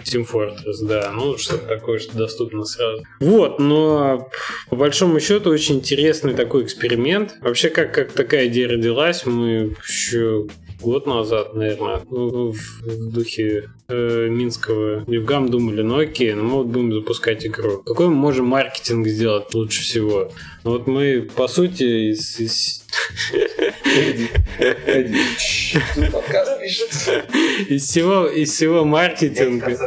Team 0.03 0.25
Fortress, 0.25 0.85
да, 0.87 1.11
ну 1.13 1.37
что-то 1.37 1.67
такое, 1.67 1.99
что 1.99 2.17
доступно 2.17 2.63
сразу. 2.63 3.03
Вот, 3.19 3.59
но 3.59 4.29
по 4.69 4.75
большому 4.75 5.19
счету 5.19 5.49
очень 5.49 5.75
интересный 5.75 6.33
такой 6.33 6.63
эксперимент. 6.63 7.35
Вообще, 7.41 7.69
как, 7.69 7.93
как 7.93 8.13
такая 8.13 8.47
идея 8.47 8.69
родилась, 8.69 9.25
мы 9.25 9.75
еще 9.85 10.47
год 10.79 11.05
назад, 11.05 11.53
наверное, 11.53 12.01
ну, 12.09 12.51
в 12.51 13.11
духе 13.11 13.69
э, 13.89 14.27
Минского 14.29 15.03
Евгам 15.07 15.49
думали, 15.49 15.81
ну 15.81 15.99
окей, 15.99 16.33
ну 16.33 16.43
мы 16.43 16.49
вот 16.57 16.67
будем 16.67 16.93
запускать 16.93 17.45
игру. 17.45 17.81
Какой 17.85 18.07
мы 18.07 18.15
можем 18.15 18.45
маркетинг 18.47 19.07
сделать 19.07 19.53
лучше 19.53 19.81
всего? 19.81 20.31
Ну 20.63 20.71
вот 20.71 20.87
мы, 20.87 21.27
по 21.35 21.47
сути, 21.47 22.11
из- 22.11 22.39
из 22.39 22.83
из 27.69 27.83
всего, 27.87 28.27
из 28.27 28.51
всего 28.51 28.85
маркетинга, 28.85 29.77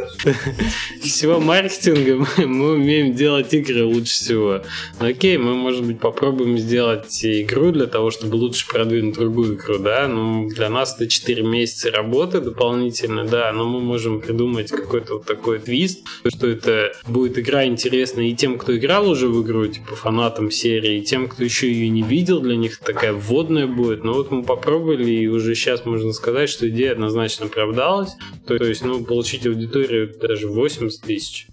из 1.03 1.13
всего 1.13 1.39
маркетинга 1.39 2.25
мы, 2.37 2.47
мы 2.47 2.71
умеем 2.73 3.13
делать 3.13 3.53
игры 3.53 3.83
лучше 3.85 4.13
всего. 4.13 4.61
Ну, 4.99 5.07
окей, 5.07 5.37
мы, 5.37 5.53
может 5.55 5.83
быть, 5.85 5.99
попробуем 5.99 6.57
сделать 6.57 7.23
игру 7.23 7.71
для 7.71 7.87
того, 7.87 8.11
чтобы 8.11 8.35
лучше 8.35 8.67
продвинуть 8.67 9.15
другую 9.15 9.55
игру, 9.55 9.77
да, 9.79 10.07
ну, 10.07 10.47
для 10.49 10.69
нас 10.69 10.95
это 10.95 11.07
4 11.07 11.43
месяца 11.43 11.91
работы 11.91 12.39
дополнительно, 12.39 13.25
да, 13.25 13.51
но 13.51 13.65
мы 13.67 13.79
можем 13.93 14.21
придумать 14.21 14.71
какой-то 14.71 15.13
вот 15.15 15.25
такой 15.27 15.59
твист, 15.59 15.99
что 16.27 16.47
это 16.47 16.93
будет 17.07 17.37
игра 17.37 17.65
интересная 17.65 18.25
и 18.25 18.33
тем, 18.33 18.57
кто 18.57 18.75
играл 18.75 19.07
уже 19.07 19.27
в 19.27 19.43
игру, 19.43 19.67
типа 19.67 19.95
фанатам 19.95 20.49
серии, 20.49 20.97
и 20.97 21.03
тем, 21.03 21.27
кто 21.27 21.43
еще 21.43 21.71
ее 21.71 21.89
не 21.89 22.01
видел, 22.01 22.39
для 22.39 22.55
них 22.55 22.79
такая 22.79 23.13
вводная 23.13 23.67
будет. 23.67 24.03
Но 24.03 24.13
вот 24.13 24.31
мы 24.31 24.41
попробовали, 24.43 25.11
и 25.11 25.27
уже 25.27 25.53
сейчас 25.53 25.85
можно 25.85 26.11
сказать, 26.11 26.49
что 26.49 26.67
идея 26.69 26.93
однозначно 26.93 27.45
оправдалась. 27.45 28.13
То, 28.47 28.57
то 28.57 28.65
есть, 28.65 28.83
ну, 28.83 29.03
получить 29.03 29.45
аудиторию 29.45 30.11
даже 30.19 30.47
80 30.47 31.01
тысяч. 31.01 31.47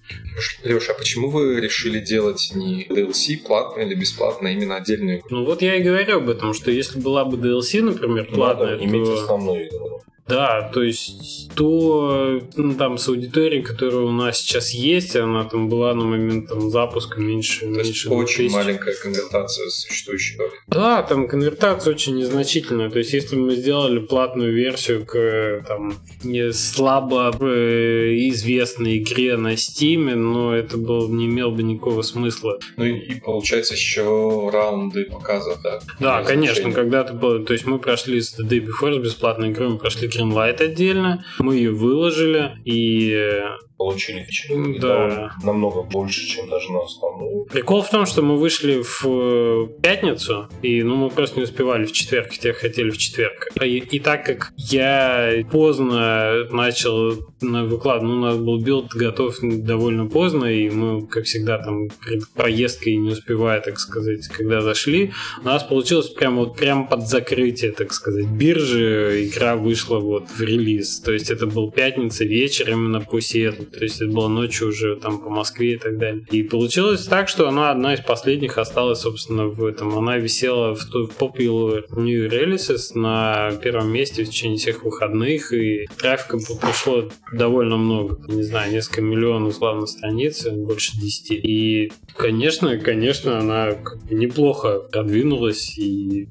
Леша, 0.65 0.93
а 0.93 0.99
почему 0.99 1.29
вы 1.29 1.61
решили 1.61 2.01
делать 2.01 2.53
не 2.55 2.87
DLC 2.89 3.39
платно 3.47 3.83
или 3.83 3.95
бесплатно, 3.95 4.49
а 4.49 4.53
именно 4.53 4.77
отдельную 4.77 5.19
игру? 5.19 5.29
Ну 5.31 5.45
вот 5.45 5.61
я 5.61 5.77
и 5.77 5.83
говорю 5.83 6.17
об 6.17 6.31
этом, 6.31 6.55
что 6.55 6.71
если 6.71 6.99
была 6.99 7.27
бы 7.27 7.37
DLC, 7.37 7.83
например, 7.83 8.25
платная, 8.33 8.73
Надо 8.73 8.85
иметь 8.85 9.05
то... 9.05 9.15
основную 9.15 9.69
игру. 9.69 10.01
Да, 10.31 10.71
то 10.73 10.83
есть 10.83 11.51
то 11.55 12.41
ну, 12.57 12.75
там 12.75 12.97
с 12.97 13.09
аудиторией, 13.09 13.63
которая 13.63 14.03
у 14.03 14.13
нас 14.13 14.39
сейчас 14.39 14.71
есть, 14.71 15.17
она 15.17 15.45
там 15.45 15.69
была 15.69 15.95
на 15.95 16.05
момент 16.05 16.49
там, 16.49 16.71
запуска 16.71 17.21
меньше, 17.21 17.61
То 17.61 17.67
есть 17.67 17.85
меньше 17.85 18.09
очень 18.11 18.49
2000. 18.49 18.55
маленькая 18.55 18.95
конвертация 18.95 19.69
существующей 19.69 20.37
доли. 20.37 20.53
Да, 20.69 21.03
там 21.03 21.29
конвертация 21.29 21.93
очень 21.93 22.17
незначительная. 22.17 22.91
То 22.91 22.99
есть, 22.99 23.13
если 23.13 23.37
бы 23.37 23.43
мы 23.43 23.57
сделали 23.57 23.99
платную 23.99 24.55
версию 24.55 25.05
к 25.05 25.65
там, 25.67 25.95
не 26.23 26.53
слабо 26.53 27.37
э, 27.41 28.17
известной 28.31 28.99
игре 28.99 29.37
на 29.37 29.55
Steam, 29.55 30.15
но 30.15 30.55
это 30.55 30.77
было, 30.77 31.09
не 31.09 31.27
имело 31.27 31.51
бы 31.51 31.63
никакого 31.63 32.03
смысла. 32.03 32.59
Ну 32.77 32.85
и, 32.85 32.97
и 32.99 33.21
получается 33.21 33.75
еще 33.75 34.51
раунды 34.53 35.05
показов, 35.05 35.61
да? 35.63 35.81
Да, 35.99 36.23
конечно, 36.23 36.55
значения. 36.55 36.75
когда 36.75 37.05
ты 37.05 37.13
был, 37.15 37.45
то 37.45 37.53
есть 37.53 37.67
мы 37.67 37.79
прошли 37.79 38.21
с 38.21 38.39
The 38.39 38.49
Day 38.49 38.65
Before, 38.65 38.95
с 38.95 39.03
бесплатной 39.03 39.51
игрой, 39.51 39.71
мы 39.71 39.79
прошли 39.79 40.09
Greenlight 40.21 40.61
отдельно, 40.63 41.25
мы 41.39 41.57
ее 41.57 41.73
выложили, 41.73 42.59
и 42.65 43.13
э, 43.13 43.57
Получили 43.81 44.27
И 44.51 44.79
да. 44.79 45.33
намного 45.43 45.81
больше, 45.81 46.27
чем 46.27 46.51
даже 46.51 46.71
на 46.71 46.83
основную. 46.83 47.47
Прикол 47.47 47.81
в 47.81 47.89
том, 47.89 48.05
что 48.05 48.21
мы 48.21 48.37
вышли 48.37 48.83
в 48.83 49.07
э, 49.07 49.69
пятницу, 49.81 50.51
и 50.61 50.83
ну 50.83 50.97
мы 50.97 51.09
просто 51.09 51.39
не 51.39 51.45
успевали 51.45 51.87
в 51.87 51.93
четверг, 51.93 52.29
хотя 52.29 52.53
хотели 52.53 52.91
в 52.91 52.99
четверг. 52.99 53.49
И, 53.59 53.79
и 53.79 53.99
так 53.99 54.27
как 54.27 54.53
я 54.59 55.43
поздно 55.51 56.45
начал 56.51 57.27
на 57.41 57.65
выклад, 57.65 58.03
ну 58.03 58.17
у 58.17 58.21
нас 58.21 58.37
был 58.37 58.61
билд 58.61 58.93
готов 58.93 59.37
довольно 59.41 60.07
поздно, 60.11 60.45
и 60.45 60.69
мы, 60.69 61.07
как 61.07 61.25
всегда, 61.25 61.57
там 61.57 61.89
перед 62.07 62.29
поездкой 62.35 62.97
не 62.97 63.13
успевая, 63.13 63.63
так 63.63 63.79
сказать, 63.79 64.29
когда 64.29 64.61
зашли, 64.61 65.13
у 65.41 65.47
нас 65.47 65.63
получилось 65.63 66.11
прямо 66.11 66.41
вот 66.41 66.59
прямо 66.59 66.87
под 66.87 67.09
закрытие, 67.09 67.73
так 67.73 67.95
сказать, 67.95 68.27
биржи 68.27 69.27
игра 69.27 69.57
вышла 69.57 70.01
вот 70.01 70.29
в 70.29 70.43
релиз. 70.43 71.01
То 71.01 71.13
есть 71.13 71.31
это 71.31 71.47
был 71.47 71.71
пятница 71.71 72.27
вечер 72.27 72.69
именно 72.69 73.01
по 73.01 73.23
Сиэтлу. 73.23 73.70
То 73.73 73.85
есть 73.85 74.01
это 74.01 74.11
было 74.11 74.29
ночью 74.29 74.69
уже 74.69 74.97
там 74.97 75.21
по 75.21 75.31
Москве 75.31 75.75
и 75.75 75.79
так 75.79 75.99
далее. 75.99 76.27
И 76.31 76.43
получилось 76.43 77.05
так, 77.07 77.29
что 77.29 77.49
она 77.49 77.71
одна 77.71 77.95
из 77.95 78.01
последних 78.01 78.59
осталась, 78.59 79.01
собственно, 79.01 79.47
в 79.47 79.65
этом. 79.65 79.97
Она 79.97 80.17
висела 80.17 80.75
в, 80.75 80.81
Popular 81.19 81.85
New 81.97 82.29
Releases 82.29 82.95
на 82.95 83.53
первом 83.63 83.93
месте 83.93 84.25
в 84.25 84.29
течение 84.29 84.59
всех 84.59 84.85
выходных, 84.85 85.53
и 85.53 85.87
трафика 85.99 86.39
пришло 86.39 87.09
довольно 87.33 87.77
много. 87.77 88.21
Не 88.33 88.43
знаю, 88.43 88.73
несколько 88.73 89.03
миллионов 89.03 89.59
главной 89.59 89.89
страницы, 89.89 90.53
больше 90.53 90.99
10. 90.99 91.31
И, 91.33 91.93
конечно, 92.17 92.79
конечно, 92.79 93.39
она 93.39 93.77
неплохо 94.11 94.81
продвинулась, 94.81 95.79
и 95.79 96.29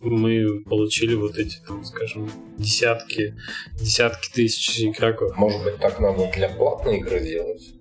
мы 0.00 0.62
получили 0.64 1.14
вот 1.14 1.36
эти, 1.36 1.58
там, 1.66 1.84
скажем, 1.84 2.30
десятки, 2.56 3.34
десятки 3.74 4.32
тысяч 4.32 4.80
игроков. 4.80 5.36
Может 5.36 5.62
быть, 5.64 5.76
так 5.76 6.00
надо 6.00 6.30
для 6.34 6.48
платной 6.48 6.98
игры 6.98 7.20
делать? 7.20 7.77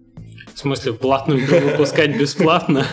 В 0.57 0.59
смысле, 0.59 0.93
платную 0.93 1.39
игру 1.41 1.59
выпускать 1.59 2.17
бесплатно? 2.17 2.83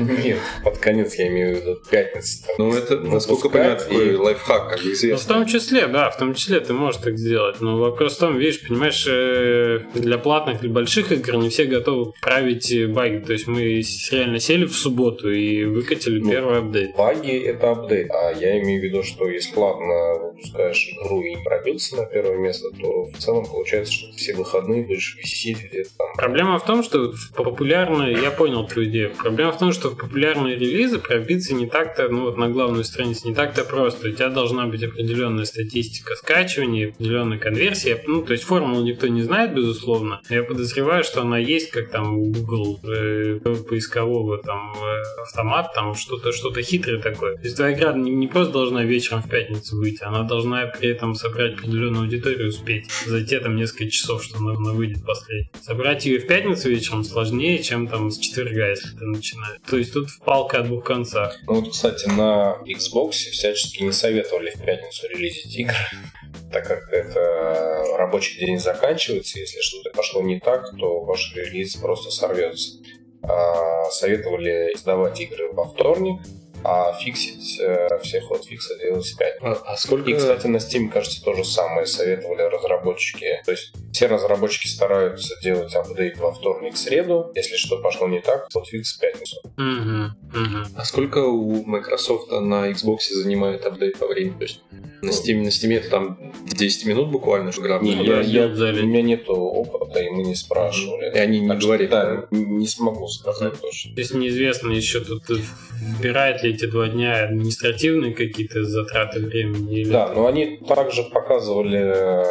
Нет, 0.00 0.38
под 0.62 0.76
конец 0.76 1.14
я 1.14 1.28
имею 1.28 1.56
в 1.56 1.60
виду 1.62 1.80
пятница. 1.90 2.46
Ну, 2.58 2.74
это, 2.74 2.98
насколько 2.98 3.48
понимаю, 3.48 3.78
такой 3.78 4.14
лайфхак, 4.16 4.68
как 4.68 4.84
Ну, 4.84 4.90
в 4.90 4.92
известно. 4.92 5.34
том 5.34 5.46
числе, 5.46 5.86
да, 5.86 6.10
в 6.10 6.18
том 6.18 6.34
числе 6.34 6.60
ты 6.60 6.74
можешь 6.74 7.00
так 7.00 7.16
сделать. 7.16 7.62
Но 7.62 7.78
вопрос 7.78 8.16
в 8.16 8.18
том, 8.18 8.36
видишь, 8.36 8.68
понимаешь, 8.68 9.06
э, 9.08 9.80
для 9.94 10.18
платных 10.18 10.62
или 10.62 10.70
больших 10.70 11.10
игр 11.10 11.36
не 11.36 11.48
все 11.48 11.64
готовы 11.64 12.12
править 12.20 12.70
э, 12.70 12.86
баги. 12.86 13.20
То 13.20 13.32
есть 13.32 13.46
мы 13.46 13.82
реально 14.10 14.38
сели 14.38 14.66
в 14.66 14.76
субботу 14.76 15.32
и 15.32 15.64
выкатили 15.64 16.20
Ну, 16.20 16.30
первый 16.30 16.58
апдейт. 16.58 16.94
Баги— 16.98 17.38
это 17.46 17.70
апдейт, 17.70 18.10
а 18.10 18.32
я 18.32 18.60
имею 18.60 18.82
в 18.82 18.84
виду, 18.84 19.02
что 19.02 19.26
если 19.30 19.54
платно 19.54 20.18
выпускаешь 20.22 20.86
игру 20.92 21.22
и 21.22 21.42
пробился 21.42 21.96
на 21.96 22.04
первое 22.04 22.36
место, 22.36 22.68
то 22.78 23.04
в 23.04 23.16
целом 23.16 23.46
получается, 23.46 23.90
что 23.90 24.10
ты 24.12 24.18
все 24.18 24.34
выходные 24.34 24.82
будешь 24.82 25.16
висеть 25.18 25.64
где-то 25.64 25.88
там. 25.96 26.08
Проблема 26.18 26.58
в 26.58 26.64
том, 26.74 26.82
что 26.82 27.12
в 27.12 27.32
популярные, 27.32 28.20
я 28.20 28.30
понял 28.30 28.66
твою 28.66 28.88
идею, 28.88 29.12
проблема 29.16 29.52
в 29.52 29.58
том, 29.58 29.72
что 29.72 29.90
в 29.90 29.96
популярные 29.96 30.56
релизы 30.56 30.98
пробиться 30.98 31.54
не 31.54 31.66
так-то, 31.66 32.08
ну 32.08 32.24
вот 32.24 32.36
на 32.36 32.48
главную 32.48 32.82
страницу 32.84 33.28
не 33.28 33.34
так-то 33.34 33.64
просто. 33.64 34.08
У 34.08 34.12
тебя 34.12 34.28
должна 34.28 34.66
быть 34.66 34.82
определенная 34.82 35.44
статистика 35.44 36.16
скачивания, 36.16 36.90
определенная 36.90 37.38
конверсия. 37.38 38.02
Ну, 38.06 38.22
то 38.22 38.32
есть 38.32 38.44
формулу 38.44 38.82
никто 38.82 39.06
не 39.06 39.22
знает, 39.22 39.54
безусловно. 39.54 40.20
Я 40.28 40.42
подозреваю, 40.42 41.04
что 41.04 41.22
она 41.22 41.38
есть, 41.38 41.70
как 41.70 41.90
там 41.90 42.18
у 42.18 42.32
Google 42.32 42.80
э, 42.82 43.38
поискового 43.68 44.38
там 44.38 44.74
э, 44.74 45.22
автомат, 45.22 45.72
там 45.74 45.94
что-то 45.94 46.32
что-то 46.32 46.62
хитрое 46.62 47.00
такое. 47.00 47.36
То 47.36 47.42
есть 47.44 47.56
твоя 47.56 47.76
игра 47.76 47.92
не, 47.92 48.10
не 48.10 48.26
просто 48.26 48.52
должна 48.52 48.82
вечером 48.82 49.22
в 49.22 49.28
пятницу 49.28 49.76
выйти, 49.76 50.02
она 50.02 50.22
должна 50.24 50.66
при 50.66 50.88
этом 50.88 51.14
собрать 51.14 51.54
определенную 51.54 52.02
аудиторию, 52.02 52.48
успеть 52.48 52.90
за 53.06 53.24
те 53.24 53.38
там 53.38 53.54
несколько 53.54 53.88
часов, 53.90 54.24
что 54.24 54.38
она, 54.38 54.52
она 54.52 54.72
выйдет 54.72 55.04
последней. 55.04 55.50
Собрать 55.62 56.04
ее 56.06 56.18
в 56.18 56.26
пятницу 56.26 56.63
вечером 56.68 57.04
сложнее, 57.04 57.62
чем 57.62 57.88
там 57.88 58.10
с 58.10 58.18
четверга, 58.18 58.70
если 58.70 58.88
ты 58.90 59.04
начинаешь. 59.04 59.60
То 59.68 59.76
есть 59.76 59.92
тут 59.92 60.08
палка 60.24 60.58
о 60.58 60.62
двух 60.62 60.84
концах. 60.84 61.38
Ну 61.46 61.60
вот, 61.60 61.72
кстати, 61.72 62.08
на 62.08 62.58
Xbox 62.66 63.10
всячески 63.10 63.82
не 63.82 63.92
советовали 63.92 64.50
в 64.50 64.64
пятницу 64.64 65.06
релизить 65.08 65.56
игры, 65.56 65.76
так 66.52 66.66
как 66.66 66.92
это 66.92 67.84
рабочий 67.96 68.38
день 68.38 68.58
заканчивается, 68.58 69.38
если 69.38 69.60
что-то 69.60 69.90
пошло 69.90 70.22
не 70.22 70.40
так, 70.40 70.76
то 70.78 71.00
ваш 71.00 71.34
релиз 71.34 71.76
просто 71.76 72.10
сорвется. 72.10 72.78
А, 73.22 73.90
советовали 73.90 74.76
сдавать 74.76 75.20
игры 75.20 75.50
во 75.52 75.64
вторник, 75.64 76.20
а 76.64 76.92
фиксить 76.94 77.60
э, 77.60 77.98
все 78.02 78.20
хотфиксы 78.20 78.78
делать 78.78 79.14
пятницу. 79.16 79.62
А, 79.66 79.72
а 79.72 79.76
сколько... 79.76 80.10
И, 80.10 80.14
кстати, 80.14 80.46
на 80.46 80.56
Steam, 80.56 80.88
кажется, 80.88 81.22
то 81.22 81.34
же 81.34 81.44
самое 81.44 81.86
советовали 81.86 82.42
разработчики. 82.42 83.42
То 83.44 83.50
есть 83.50 83.72
все 83.92 84.06
разработчики 84.06 84.66
стараются 84.66 85.34
делать 85.42 85.74
апдейт 85.74 86.18
во 86.18 86.32
вторник, 86.32 86.76
среду. 86.76 87.30
Если 87.34 87.56
что 87.56 87.78
пошло 87.78 88.08
не 88.08 88.20
так, 88.20 88.48
хотфикс 88.52 88.96
в 88.96 89.00
пятницу. 89.00 89.36
Угу, 89.56 90.40
угу. 90.40 90.64
А 90.76 90.84
сколько 90.84 91.18
у 91.18 91.64
Microsoft 91.64 92.30
на 92.30 92.70
Xbox 92.70 92.98
занимает 93.12 93.66
апдейт 93.66 93.98
по 93.98 94.06
времени? 94.06 94.38
То 94.38 94.44
есть 94.44 94.60
на 95.04 95.10
Steam, 95.10 95.42
на 95.42 95.48
Steam 95.48 95.76
это 95.76 95.90
там 95.90 96.18
10 96.46 96.86
минут 96.86 97.10
буквально, 97.10 97.52
что 97.52 97.62
игра 97.62 97.78
Не, 97.78 98.04
я, 98.04 98.20
я- 98.20 98.46
у 98.46 98.86
меня 98.86 99.02
нет 99.02 99.24
опыта, 99.28 100.00
и 100.00 100.08
мы 100.08 100.22
не 100.22 100.34
спрашивали. 100.34 101.14
И 101.14 101.18
они 101.18 101.40
не 101.40 101.48
Так 101.48 101.60
что, 101.60 101.68
говорят, 101.68 101.90
да, 101.90 102.26
не 102.30 102.66
смогу 102.66 103.06
сказать 103.08 103.60
точно. 103.60 103.94
То 103.94 104.00
есть 104.00 104.14
неизвестно 104.14 104.70
еще 104.70 105.00
тут 105.00 105.28
э, 105.30 105.34
вбирает 105.72 106.42
ли 106.42 106.53
эти 106.54 106.66
два 106.66 106.88
дня 106.88 107.24
административные 107.24 108.14
какие-то 108.14 108.64
затраты 108.64 109.20
времени 109.20 109.80
или... 109.80 109.90
Да, 109.90 110.08
но 110.14 110.26
они 110.26 110.58
также 110.66 111.02
показывали 111.04 111.92
э, 111.94 112.24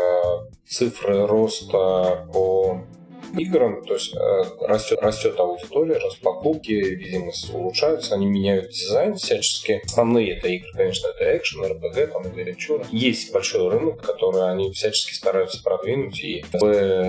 цифры 0.67 1.25
роста 1.27 2.27
по 2.33 2.81
играм, 3.37 3.83
то 3.83 3.95
есть 3.95 4.15
э, 4.15 4.43
растет, 4.67 4.99
растет 5.01 5.39
аудитория, 5.39 5.95
растут 5.95 6.21
покупки, 6.21 6.71
видимость 6.71 7.53
улучшаются, 7.53 8.13
они 8.15 8.27
меняют 8.27 8.69
дизайн 8.69 9.15
всячески. 9.15 9.81
Основные 9.85 10.37
это 10.37 10.47
игры, 10.49 10.69
конечно, 10.75 11.07
это 11.07 11.37
экшен, 11.37 11.63
РПГ, 11.65 12.11
там, 12.11 12.27
адвенчура. 12.27 12.85
Есть 12.91 13.33
большой 13.33 13.69
рынок, 13.69 14.01
который 14.01 14.51
они 14.51 14.71
всячески 14.71 15.13
стараются 15.13 15.63
продвинуть, 15.63 16.19
и 16.23 16.45
в- 16.53 16.63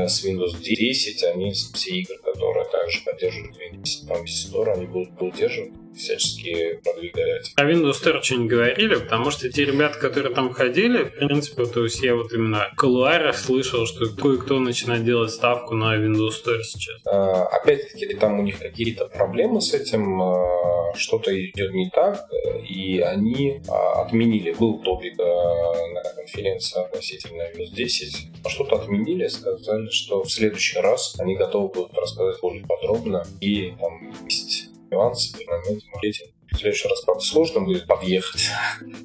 с 0.08 0.24
Windows 0.24 0.58
10 0.62 1.24
они 1.24 1.52
все 1.52 1.90
игры, 1.94 2.16
которые 2.24 2.64
также 2.66 3.04
поддерживают 3.04 3.56
Windows 3.56 3.82
10, 3.82 4.08
там 4.08 4.24
Store, 4.24 4.72
они 4.72 4.86
будут 4.86 5.16
поддерживать, 5.18 5.72
всячески 5.96 6.80
продвигать. 6.84 7.54
Про 7.54 7.70
Windows 7.70 8.02
Store 8.02 8.22
что 8.22 8.36
не 8.36 8.48
говорили, 8.48 8.96
потому 8.96 9.30
что 9.30 9.50
те 9.50 9.64
ребята, 9.64 9.98
которые 9.98 10.34
там 10.34 10.52
ходили, 10.52 11.04
в 11.04 11.12
принципе, 11.14 11.66
то 11.66 11.84
есть 11.84 12.02
я 12.02 12.14
вот 12.14 12.32
именно 12.32 12.68
в 12.72 12.76
кулуарах 12.76 13.36
слышал, 13.36 13.86
что 13.86 14.06
кое-кто 14.06 14.58
начинает 14.58 15.04
делать 15.04 15.30
ставку 15.30 15.74
на 15.74 15.96
Windows 15.96 16.30
Store 16.30 16.62
сейчас. 16.62 17.00
А, 17.06 17.44
Опять-таки, 17.46 18.14
там 18.14 18.40
у 18.40 18.42
них 18.42 18.58
какие-то 18.58 19.06
проблемы 19.06 19.60
с 19.60 19.72
этим, 19.74 20.20
а, 20.20 20.94
что-то 20.96 21.32
идет 21.34 21.72
не 21.72 21.90
так, 21.90 22.28
и 22.68 23.00
они 23.00 23.60
а, 23.68 24.02
отменили. 24.02 24.52
Был 24.52 24.78
топик 24.78 25.18
а, 25.18 25.74
на 25.92 26.02
конференции 26.14 26.84
относительно 26.84 27.42
Windows 27.54 27.74
10, 27.74 28.28
а 28.44 28.48
что-то 28.48 28.76
отменили, 28.76 29.26
сказали, 29.28 29.88
что 29.90 30.22
в 30.22 30.30
следующий 30.30 30.78
раз 30.78 31.16
они 31.18 31.36
готовы 31.36 31.68
будут 31.68 31.94
рассказать 31.94 32.40
более 32.40 32.64
подробно, 32.66 33.24
и 33.40 33.74
там 33.78 34.14
есть 34.28 34.73
нюансы 34.94 35.36
при 35.36 35.44
моменте 35.44 35.86
маркетинга. 35.92 36.32
В 36.52 36.56
следующий 36.56 36.88
раз, 36.88 37.00
правда, 37.02 37.24
сложно 37.24 37.60
будет 37.60 37.86
подъехать, 37.86 38.42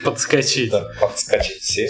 Подскочить. 0.03 0.69
да, 0.71 0.87
подскочить 1.01 1.61
все. 1.61 1.89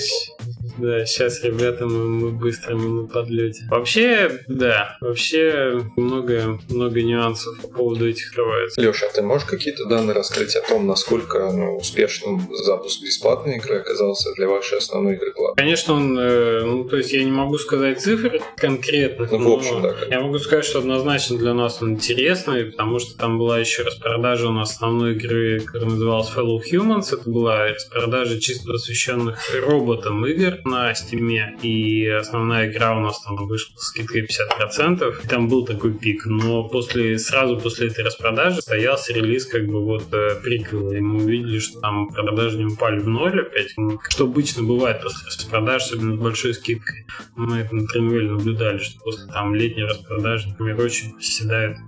Да, 0.80 1.06
сейчас, 1.06 1.44
ребята, 1.44 1.86
мы, 1.86 2.06
мы 2.06 2.32
быстро 2.32 2.76
мы 2.76 3.02
на 3.02 3.08
подлете. 3.08 3.64
Вообще, 3.70 4.40
да, 4.48 4.98
вообще 5.02 5.82
много, 5.98 6.60
много 6.70 7.02
нюансов 7.02 7.60
по 7.62 7.68
поводу 7.68 8.08
этих 8.08 8.28
открывается. 8.30 8.82
Леша, 8.82 9.08
а 9.08 9.14
ты 9.14 9.22
можешь 9.22 9.48
какие-то 9.48 9.86
данные 9.86 10.14
раскрыть 10.16 10.56
о 10.56 10.62
том, 10.68 10.88
насколько 10.88 11.52
ну, 11.52 11.78
успешным 11.78 12.48
запуск 12.64 13.02
бесплатной 13.02 13.58
игры 13.58 13.78
оказался 13.78 14.34
для 14.36 14.48
вашей 14.48 14.78
основной 14.78 15.16
игры? 15.16 15.34
Конечно, 15.56 15.94
он, 15.96 16.18
э, 16.18 16.64
ну, 16.64 16.84
то 16.86 16.98
есть 16.98 17.12
я 17.14 17.24
не 17.24 17.32
могу 17.32 17.58
сказать 17.58 18.00
цифр 18.02 18.40
конкретных, 18.58 19.32
Ну, 19.32 19.38
в 19.38 19.42
но 19.42 19.54
общем, 19.56 19.82
да, 19.82 19.94
как- 19.94 20.10
я 20.10 20.22
могу 20.22 20.38
сказать, 20.40 20.66
что 20.66 20.80
однозначно 20.80 21.38
для 21.38 21.54
нас 21.54 21.82
он 21.82 21.94
интересный, 21.94 22.66
потому 22.66 23.00
что 23.00 23.18
там 23.18 23.38
была 23.38 23.60
еще 23.60 23.84
распродажа 23.84 24.48
у 24.48 24.52
нас 24.52 24.72
основной 24.72 25.14
игры, 25.16 25.60
которая 25.60 25.90
называлась 25.92 26.32
Fellow 26.36 26.60
Humans. 26.72 27.14
Это 27.14 27.30
была 27.30 27.68
распродажа 27.68 28.40
чисто 28.40 28.68
посвященных 28.72 29.40
роботам 29.66 30.26
игр 30.26 30.60
на 30.70 30.92
Steam. 30.92 31.60
И 31.62 32.08
основная 32.08 32.72
игра 32.72 32.96
у 32.96 33.00
нас 33.02 33.22
там 33.22 33.36
вышла 33.48 33.76
с 33.78 33.88
скидкой 33.88 34.26
50%. 34.26 35.24
И 35.24 35.28
там 35.28 35.48
был 35.48 35.66
такой 35.66 35.94
пик. 35.94 36.26
Но 36.26 36.64
после, 36.64 37.18
сразу 37.18 37.58
после 37.58 37.88
этой 37.88 38.06
распродажи 38.06 38.62
стоялся 38.62 39.14
релиз 39.14 39.46
как 39.46 39.66
бы 39.66 39.84
вот 39.84 40.14
э, 40.14 40.36
приквела. 40.42 40.94
И 40.94 41.00
мы 41.00 41.24
увидели, 41.24 41.60
что 41.60 41.80
там 41.80 42.10
продажи 42.10 42.58
не 42.58 42.66
упали 42.66 43.00
в 43.00 43.08
ноль 43.08 43.42
опять. 43.42 43.74
Ну, 43.78 44.00
Что 44.10 44.26
обычно 44.26 44.64
бывает 44.64 45.02
после 45.02 45.28
распродаж, 45.28 45.84
особенно 45.84 46.16
с 46.16 46.20
большой 46.20 46.54
скидкой. 46.54 47.06
Мы 47.36 47.60
это 47.60 47.76
на 47.76 47.88
Тренвеле 47.88 48.32
наблюдали, 48.32 48.78
что 48.78 49.00
после 49.00 49.32
там 49.32 49.56
летней 49.56 49.84
распродажи, 49.84 50.50
например, 50.50 50.80
очень. 50.80 51.14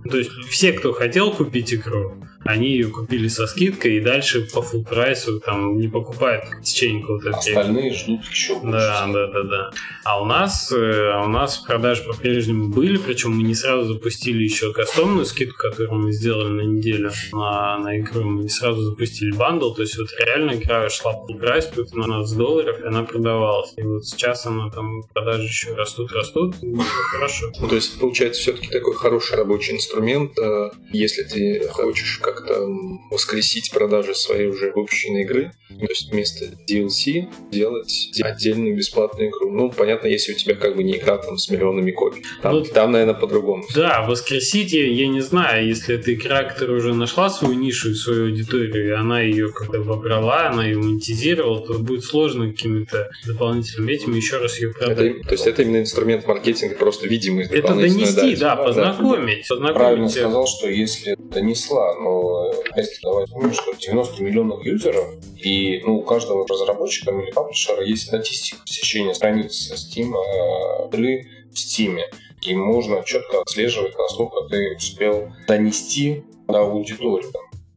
Ну, 0.04 0.10
То 0.10 0.18
есть 0.18 0.30
все, 0.50 0.72
кто 0.72 0.92
хотел 0.92 1.32
купить 1.32 1.72
игру, 1.74 2.14
они 2.44 2.70
ее 2.70 2.88
купили 2.88 3.28
со 3.28 3.46
скидкой 3.46 3.96
и 3.96 4.00
дальше 4.00 4.46
по 4.52 4.58
full 4.58 4.84
прайсу 4.84 5.40
там 5.40 5.78
не 5.78 5.88
покупают 5.88 6.44
в 6.44 6.62
течение 6.62 7.02
какого-то. 7.02 7.30
Остальные 7.30 7.94
ждут 7.94 8.24
еще 8.24 8.58
Да, 8.62 9.06
да, 9.06 9.26
да, 9.26 9.42
да. 9.42 9.70
А 10.04 10.22
у 10.22 10.24
нас, 10.24 10.72
э, 10.72 11.10
а 11.12 11.24
у 11.24 11.28
нас 11.28 11.58
продажи 11.58 12.02
по-прежнему 12.04 12.68
были, 12.68 12.96
причем 12.96 13.32
мы 13.32 13.42
не 13.42 13.54
сразу 13.54 13.94
запустили 13.94 14.42
еще 14.42 14.72
кастомную 14.72 15.26
скидку, 15.26 15.58
которую 15.58 16.00
мы 16.00 16.12
сделали 16.12 16.48
на 16.48 16.62
неделю 16.62 17.10
на, 17.32 17.78
на 17.78 17.98
игру. 17.98 18.22
Мы 18.22 18.42
не 18.44 18.48
сразу 18.48 18.82
запустили 18.82 19.32
бандл, 19.32 19.72
то 19.72 19.82
есть 19.82 19.98
вот 19.98 20.08
реально 20.24 20.52
игра 20.52 20.88
шла 20.90 21.12
full 21.12 21.34
price, 21.34 21.66
тут 21.66 21.90
12 21.90 22.36
долларов, 22.36 22.80
и 22.80 22.86
она 22.86 23.02
продавалась. 23.02 23.72
И 23.76 23.82
вот 23.82 24.04
сейчас 24.04 24.46
она 24.46 24.70
там, 24.70 25.02
продажи 25.12 25.44
еще 25.44 25.74
растут, 25.74 26.12
растут, 26.12 26.56
и 26.62 26.76
хорошо. 27.10 27.50
Ну, 27.60 27.68
то 27.68 27.74
есть, 27.74 27.98
получается, 27.98 28.40
все-таки 28.40 28.68
такой 28.68 28.94
хороший 28.94 29.36
рабочий 29.36 29.74
инструмент, 29.74 30.38
э, 30.38 30.70
если 30.92 31.22
ты 31.22 31.68
хочешь 31.68 32.18
как-то 32.22 32.66
воскресить 33.10 33.70
продажи 33.72 34.14
своей 34.14 34.48
уже 34.48 34.72
выпущенной 34.72 35.22
игры, 35.22 35.52
то 35.68 35.86
есть 35.86 36.10
вместо 36.10 36.44
DLC 36.68 37.28
делать 37.50 38.10
отдельную 38.52 38.76
бесплатную 38.76 39.30
игру. 39.30 39.50
Ну, 39.50 39.70
понятно, 39.70 40.06
если 40.08 40.32
у 40.32 40.36
тебя 40.36 40.54
как 40.54 40.76
бы 40.76 40.82
не 40.82 40.96
игра 40.96 41.18
там 41.18 41.36
с 41.38 41.48
миллионами 41.50 41.90
копий. 41.90 42.22
Там, 42.42 42.54
Вот. 42.54 42.70
там 42.72 42.92
наверное, 42.92 43.14
по-другому. 43.14 43.64
Да, 43.74 44.02
воскресить 44.08 44.72
я, 44.72 44.86
я 44.86 45.08
не 45.08 45.20
знаю, 45.20 45.66
если 45.66 45.94
это 45.96 46.12
игра, 46.14 46.44
которая 46.44 46.76
уже 46.78 46.94
нашла 46.94 47.30
свою 47.30 47.54
нишу 47.54 47.90
и 47.90 47.94
свою 47.94 48.26
аудиторию, 48.26 48.88
и 48.88 48.90
она 48.90 49.20
ее 49.20 49.50
когда 49.52 49.80
вобрала, 49.80 50.48
она 50.48 50.66
ее 50.66 50.78
монетизировала, 50.78 51.60
то 51.66 51.74
будет 51.74 52.04
сложно 52.04 52.50
какими-то 52.50 53.10
дополнительными 53.26 53.92
этими 53.92 54.16
еще 54.16 54.38
раз 54.38 54.58
ее 54.60 54.70
Это, 54.70 54.78
продать. 54.86 55.06
им- 55.16 55.22
то 55.22 55.32
есть 55.32 55.46
это 55.46 55.62
именно 55.62 55.78
инструмент 55.78 56.26
маркетинга, 56.26 56.74
просто 56.76 57.08
видимость 57.08 57.50
Это 57.50 57.74
донести, 57.74 58.14
дать. 58.30 58.38
да, 58.40 58.56
познакомить. 58.56 59.46
Правильно 59.48 59.72
познакомить. 59.74 60.10
сказал, 60.12 60.46
что 60.46 60.68
если 60.68 61.16
донесла, 61.18 61.94
но 62.00 62.52
если 62.76 63.00
давай 63.02 63.26
что 63.52 63.72
90 63.78 64.22
миллионов 64.22 64.64
юзеров, 64.64 65.06
и 65.42 65.82
ну, 65.84 65.98
у 65.98 66.02
каждого 66.02 66.46
разработчика 66.46 67.10
или 67.10 67.30
паблишера 67.30 67.84
есть 67.84 68.06
статистика 68.06 68.60
посещения 68.62 69.14
страниц 69.14 69.72
Steam, 69.72 70.14
э, 70.14 70.86
игры 70.88 71.28
в 71.50 71.54
Steam. 71.54 71.98
И 72.42 72.54
можно 72.54 73.02
четко 73.04 73.40
отслеживать, 73.40 73.96
насколько 73.96 74.48
ты 74.48 74.76
успел 74.76 75.32
донести 75.46 76.24
до 76.48 76.60
аудитории. 76.60 77.26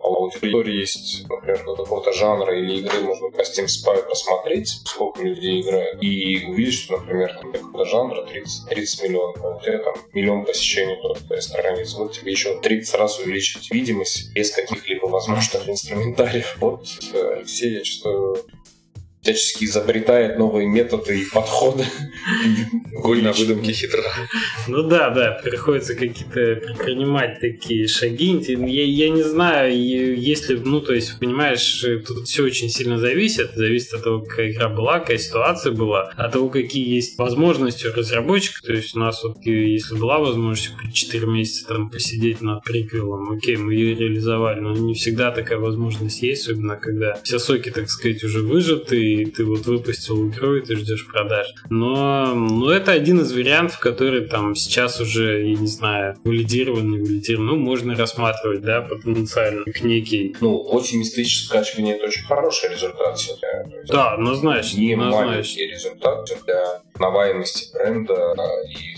А 0.06 0.08
у 0.08 0.26
аудитории 0.26 0.82
есть, 0.82 1.28
например, 1.28 1.64
какого-то 1.64 2.14
жанра 2.14 2.56
или 2.56 2.78
игры, 2.78 3.02
можно 3.02 3.32
по 3.32 3.42
Steam 3.42 3.66
Spy 3.66 4.08
посмотреть, 4.08 4.82
сколько 4.86 5.24
людей 5.24 5.62
играют, 5.62 6.04
и 6.04 6.46
увидеть, 6.46 6.76
что, 6.76 6.98
например, 6.98 7.34
там 7.34 7.52
какого-то 7.52 7.86
жанра 7.86 8.24
30, 8.24 8.70
30 8.70 9.04
миллионов, 9.04 9.44
а 9.44 9.56
у 9.56 9.62
тебя 9.62 9.80
там 9.80 9.96
миллион 10.14 10.46
посещений 10.46 11.02
только 11.02 11.24
твоей 11.24 11.42
страницы. 11.42 11.98
Вот 11.98 12.14
тебе 12.14 12.32
еще 12.32 12.60
30 12.60 12.96
раз 12.96 13.20
увеличить 13.20 13.72
видимость 13.72 14.32
без 14.34 14.52
каких-либо 14.52 15.08
возможных 15.08 15.68
инструментариев. 15.70 16.56
Вот, 16.60 16.86
э, 17.12 17.38
Алексей, 17.38 17.80
я 17.80 17.84
что 17.84 18.38
всячески 19.26 19.66
изобретает 19.66 20.38
новые 20.38 20.68
методы 20.68 21.20
и 21.20 21.26
подходы. 21.26 21.84
Голь 22.94 23.24
на 23.24 23.34
выдумке 23.34 23.74
хитра. 23.74 24.04
Ну 24.68 24.84
да, 24.84 25.10
да, 25.10 25.40
приходится 25.44 25.96
какие-то 25.96 26.62
принимать 26.78 27.40
такие 27.40 27.88
шаги. 27.88 28.40
Я, 28.48 28.84
я 28.84 29.10
не 29.10 29.24
знаю, 29.24 29.74
если, 30.20 30.56
ну, 30.56 30.80
то 30.80 30.94
есть, 30.94 31.20
понимаешь, 31.20 31.84
тут 32.06 32.28
все 32.28 32.44
очень 32.44 32.70
сильно 32.70 33.00
зависит. 33.00 33.52
Зависит 33.56 33.94
от 33.94 34.04
того, 34.04 34.22
какая 34.22 34.52
игра 34.52 34.70
была, 34.70 35.00
какая 35.00 35.18
ситуация 35.18 35.72
была, 35.72 36.12
от 36.16 36.32
того, 36.32 36.50
какие 36.50 36.88
есть 36.94 37.18
возможности 37.18 37.88
у 37.88 37.94
разработчика. 37.94 38.62
То 38.62 38.74
есть 38.74 38.96
у 38.96 39.00
нас 39.00 39.24
вот, 39.24 39.38
если 39.44 39.96
была 39.96 40.20
возможность 40.20 40.72
4 40.94 41.26
месяца 41.26 41.68
там 41.68 41.90
посидеть 41.90 42.42
над 42.42 42.64
приквелом, 42.64 43.32
окей, 43.32 43.58
мы 43.58 43.74
ее 43.74 43.96
реализовали, 43.96 44.60
но 44.60 44.74
не 44.74 44.94
всегда 44.94 45.32
такая 45.32 45.58
возможность 45.58 46.22
есть, 46.22 46.44
особенно 46.44 46.76
когда 46.76 47.20
все 47.24 47.40
соки, 47.40 47.72
так 47.72 47.90
сказать, 47.90 48.24
уже 48.24 48.42
выжаты, 48.42 49.15
и 49.16 49.26
ты 49.26 49.46
вот 49.46 49.66
выпустил 49.66 50.30
игру, 50.30 50.56
и 50.56 50.62
ты 50.62 50.76
ждешь 50.76 51.08
продаж. 51.08 51.54
Но, 51.70 52.34
но 52.36 52.72
это 52.72 52.92
один 52.92 53.22
из 53.22 53.32
вариантов, 53.34 53.80
который 53.80 54.28
там 54.28 54.56
сейчас 54.56 55.00
уже, 55.00 55.48
я 55.48 55.56
не 55.56 55.68
знаю, 55.68 56.18
валидирован, 56.24 56.90
не 56.90 57.00
валидирован, 57.00 57.48
ну, 57.48 57.56
можно 57.56 57.96
рассматривать, 57.96 58.62
да, 58.62 58.82
потенциально 58.82 59.64
к 59.66 59.82
некий. 59.82 60.36
Ну, 60.42 60.64
80 60.64 61.16
тысяч 61.16 61.46
скачиваний 61.46 61.94
это 61.94 62.08
очень 62.08 62.26
хороший 62.26 62.70
результат 62.72 63.18
всегда. 63.18 63.66
Да, 63.88 64.14
однозначно. 64.14 64.80
Не 64.80 64.94
однозначно. 64.94 65.26
маленький 65.28 65.68
результат 65.68 66.30
для 66.46 66.82
наваемости 67.00 67.74
бренда 67.74 68.36
и 68.70 68.96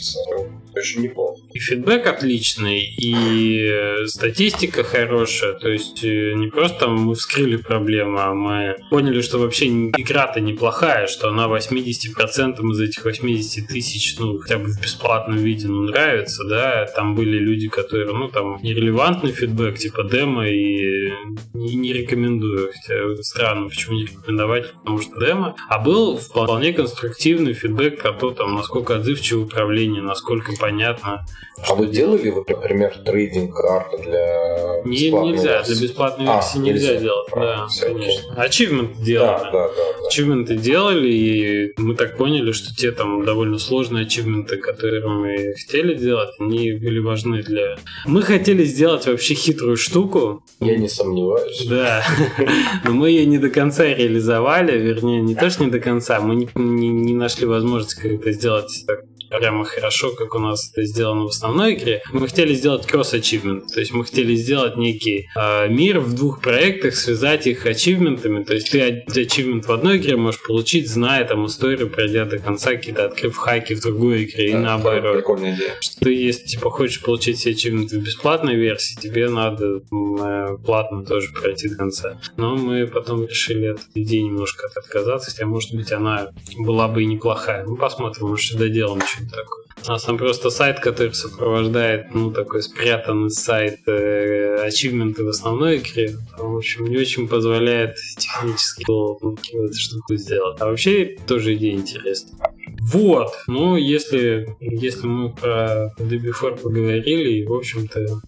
очень 0.77 1.01
неплохо. 1.01 1.39
И 1.53 1.59
фидбэк 1.59 2.07
отличный, 2.07 2.81
и 2.81 4.05
статистика 4.05 4.83
хорошая. 4.83 5.53
То 5.53 5.69
есть 5.69 6.03
э, 6.03 6.33
не 6.33 6.47
просто 6.47 6.87
мы 6.87 7.15
вскрыли 7.15 7.57
проблему, 7.57 8.17
а 8.19 8.33
мы 8.33 8.75
поняли, 8.89 9.21
что 9.21 9.37
вообще 9.37 9.67
игра-то 9.67 10.39
неплохая, 10.39 11.07
что 11.07 11.29
она 11.29 11.45
80% 11.47 12.71
из 12.71 12.79
этих 12.79 13.05
80 13.05 13.67
тысяч, 13.67 14.17
ну, 14.19 14.37
хотя 14.39 14.57
бы 14.57 14.65
в 14.65 14.81
бесплатном 14.81 15.37
виде, 15.37 15.67
ну, 15.67 15.81
нравится, 15.83 16.43
да. 16.45 16.85
Там 16.95 17.15
были 17.15 17.37
люди, 17.37 17.67
которые, 17.67 18.13
ну, 18.13 18.29
там, 18.29 18.59
нерелевантный 18.61 19.31
фидбэк, 19.31 19.77
типа 19.77 20.03
демо, 20.03 20.47
и 20.47 21.11
не, 21.53 21.75
не 21.75 21.93
рекомендую. 21.93 22.71
Хотя 22.73 23.23
странно, 23.23 23.69
почему 23.69 23.95
не 23.95 24.05
рекомендовать, 24.05 24.73
потому 24.73 25.01
что 25.01 25.19
демо. 25.19 25.55
А 25.69 25.79
был 25.79 26.17
вполне 26.17 26.73
конструктивный 26.73 27.53
фидбэк 27.53 28.01
про 28.01 28.13
то, 28.13 28.31
там, 28.31 28.55
насколько 28.55 28.95
отзывчиво 28.95 29.43
управление, 29.43 30.01
насколько 30.01 30.51
понятно. 30.67 31.25
А 31.67 31.73
вы 31.73 31.87
делали, 31.87 32.29
вот, 32.29 32.49
например, 32.49 32.95
трейдинг 33.05 33.55
карты 33.55 34.03
для 34.03 34.81
не, 34.83 35.09
Нельзя, 35.09 35.57
версии? 35.57 35.73
для 35.73 35.81
бесплатной 35.81 36.25
версии 36.25 36.57
а, 36.57 36.61
нельзя, 36.61 36.87
нельзя 36.89 37.01
делать. 37.01 37.27
Правильно, 37.31 37.61
да, 37.63 37.67
все, 37.67 37.85
конечно. 37.85 38.33
Ачивменты 38.35 39.03
делали. 39.03 39.27
Да, 39.27 39.51
да, 39.51 39.51
да, 39.51 39.69
да. 39.69 40.07
Ачивменты 40.07 40.55
делали, 40.55 41.07
и 41.07 41.73
мы 41.77 41.95
так 41.95 42.17
поняли, 42.17 42.51
что 42.51 42.75
те 42.75 42.91
там 42.91 43.23
довольно 43.25 43.57
сложные 43.57 44.05
ачивменты, 44.05 44.57
которые 44.57 45.07
мы 45.07 45.55
хотели 45.55 45.95
делать, 45.95 46.29
они 46.39 46.73
были 46.73 46.99
важны 46.99 47.41
для... 47.41 47.77
Мы 48.05 48.21
хотели 48.21 48.63
сделать 48.63 49.07
вообще 49.07 49.33
хитрую 49.33 49.77
штуку. 49.77 50.43
Я 50.59 50.77
не 50.77 50.89
сомневаюсь. 50.89 51.65
Да, 51.67 52.03
но 52.83 52.91
мы 52.91 53.09
ее 53.09 53.25
не 53.25 53.39
до 53.39 53.49
конца 53.49 53.85
реализовали, 53.85 54.77
вернее, 54.77 55.21
не 55.21 55.33
то, 55.33 55.49
что 55.49 55.63
не 55.63 55.71
до 55.71 55.79
конца, 55.79 56.19
мы 56.19 56.35
не, 56.35 56.49
не, 56.55 56.89
не 56.89 57.13
нашли 57.13 57.47
возможности 57.47 57.95
как 57.99 58.11
это 58.11 58.31
сделать 58.31 58.83
так 58.85 59.05
прямо 59.29 59.65
хорошо, 59.65 60.11
как 60.11 60.35
у 60.35 60.39
нас 60.39 60.71
это 60.71 60.85
сделано 60.85 61.23
в 61.23 61.27
основной 61.27 61.75
игре. 61.75 62.01
Мы 62.11 62.27
хотели 62.27 62.53
сделать 62.53 62.85
кросс-ачивмент, 62.85 63.73
то 63.73 63.79
есть 63.79 63.91
мы 63.93 64.05
хотели 64.05 64.35
сделать 64.35 64.77
некий 64.77 65.29
э, 65.35 65.67
мир 65.69 65.99
в 65.99 66.13
двух 66.13 66.41
проектах, 66.41 66.95
связать 66.95 67.47
их 67.47 67.65
ачивментами, 67.65 68.43
то 68.43 68.53
есть 68.53 68.71
ты 68.71 69.03
ачивмент 69.21 69.65
в 69.65 69.71
одной 69.71 69.97
игре 69.97 70.17
можешь 70.17 70.41
получить, 70.41 70.89
зная 70.89 71.25
там 71.25 71.45
историю, 71.45 71.89
пройдя 71.89 72.25
до 72.25 72.39
конца, 72.39 72.71
какие-то 72.71 73.05
открыв 73.05 73.35
хаки 73.35 73.75
в 73.75 73.81
другой 73.81 74.25
игре 74.25 74.51
да, 74.51 74.57
и 74.57 74.61
наоборот. 74.61 75.17
Прикольная 75.17 75.55
идея. 75.55 75.73
Что 75.81 75.99
ты, 76.05 76.13
если 76.13 76.45
типа 76.45 76.69
хочешь 76.69 77.01
получить 77.01 77.37
все 77.37 77.51
ачивменты 77.51 77.99
в 77.99 78.03
бесплатной 78.03 78.55
версии, 78.55 78.99
тебе 78.99 79.29
надо 79.29 79.81
э, 79.91 80.57
платно 80.65 81.05
тоже 81.05 81.29
пройти 81.33 81.69
до 81.69 81.75
конца. 81.75 82.19
Но 82.37 82.55
мы 82.55 82.87
потом 82.87 83.25
решили 83.25 83.67
от 83.67 83.79
идеи 83.95 84.19
немножко 84.19 84.67
отказаться, 84.75 85.31
хотя 85.31 85.45
может 85.45 85.73
быть 85.73 85.91
она 85.91 86.29
была 86.57 86.87
бы 86.87 87.03
и 87.03 87.05
неплохая. 87.05 87.63
Ну 87.65 87.75
посмотрим, 87.75 88.27
может 88.27 88.57
доделаем 88.57 89.01
что 89.01 89.16
очень 89.17 89.29
такой. 89.29 89.63
У 89.85 89.91
нас 89.91 90.03
там 90.03 90.17
просто 90.17 90.49
сайт, 90.49 90.79
который 90.79 91.13
сопровождает, 91.13 92.13
ну, 92.13 92.31
такой 92.31 92.61
спрятанный 92.61 93.29
сайт 93.29 93.79
э, 93.87 94.57
ачивменты 94.65 95.23
в 95.23 95.29
основной 95.29 95.77
игре. 95.77 96.17
Там, 96.37 96.53
в 96.53 96.57
общем, 96.57 96.85
не 96.87 96.97
очень 96.97 97.27
позволяет 97.27 97.95
технически 98.17 98.85
ну, 98.87 99.37
эту 99.53 99.73
штуку 99.73 100.15
сделать. 100.15 100.57
А 100.59 100.65
вообще 100.65 101.17
тоже 101.27 101.55
идея 101.55 101.75
интересная. 101.75 102.53
Вот. 102.81 103.31
Ну, 103.47 103.75
если, 103.75 104.55
если 104.59 105.07
мы 105.07 105.33
про 105.33 105.93
DB4 105.99 106.61
поговорили, 106.61 107.39
и, 107.39 107.45
в 107.45 107.53
общем-то, 107.53 108.21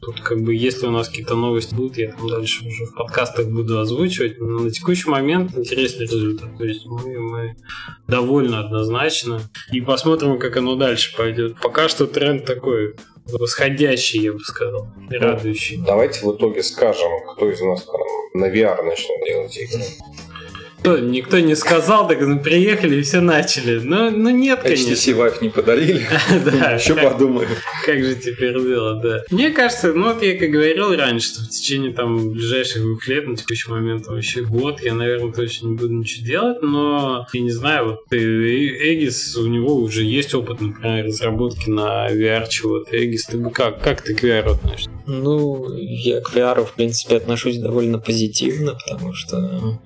тут 0.00 0.20
как 0.20 0.42
бы, 0.42 0.54
если 0.54 0.86
у 0.86 0.90
нас 0.90 1.08
какие-то 1.08 1.34
новости 1.34 1.74
будут, 1.74 1.96
я 1.98 2.12
там 2.12 2.28
дальше 2.28 2.66
уже 2.66 2.86
в 2.86 2.94
подкастах 2.94 3.46
буду 3.46 3.78
озвучивать. 3.78 4.38
Но 4.38 4.60
на 4.60 4.70
текущий 4.70 5.08
момент 5.08 5.56
интересный 5.56 6.06
результат. 6.06 6.56
То 6.56 6.64
есть 6.64 6.86
мы, 6.86 7.18
мы 7.18 7.56
довольны 8.06 8.56
однозначно. 8.56 9.40
И 9.72 9.80
посмотрим, 9.80 10.38
как 10.38 10.56
оно 10.56 10.76
дальше 10.76 11.16
пойдет. 11.16 11.56
Пока 11.60 11.88
что 11.88 12.06
тренд 12.06 12.44
такой 12.44 12.94
восходящий, 13.32 14.22
я 14.22 14.32
бы 14.32 14.40
сказал, 14.40 14.88
и 15.10 15.14
ну, 15.14 15.20
радующий. 15.20 15.82
Давайте 15.84 16.26
в 16.26 16.34
итоге 16.34 16.62
скажем, 16.62 17.10
кто 17.32 17.50
из 17.50 17.60
нас 17.60 17.84
там 17.84 18.00
на 18.34 18.46
VR 18.46 18.82
начнет 18.82 19.24
делать 19.26 19.56
игры. 19.56 19.82
Никто, 20.78 20.98
никто 21.00 21.40
не 21.40 21.56
сказал, 21.56 22.06
так 22.06 22.20
ну, 22.20 22.38
приехали 22.38 22.96
и 22.96 23.02
все 23.02 23.20
начали. 23.20 23.80
Ну, 23.80 24.10
ну 24.10 24.30
нет, 24.30 24.60
конечно. 24.60 24.92
HTC 24.92 25.16
Vive 25.16 25.42
не 25.42 25.48
подарили. 25.48 26.06
Да. 26.44 26.72
Еще 26.72 26.94
подумаем. 26.94 27.48
Как 27.84 28.02
же 28.02 28.14
теперь 28.14 28.54
делать, 28.54 29.02
да. 29.02 29.24
Мне 29.30 29.50
кажется, 29.50 29.92
ну 29.92 30.12
вот 30.12 30.22
я 30.22 30.38
как 30.38 30.50
говорил 30.50 30.94
раньше, 30.94 31.28
что 31.28 31.40
в 31.42 31.48
течение 31.48 31.92
там 31.92 32.30
ближайших 32.30 32.82
двух 32.82 33.06
лет, 33.08 33.26
на 33.26 33.36
текущий 33.36 33.70
момент, 33.70 34.06
вообще 34.06 34.42
год, 34.42 34.80
я, 34.80 34.94
наверное, 34.94 35.32
точно 35.32 35.68
не 35.68 35.76
буду 35.76 35.92
ничего 35.92 36.26
делать, 36.26 36.62
но 36.62 37.26
я 37.32 37.40
не 37.40 37.50
знаю, 37.50 37.86
вот 37.86 38.00
Эгис, 38.10 39.36
у 39.36 39.46
него 39.48 39.74
уже 39.74 40.04
есть 40.04 40.32
опыт, 40.34 40.60
например, 40.60 41.06
разработки 41.06 41.68
на 41.68 42.08
VR 42.08 42.48
чего-то. 42.48 42.96
Эгис, 42.96 43.24
ты 43.24 43.36
бы 43.36 43.50
как? 43.50 43.82
Как 43.82 44.02
ты 44.02 44.14
к 44.14 44.22
VR 44.22 44.52
относишься? 44.52 44.90
Ну, 45.06 45.72
я 45.74 46.20
к 46.20 46.32
VR, 46.34 46.64
в 46.64 46.74
принципе, 46.74 47.16
отношусь 47.16 47.58
довольно 47.58 47.98
позитивно, 47.98 48.74
потому 48.74 49.12
что 49.14 49.80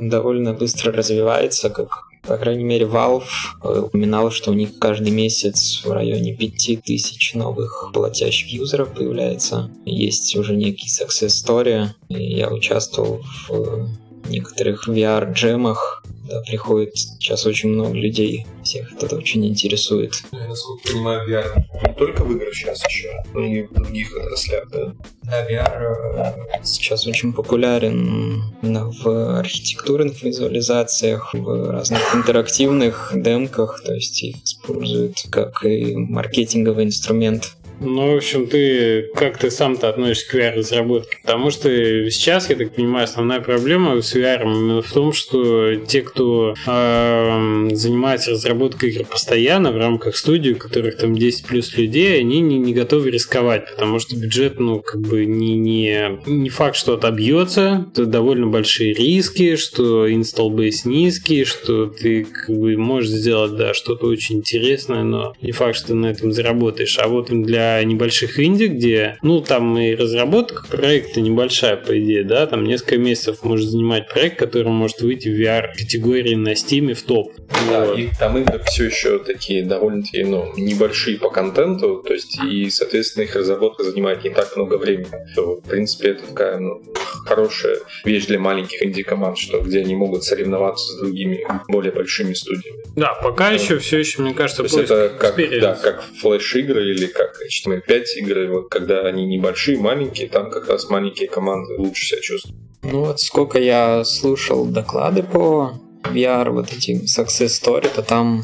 довольно 0.00 0.54
быстро 0.54 0.92
развивается, 0.92 1.70
как 1.70 2.04
по 2.26 2.38
крайней 2.38 2.64
мере, 2.64 2.86
Valve 2.86 3.82
упоминал, 3.84 4.30
что 4.30 4.50
у 4.50 4.54
них 4.54 4.78
каждый 4.78 5.10
месяц 5.10 5.82
в 5.84 5.92
районе 5.92 6.34
5000 6.34 7.34
новых 7.34 7.90
платящих 7.92 8.48
юзеров 8.48 8.94
появляется. 8.94 9.70
Есть 9.84 10.34
уже 10.34 10.56
некий 10.56 10.88
success 10.88 11.28
story. 11.28 11.88
И 12.08 12.38
я 12.38 12.48
участвовал 12.48 13.22
в 13.48 13.88
некоторых 14.26 14.88
VR-джемах, 14.88 16.04
да, 16.28 16.40
приходит 16.40 16.96
сейчас 16.96 17.44
очень 17.44 17.70
много 17.70 17.94
людей, 17.94 18.46
всех 18.62 18.92
это 18.94 19.16
очень 19.16 19.46
интересует. 19.46 20.14
Я, 20.32 20.48
насколько 20.48 20.88
понимаю, 20.88 21.28
VR 21.28 21.64
не 21.86 21.94
только 21.94 22.24
в 22.24 22.32
играх 22.32 22.54
сейчас 22.54 22.82
еще, 22.86 23.10
но 23.34 23.44
и 23.44 23.62
в 23.62 23.72
других 23.72 24.16
отраслях, 24.16 24.68
да? 24.70 24.94
Да, 25.22 25.46
VR 25.50 25.94
э, 26.16 26.60
сейчас 26.62 27.06
очень 27.06 27.34
популярен 27.34 28.42
именно 28.62 28.90
в 28.90 29.38
архитектурных 29.38 30.22
визуализациях, 30.22 31.34
в 31.34 31.70
разных 31.70 32.14
интерактивных 32.14 33.12
демках, 33.14 33.82
то 33.84 33.94
есть 33.94 34.22
их 34.22 34.36
используют 34.44 35.24
как 35.30 35.64
и 35.64 35.94
маркетинговый 35.94 36.86
инструмент. 36.86 37.56
Ну, 37.84 38.14
в 38.14 38.16
общем, 38.16 38.46
ты 38.46 39.10
как 39.14 39.38
ты 39.38 39.50
сам-то 39.50 39.88
относишься 39.90 40.30
к 40.30 40.34
VR-разработке? 40.34 41.18
Потому 41.22 41.50
что 41.50 41.68
сейчас, 42.10 42.48
я 42.48 42.56
так 42.56 42.74
понимаю, 42.74 43.04
основная 43.04 43.40
проблема 43.40 44.00
с 44.00 44.16
VR 44.16 44.80
в 44.80 44.92
том, 44.92 45.12
что 45.12 45.76
те, 45.76 46.00
кто 46.00 46.54
э, 46.66 47.68
занимается 47.72 48.30
разработкой 48.30 48.90
игр 48.90 49.04
постоянно 49.04 49.70
в 49.70 49.76
рамках 49.76 50.16
студии, 50.16 50.52
у 50.52 50.56
которых 50.56 50.96
там 50.96 51.14
10 51.14 51.46
плюс 51.46 51.76
людей, 51.76 52.20
они 52.20 52.40
не, 52.40 52.58
не 52.58 52.72
готовы 52.72 53.10
рисковать, 53.10 53.70
потому 53.70 53.98
что 53.98 54.16
бюджет, 54.16 54.58
ну, 54.58 54.80
как 54.80 55.02
бы 55.02 55.26
не, 55.26 55.56
не, 55.56 56.18
не 56.26 56.48
факт, 56.48 56.76
что 56.76 56.94
отобьется, 56.94 57.86
это 57.92 58.06
довольно 58.06 58.46
большие 58.46 58.94
риски, 58.94 59.56
что 59.56 60.08
install 60.08 60.50
base 60.50 60.86
низкий, 60.88 61.44
что 61.44 61.86
ты 61.86 62.24
как 62.24 62.56
бы 62.56 62.76
можешь 62.76 63.10
сделать, 63.10 63.56
да, 63.56 63.74
что-то 63.74 64.06
очень 64.06 64.36
интересное, 64.36 65.02
но 65.02 65.34
не 65.42 65.52
факт, 65.52 65.76
что 65.76 65.88
ты 65.88 65.94
на 65.94 66.06
этом 66.06 66.32
заработаешь. 66.32 66.98
А 66.98 67.08
вот 67.08 67.28
для 67.30 67.73
небольших 67.82 68.38
инди, 68.38 68.66
где, 68.66 69.18
ну, 69.22 69.40
там 69.40 69.78
и 69.78 69.94
разработка 69.94 70.66
проекта 70.68 71.20
небольшая, 71.20 71.76
по 71.76 71.98
идее, 71.98 72.24
да, 72.24 72.46
там 72.46 72.64
несколько 72.64 72.98
месяцев 72.98 73.42
может 73.42 73.68
занимать 73.68 74.08
проект, 74.08 74.38
который 74.38 74.68
может 74.68 75.00
выйти 75.00 75.28
в 75.28 75.40
VR-категории 75.40 76.34
на 76.34 76.52
Steam 76.52 76.94
в 76.94 77.02
топ. 77.02 77.32
Да, 77.70 77.86
Вот. 77.86 77.98
и 77.98 78.10
там 78.18 78.38
игры 78.38 78.60
все 78.66 78.84
еще 78.86 79.18
такие 79.18 79.64
довольно-таки 79.64 80.24
ну, 80.24 80.52
небольшие 80.56 81.18
по 81.18 81.30
контенту, 81.30 82.02
то 82.06 82.12
есть 82.12 82.38
и, 82.44 82.68
соответственно, 82.70 83.24
их 83.24 83.34
разработка 83.34 83.84
занимает 83.84 84.24
не 84.24 84.30
так 84.30 84.56
много 84.56 84.76
времени. 84.76 85.06
То, 85.34 85.56
в 85.56 85.68
принципе, 85.68 86.10
это 86.10 86.26
такая 86.26 86.58
ну, 86.58 86.82
хорошая 87.24 87.78
вещь 88.04 88.26
для 88.26 88.38
маленьких 88.38 88.82
инди-команд, 88.82 89.38
что 89.38 89.60
где 89.60 89.80
они 89.80 89.94
могут 89.94 90.24
соревноваться 90.24 90.92
с 90.92 90.98
другими 90.98 91.46
более 91.68 91.92
большими 91.92 92.34
студиями. 92.34 92.78
Да, 92.96 93.14
пока 93.14 93.50
еще 93.50 93.78
все 93.78 93.98
еще, 93.98 94.22
мне 94.22 94.34
кажется, 94.34 94.62
То 94.62 94.68
есть 94.68 94.90
это 94.90 95.12
как, 95.18 95.36
да, 95.36 95.74
как 95.74 96.04
флеш-игры 96.20 96.90
или 96.90 97.06
как 97.06 97.38
HTML5 97.54 98.02
игры, 98.18 98.52
вот, 98.52 98.68
когда 98.68 99.02
они 99.06 99.24
небольшие, 99.26 99.78
маленькие, 99.78 100.28
там 100.28 100.50
как 100.50 100.68
раз 100.68 100.90
маленькие 100.90 101.28
команды 101.28 101.76
лучше 101.78 102.06
себя 102.06 102.20
чувствуют. 102.20 102.58
Ну 102.82 103.06
вот 103.06 103.20
сколько 103.20 103.58
я 103.58 104.04
слушал 104.04 104.66
доклады 104.66 105.22
по 105.22 105.72
VR, 106.12 106.50
вот 106.50 106.72
эти 106.72 107.02
Success 107.04 107.46
Story, 107.46 107.88
то 107.94 108.02
там 108.02 108.42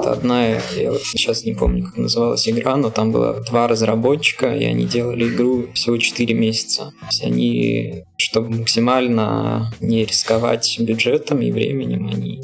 это 0.00 0.12
одна, 0.12 0.48
я 0.76 0.92
вот 0.92 1.02
сейчас 1.02 1.44
не 1.44 1.52
помню, 1.52 1.84
как 1.84 1.98
называлась 1.98 2.48
игра, 2.48 2.76
но 2.76 2.90
там 2.90 3.12
было 3.12 3.42
два 3.48 3.68
разработчика, 3.68 4.54
и 4.54 4.64
они 4.64 4.86
делали 4.86 5.28
игру 5.28 5.66
всего 5.74 5.98
4 5.98 6.34
месяца. 6.34 6.92
То 7.00 7.06
есть 7.10 7.24
они, 7.24 8.04
чтобы 8.16 8.56
максимально 8.56 9.72
не 9.80 10.04
рисковать 10.04 10.74
бюджетом 10.80 11.42
и 11.42 11.52
временем, 11.52 12.08
они 12.08 12.40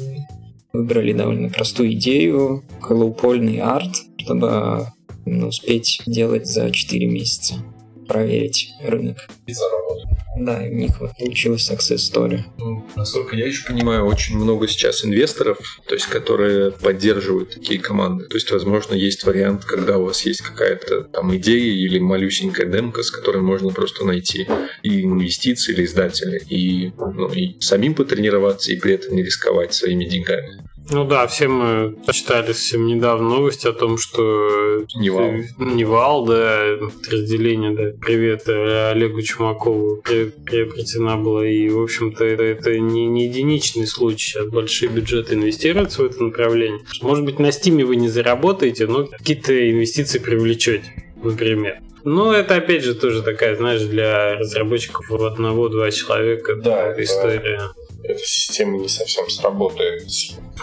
выбрали 0.71 1.13
довольно 1.13 1.49
простую 1.49 1.93
идею, 1.93 2.63
колоупольный 2.79 3.59
арт, 3.59 3.95
чтобы 4.17 4.85
успеть 5.47 6.01
делать 6.05 6.47
за 6.47 6.71
4 6.71 7.05
месяца, 7.05 7.55
проверить 8.07 8.71
рынок. 8.83 9.17
И 9.47 9.53
заработать. 9.53 10.09
Да, 10.37 10.65
и 10.65 10.71
у 10.71 10.75
них 10.75 10.99
вот 11.01 11.11
получилась 11.17 11.69
success 11.69 11.97
story. 11.97 12.41
Ну, 12.57 12.85
насколько 12.95 13.35
я 13.35 13.47
еще 13.47 13.65
понимаю, 13.65 14.05
очень 14.05 14.37
много 14.37 14.67
сейчас 14.67 15.03
инвесторов, 15.03 15.81
то 15.87 15.95
есть 15.95 16.05
которые 16.05 16.71
поддерживают 16.71 17.55
такие 17.55 17.79
команды. 17.79 18.25
То 18.25 18.37
есть, 18.37 18.49
возможно, 18.51 18.93
есть 18.93 19.25
вариант, 19.25 19.65
когда 19.65 19.97
у 19.97 20.05
вас 20.05 20.25
есть 20.25 20.41
какая-то 20.41 21.03
там 21.03 21.35
идея 21.35 21.73
или 21.73 21.99
малюсенькая 21.99 22.67
демка, 22.67 23.03
с 23.03 23.11
которой 23.11 23.41
можно 23.41 23.71
просто 23.71 24.05
найти 24.05 24.47
и 24.81 25.01
инвестиции 25.01 25.73
или 25.73 25.83
издателя, 25.83 26.39
и, 26.49 26.91
ну, 26.97 27.27
и 27.33 27.59
самим 27.59 27.93
потренироваться, 27.93 28.71
и 28.71 28.79
при 28.79 28.93
этом 28.93 29.15
не 29.15 29.23
рисковать 29.23 29.73
своими 29.73 30.05
деньгами. 30.05 30.63
Ну 30.91 31.05
да, 31.05 31.27
все 31.27 31.47
мы 31.47 31.95
читали 32.11 32.47
совсем 32.47 32.87
недавно 32.87 33.29
новость 33.29 33.65
о 33.65 33.73
том, 33.73 33.97
что 33.97 34.85
Nival. 34.95 35.31
Nival, 35.59 36.25
да, 36.25 36.77
разделение, 37.11 37.71
да, 37.71 37.97
привет 38.01 38.47
Олегу 38.47 39.21
Чумакову 39.21 39.97
при- 40.03 40.31
приобретена 40.45 41.17
была. 41.17 41.45
И, 41.47 41.69
в 41.69 41.81
общем-то, 41.81 42.23
это, 42.25 42.43
это 42.43 42.79
не, 42.79 43.05
не 43.05 43.27
единичный 43.27 43.85
случай. 43.85 44.31
Сейчас 44.31 44.47
большие 44.47 44.89
бюджеты 44.89 45.35
инвестируются 45.35 46.01
в 46.01 46.05
это 46.07 46.23
направление. 46.23 46.81
Может 47.01 47.23
быть, 47.23 47.37
на 47.37 47.51
Steam 47.51 47.79
е 47.79 47.85
вы 47.85 47.95
не 47.95 48.07
заработаете, 48.07 48.87
но 48.87 49.05
какие-то 49.05 49.69
инвестиции 49.71 50.17
привлечете, 50.17 50.85
например. 51.21 51.79
Ну, 52.03 52.31
это 52.31 52.55
опять 52.55 52.83
же 52.83 52.95
тоже 52.95 53.21
такая, 53.21 53.55
знаешь, 53.57 53.81
для 53.81 54.35
разработчиков 54.35 55.11
одного-два 55.11 55.91
человека 55.91 56.55
Да, 56.55 56.87
это- 56.91 57.03
история. 57.03 57.61
Эта 58.03 58.23
система 58.23 58.77
не 58.77 58.87
совсем 58.87 59.29
сработает. 59.29 60.07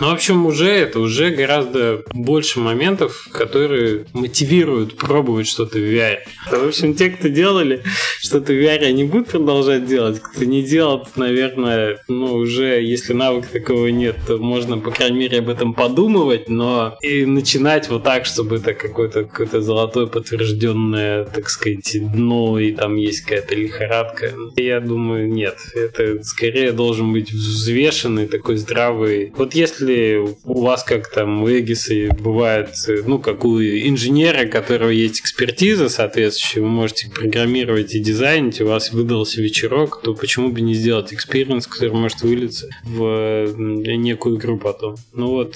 Ну, 0.00 0.10
в 0.10 0.12
общем, 0.12 0.44
уже 0.46 0.68
это 0.68 1.00
уже 1.00 1.30
гораздо 1.30 2.02
больше 2.12 2.60
моментов, 2.60 3.28
которые 3.32 4.04
мотивируют 4.12 4.96
пробовать 4.96 5.46
что-то 5.46 5.78
в 5.78 5.82
VR. 5.82 6.18
В 6.50 6.68
общем, 6.68 6.94
те, 6.94 7.10
кто 7.10 7.28
делали 7.28 7.82
что-то 8.20 8.52
в 8.52 8.56
VR, 8.56 8.84
они 8.84 9.04
будут 9.04 9.28
продолжать 9.28 9.86
делать. 9.86 10.20
Кто 10.20 10.44
не 10.44 10.62
делал, 10.62 11.06
наверное, 11.16 11.98
ну, 12.08 12.34
уже, 12.34 12.82
если 12.82 13.14
навыка 13.14 13.48
такого 13.50 13.86
нет, 13.86 14.16
то 14.26 14.36
можно, 14.36 14.78
по 14.78 14.90
крайней 14.90 15.18
мере, 15.18 15.38
об 15.38 15.48
этом 15.48 15.72
подумывать, 15.72 16.48
но 16.48 16.96
и 17.00 17.24
начинать 17.24 17.88
вот 17.88 18.02
так, 18.02 18.26
чтобы 18.26 18.56
это 18.56 18.74
какое-то 18.74 19.24
какое 19.24 19.60
золотое 19.60 20.06
подтвержденное, 20.06 21.24
так 21.24 21.48
сказать, 21.48 21.96
дно, 22.12 22.58
и 22.58 22.72
там 22.72 22.96
есть 22.96 23.22
какая-то 23.22 23.54
лихорадка. 23.54 24.32
Я 24.56 24.80
думаю, 24.80 25.28
нет. 25.28 25.56
Это 25.74 26.22
скорее 26.22 26.72
должен 26.72 27.12
быть 27.12 27.25
взвешенный, 27.32 28.26
такой 28.26 28.56
здравый. 28.56 29.32
Вот 29.36 29.54
если 29.54 30.24
у 30.44 30.60
вас, 30.60 30.84
как 30.84 31.10
там 31.10 31.42
у 31.42 31.48
Эгиса 31.48 31.94
бывает, 32.18 32.70
ну, 33.06 33.18
как 33.18 33.44
у 33.44 33.60
инженера, 33.60 34.46
у 34.46 34.50
которого 34.50 34.90
есть 34.90 35.20
экспертиза 35.20 35.88
соответствующая, 35.88 36.60
вы 36.60 36.68
можете 36.68 37.10
программировать 37.10 37.94
и 37.94 38.00
дизайнить, 38.00 38.60
у 38.60 38.66
вас 38.66 38.92
выдался 38.92 39.40
вечерок, 39.40 40.00
то 40.02 40.14
почему 40.14 40.50
бы 40.50 40.60
не 40.60 40.74
сделать 40.74 41.12
experience, 41.12 41.66
который 41.66 41.94
может 41.94 42.22
вылиться 42.22 42.68
в 42.84 43.54
некую 43.56 44.36
игру 44.36 44.58
потом. 44.58 44.96
Ну 45.12 45.28
вот, 45.28 45.54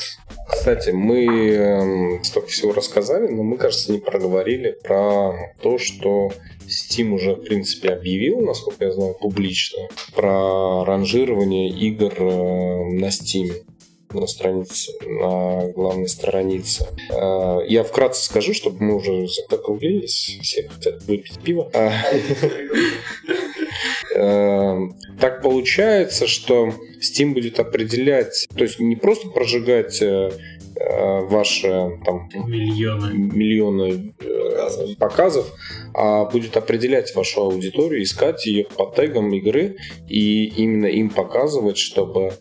Кстати, 0.49 0.91
мы 0.91 1.25
эм, 1.27 2.25
столько 2.25 2.49
всего 2.49 2.73
рассказали, 2.73 3.29
но 3.29 3.43
мы, 3.43 3.57
кажется, 3.57 3.93
не 3.93 3.99
проговорили 3.99 4.77
про 4.83 5.33
то, 5.63 5.79
что 5.79 6.33
Steam 6.71 7.13
уже, 7.13 7.35
в 7.35 7.43
принципе, 7.43 7.91
объявил, 7.91 8.41
насколько 8.41 8.85
я 8.85 8.93
знаю, 8.93 9.15
публично, 9.21 9.89
про 10.15 10.85
ранжирование 10.85 11.69
игр 11.69 12.13
э, 12.17 12.85
на 12.93 13.07
Steam 13.07 13.51
на 14.13 14.27
странице, 14.27 14.93
на 15.07 15.69
главной 15.69 16.09
странице. 16.09 16.87
Э, 17.11 17.61
Я 17.69 17.85
вкратце 17.85 18.25
скажу, 18.25 18.55
чтобы 18.55 18.83
мы 18.83 18.97
уже 18.97 19.27
закруглились, 19.49 20.39
все 20.43 20.69
хотят 20.69 21.03
выпить 21.05 21.39
пиво. 21.41 21.71
А, 21.75 21.93
э, 24.17 24.79
Так 25.21 25.43
получается, 25.43 26.27
что 26.27 26.73
Steam 27.01 27.35
будет 27.35 27.61
определять, 27.61 28.47
то 28.57 28.65
есть 28.65 28.81
не 28.81 28.97
просто 28.97 29.29
прожигать 29.29 30.03
ваши 30.81 31.99
там 32.05 32.29
миллионы. 32.47 33.13
миллионы 33.13 34.15
э, 34.21 34.95
показов, 34.99 35.53
а 35.95 36.25
будет 36.25 36.57
определять 36.57 37.15
вашу 37.15 37.43
аудиторию, 37.43 38.03
искать 38.03 38.47
ее 38.47 38.65
по 38.65 38.93
тегам 38.95 39.33
игры 39.35 39.77
и 40.09 40.47
именно 40.47 40.87
им 40.87 41.11
показывать, 41.11 41.77
чтобы 41.77 42.33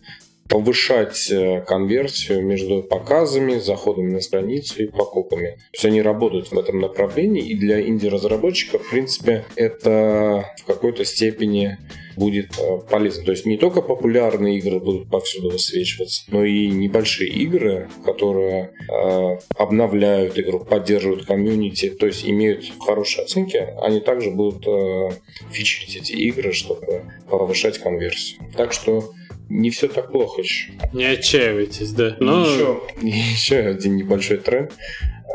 повышать 0.50 1.30
э, 1.30 1.62
конверсию 1.66 2.44
между 2.44 2.82
показами, 2.82 3.58
заходами 3.58 4.12
на 4.12 4.20
страницу 4.20 4.82
и 4.82 4.86
покупками. 4.88 5.50
То 5.50 5.74
есть 5.74 5.84
они 5.84 6.02
работают 6.02 6.50
в 6.50 6.58
этом 6.58 6.80
направлении, 6.80 7.48
и 7.48 7.54
для 7.54 7.80
инди-разработчиков, 7.80 8.82
в 8.82 8.90
принципе, 8.90 9.44
это 9.54 10.52
в 10.58 10.64
какой-то 10.64 11.04
степени 11.04 11.78
будет 12.16 12.58
э, 12.58 12.78
полезно. 12.90 13.24
То 13.24 13.30
есть 13.30 13.46
не 13.46 13.56
только 13.56 13.80
популярные 13.80 14.58
игры 14.58 14.80
будут 14.80 15.08
повсюду 15.08 15.50
высвечиваться, 15.50 16.24
но 16.28 16.44
и 16.44 16.66
небольшие 16.66 17.30
игры, 17.30 17.88
которые 18.04 18.72
э, 18.88 19.38
обновляют 19.56 20.36
игру, 20.36 20.58
поддерживают 20.58 21.26
комьюнити, 21.26 21.90
то 21.90 22.06
есть 22.06 22.28
имеют 22.28 22.64
хорошие 22.80 23.24
оценки, 23.24 23.68
они 23.80 24.00
также 24.00 24.32
будут 24.32 24.66
э, 24.66 25.10
фичерить 25.52 25.96
эти 25.96 26.12
игры, 26.12 26.52
чтобы 26.52 27.02
повышать 27.30 27.78
конверсию. 27.78 28.40
Так 28.56 28.72
что 28.72 29.12
не 29.50 29.68
все 29.68 29.88
так 29.88 30.10
плохо 30.12 30.40
еще. 30.40 30.72
Не 30.94 31.04
отчаивайтесь, 31.04 31.92
да. 31.92 32.16
Но 32.20 32.46
еще, 32.46 32.80
еще 33.02 33.56
один 33.56 33.96
небольшой 33.96 34.38
тренд 34.38 34.72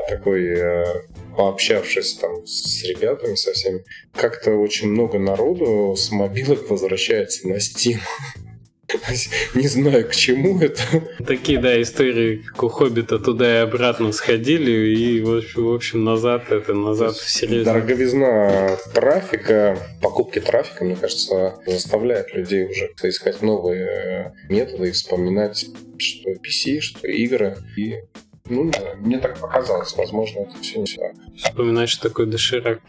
такой 0.08 0.46
э, 0.58 0.84
пообщавшись 1.36 2.14
там 2.16 2.46
с 2.46 2.84
ребятами 2.84 3.36
со 3.36 3.54
всеми, 3.54 3.84
как-то 4.14 4.52
очень 4.52 4.90
много 4.90 5.20
народу 5.20 5.96
с 5.96 6.12
мобилок 6.12 6.70
возвращается 6.70 7.48
на 7.48 7.56
Steam. 7.56 8.00
Не 9.56 9.68
знаю, 9.68 10.08
к 10.08 10.16
чему 10.16 10.60
это. 10.60 10.82
такие, 11.26 11.60
да, 11.60 11.82
истории, 11.82 12.44
как 12.48 12.64
у 12.64 12.70
Хоббита 12.70 13.20
туда 13.20 13.60
и 13.60 13.64
обратно 13.64 14.12
сходили, 14.12 14.72
и, 14.72 15.22
в 15.22 15.74
общем, 15.74 16.04
назад, 16.04 16.52
это 16.52 16.74
назад 16.74 17.16
в 17.16 17.30
серьезно. 17.30 17.74
Дороговизна 17.74 18.78
трафика, 18.94 19.78
покупки 20.02 20.40
трафика, 20.40 20.84
мне 20.84 20.96
кажется, 20.96 21.56
заставляет 21.66 22.34
людей 22.34 22.66
уже 22.66 22.92
искать 23.04 23.42
новые 23.42 23.86
э, 23.88 24.32
методы 24.50 24.90
и 24.90 24.92
вспоминать, 24.92 25.66
что 25.98 26.32
PC, 26.32 26.80
что 26.82 27.08
игры. 27.08 27.58
И 27.78 27.96
ну, 28.48 28.70
да, 28.72 28.94
мне 29.00 29.18
так 29.20 29.40
показалось. 29.40 29.96
Возможно, 29.96 30.40
это 30.42 30.62
все 30.62 30.80
не 30.80 30.86
так. 30.86 31.14
Вспоминать, 31.38 31.90
что 31.90 32.10
такое 32.10 32.26
доширак. 32.28 32.80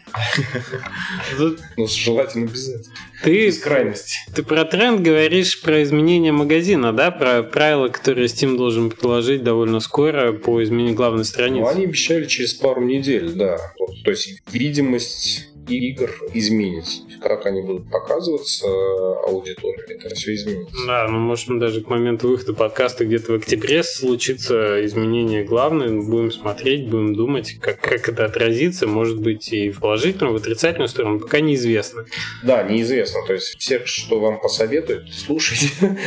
Но 1.77 1.87
желательно 1.87 2.45
без 2.47 2.69
этого. 2.69 2.93
Ты, 3.23 3.47
Без 3.47 3.57
крайности. 3.59 4.17
ты 4.35 4.43
про 4.43 4.63
тренд 4.65 5.01
говоришь 5.01 5.61
про 5.61 5.81
изменение 5.83 6.31
магазина, 6.31 6.93
да? 6.93 7.09
Про 7.11 7.41
правила, 7.43 7.87
которые 7.87 8.27
Steam 8.27 8.55
должен 8.57 8.89
предложить 8.91 9.43
довольно 9.43 9.79
скоро 9.79 10.33
по 10.33 10.63
изменению 10.63 10.95
главной 10.95 11.19
Ну, 11.19 11.23
страницы. 11.23 11.67
они 11.71 11.85
обещали 11.85 12.25
через 12.25 12.53
пару 12.53 12.83
недель, 12.83 13.31
да. 13.33 13.57
То 14.03 14.11
есть 14.11 14.41
видимость 14.51 15.47
игр 15.67 16.09
изменится. 16.33 17.01
Как 17.21 17.45
они 17.45 17.61
будут 17.61 17.89
показываться 17.89 18.67
аудитории, 19.25 19.95
это 19.95 20.13
все 20.15 20.35
изменится. 20.35 20.75
Да, 20.85 21.07
ну 21.07 21.19
может 21.19 21.47
даже 21.59 21.81
к 21.81 21.87
моменту 21.87 22.29
выхода 22.29 22.53
подкаста 22.53 23.05
где-то 23.05 23.33
в 23.33 23.35
октябре 23.35 23.83
случится 23.83 24.85
изменение 24.85 25.43
главное. 25.43 25.89
Будем 25.89 26.31
смотреть, 26.31 26.87
будем 26.89 27.15
думать, 27.15 27.57
как, 27.59 27.79
как 27.79 28.09
это 28.09 28.25
отразится. 28.25 28.87
Может 28.87 29.19
быть 29.19 29.51
и 29.51 29.71
в 29.71 29.79
положительную, 29.79 30.33
в 30.33 30.41
отрицательную 30.41 30.87
сторону, 30.87 31.19
пока 31.19 31.39
неизвестно. 31.39 32.05
Да, 32.43 32.63
неизвестно. 32.63 33.21
То 33.25 33.33
есть 33.33 33.57
всех, 33.57 33.87
что 33.87 34.19
вам 34.19 34.39
посоветуют, 34.39 35.13
слушайте. 35.13 35.69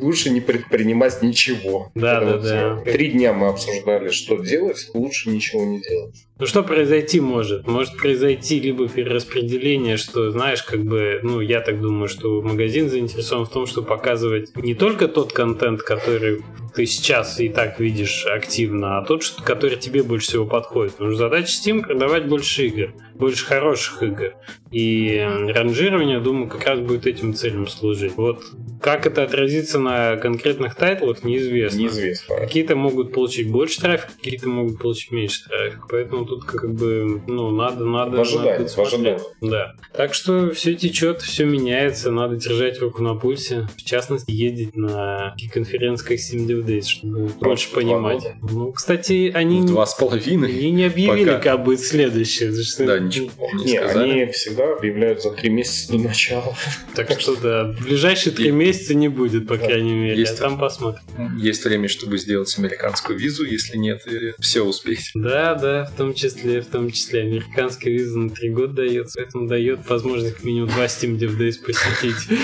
Лучше 0.00 0.30
не 0.30 0.40
предпринимать 0.40 1.22
ничего. 1.22 1.90
Да, 1.94 2.20
да, 2.20 2.38
да. 2.38 2.82
Три 2.84 3.10
дня 3.10 3.32
мы 3.32 3.48
обсуждали, 3.48 4.10
что 4.10 4.36
делать, 4.36 4.90
лучше 4.94 5.30
ничего 5.30 5.64
не 5.64 5.80
делать. 5.80 6.27
Ну 6.38 6.46
что 6.46 6.62
произойти 6.62 7.18
может? 7.20 7.66
Может 7.66 7.96
произойти 7.96 8.60
либо 8.60 8.88
перераспределение, 8.88 9.96
что, 9.96 10.30
знаешь, 10.30 10.62
как 10.62 10.84
бы, 10.84 11.18
ну, 11.24 11.40
я 11.40 11.60
так 11.60 11.80
думаю, 11.80 12.06
что 12.06 12.40
магазин 12.42 12.88
заинтересован 12.88 13.44
в 13.44 13.50
том, 13.50 13.66
чтобы 13.66 13.88
показывать 13.88 14.54
не 14.54 14.74
только 14.74 15.08
тот 15.08 15.32
контент, 15.32 15.82
который 15.82 16.42
ты 16.76 16.86
сейчас 16.86 17.40
и 17.40 17.48
так 17.48 17.80
видишь 17.80 18.24
активно, 18.24 18.98
а 18.98 19.04
тот, 19.04 19.24
который 19.42 19.76
тебе 19.78 20.04
больше 20.04 20.28
всего 20.28 20.46
подходит. 20.46 20.92
Потому 20.92 21.10
что 21.10 21.24
задача 21.24 21.48
Steam 21.48 21.82
продавать 21.82 22.28
больше 22.28 22.66
игр, 22.66 22.92
больше 23.18 23.44
хороших 23.44 24.02
игр. 24.02 24.34
И 24.70 25.18
ранжирование, 25.48 26.20
думаю, 26.20 26.48
как 26.48 26.66
раз 26.66 26.80
будет 26.80 27.06
этим 27.06 27.34
целям 27.34 27.66
служить. 27.66 28.16
Вот 28.16 28.42
как 28.82 29.06
это 29.06 29.22
отразится 29.22 29.78
на 29.78 30.16
конкретных 30.16 30.74
тайтлах, 30.74 31.24
неизвестно. 31.24 31.78
Неизвестно. 31.78 32.36
Какие-то 32.36 32.76
могут 32.76 33.12
получить 33.12 33.50
больше 33.50 33.80
трафика, 33.80 34.12
какие-то 34.16 34.48
могут 34.48 34.78
получить 34.78 35.10
меньше 35.10 35.44
трафика. 35.48 35.86
Поэтому 35.90 36.26
тут 36.26 36.44
как 36.44 36.72
бы, 36.74 37.22
ну, 37.26 37.50
надо, 37.50 37.84
надо... 37.84 38.18
В 38.18 38.20
ожидании, 38.20 38.58
надо 38.58 38.68
в 38.68 38.78
ожидании. 38.78 39.20
Да. 39.40 39.74
Так 39.92 40.14
что 40.14 40.50
все 40.50 40.74
течет, 40.74 41.22
все 41.22 41.44
меняется, 41.44 42.10
надо 42.10 42.36
держать 42.36 42.78
руку 42.80 43.02
на 43.02 43.14
пульсе. 43.14 43.68
В 43.76 43.84
частности, 43.84 44.30
ездить 44.30 44.76
на 44.76 45.34
конференции 45.52 46.04
как 46.04 46.18
Steam 46.18 46.46
Dev 46.46 46.64
Days, 46.64 46.82
чтобы 46.82 47.28
больше 47.40 47.72
понимать. 47.72 48.34
Ну, 48.42 48.72
кстати, 48.72 49.32
они... 49.34 49.66
Два 49.66 49.86
с 49.86 49.94
половиной. 49.94 50.50
Они 50.50 50.70
не 50.70 50.84
объявили, 50.84 51.30
Пока. 51.30 51.38
как 51.40 51.64
будет 51.64 51.80
следующее. 51.80 52.52
Да, 52.86 53.07
ничего 53.08 53.50
не 53.54 53.64
Не, 53.64 53.78
сказали. 53.78 54.10
они 54.10 54.32
всегда 54.32 54.72
объявляют 54.72 55.22
за 55.22 55.30
три 55.32 55.50
месяца 55.50 55.92
до 55.92 55.98
начала. 55.98 56.56
Так 56.94 57.20
что 57.20 57.36
да, 57.36 57.72
в 57.72 57.84
ближайшие 57.84 58.32
три 58.34 58.50
месяца 58.50 58.94
не 58.94 59.08
будет, 59.08 59.46
по 59.46 59.56
крайней 59.56 59.94
мере. 59.94 60.18
Есть 60.18 60.38
а 60.40 60.44
там 60.44 60.58
посмотрим. 60.58 61.02
Есть 61.38 61.64
время, 61.64 61.88
чтобы 61.88 62.18
сделать 62.18 62.56
американскую 62.58 63.18
визу, 63.18 63.44
если 63.44 63.76
нет, 63.76 64.04
все 64.40 64.62
успеть. 64.62 65.10
Да, 65.14 65.54
да, 65.54 65.84
в 65.84 65.96
том 65.96 66.14
числе, 66.14 66.60
в 66.60 66.66
том 66.66 66.90
числе. 66.90 67.22
Американская 67.22 67.92
виза 67.92 68.18
на 68.18 68.30
три 68.30 68.50
года 68.50 68.74
дается, 68.74 69.18
поэтому 69.18 69.48
дает 69.48 69.88
возможность 69.88 70.34
как 70.34 70.44
минимум 70.44 70.68
два 70.70 70.86
Steam 70.86 71.18
Dev 71.18 71.38
Days 71.38 71.54
посетить. 71.64 72.38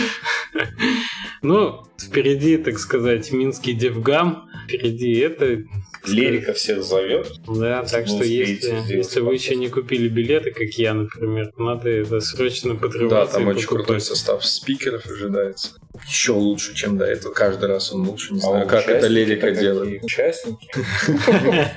Ну, 1.43 1.83
впереди, 2.01 2.57
так 2.57 2.79
сказать, 2.79 3.31
Минский 3.31 3.75
Девгам. 3.75 4.49
Впереди 4.65 5.12
это... 5.19 5.62
Лерика 6.07 6.53
всех 6.53 6.83
зовет. 6.83 7.33
Да, 7.47 7.83
так 7.85 8.07
что 8.07 8.25
если, 8.25 8.95
если 8.95 9.21
вы 9.21 9.35
еще 9.35 9.57
не 9.57 9.69
купили 9.69 10.09
билеты, 10.09 10.51
как 10.51 10.69
я, 10.75 10.95
например, 10.95 11.53
надо 11.57 11.89
это 11.89 12.21
срочно 12.21 12.75
Да, 12.75 12.81
подрываться 12.81 13.35
там 13.35 13.45
и 13.45 13.53
очень 13.53 13.63
покупать. 13.63 13.87
крутой 13.87 14.01
состав 14.01 14.45
спикеров 14.45 15.07
ожидается. 15.07 15.77
Еще 16.07 16.32
лучше, 16.32 16.74
чем 16.74 16.99
до 16.99 17.05
этого. 17.05 17.32
Каждый 17.32 17.68
раз 17.68 17.92
он 17.92 18.07
лучше. 18.09 18.34
Не 18.34 18.40
знаю, 18.40 18.64
А 18.64 18.66
как 18.66 18.88
это 18.88 19.07
Лерика 19.07 19.53
делает. 19.53 20.03
Участники. 20.03 20.68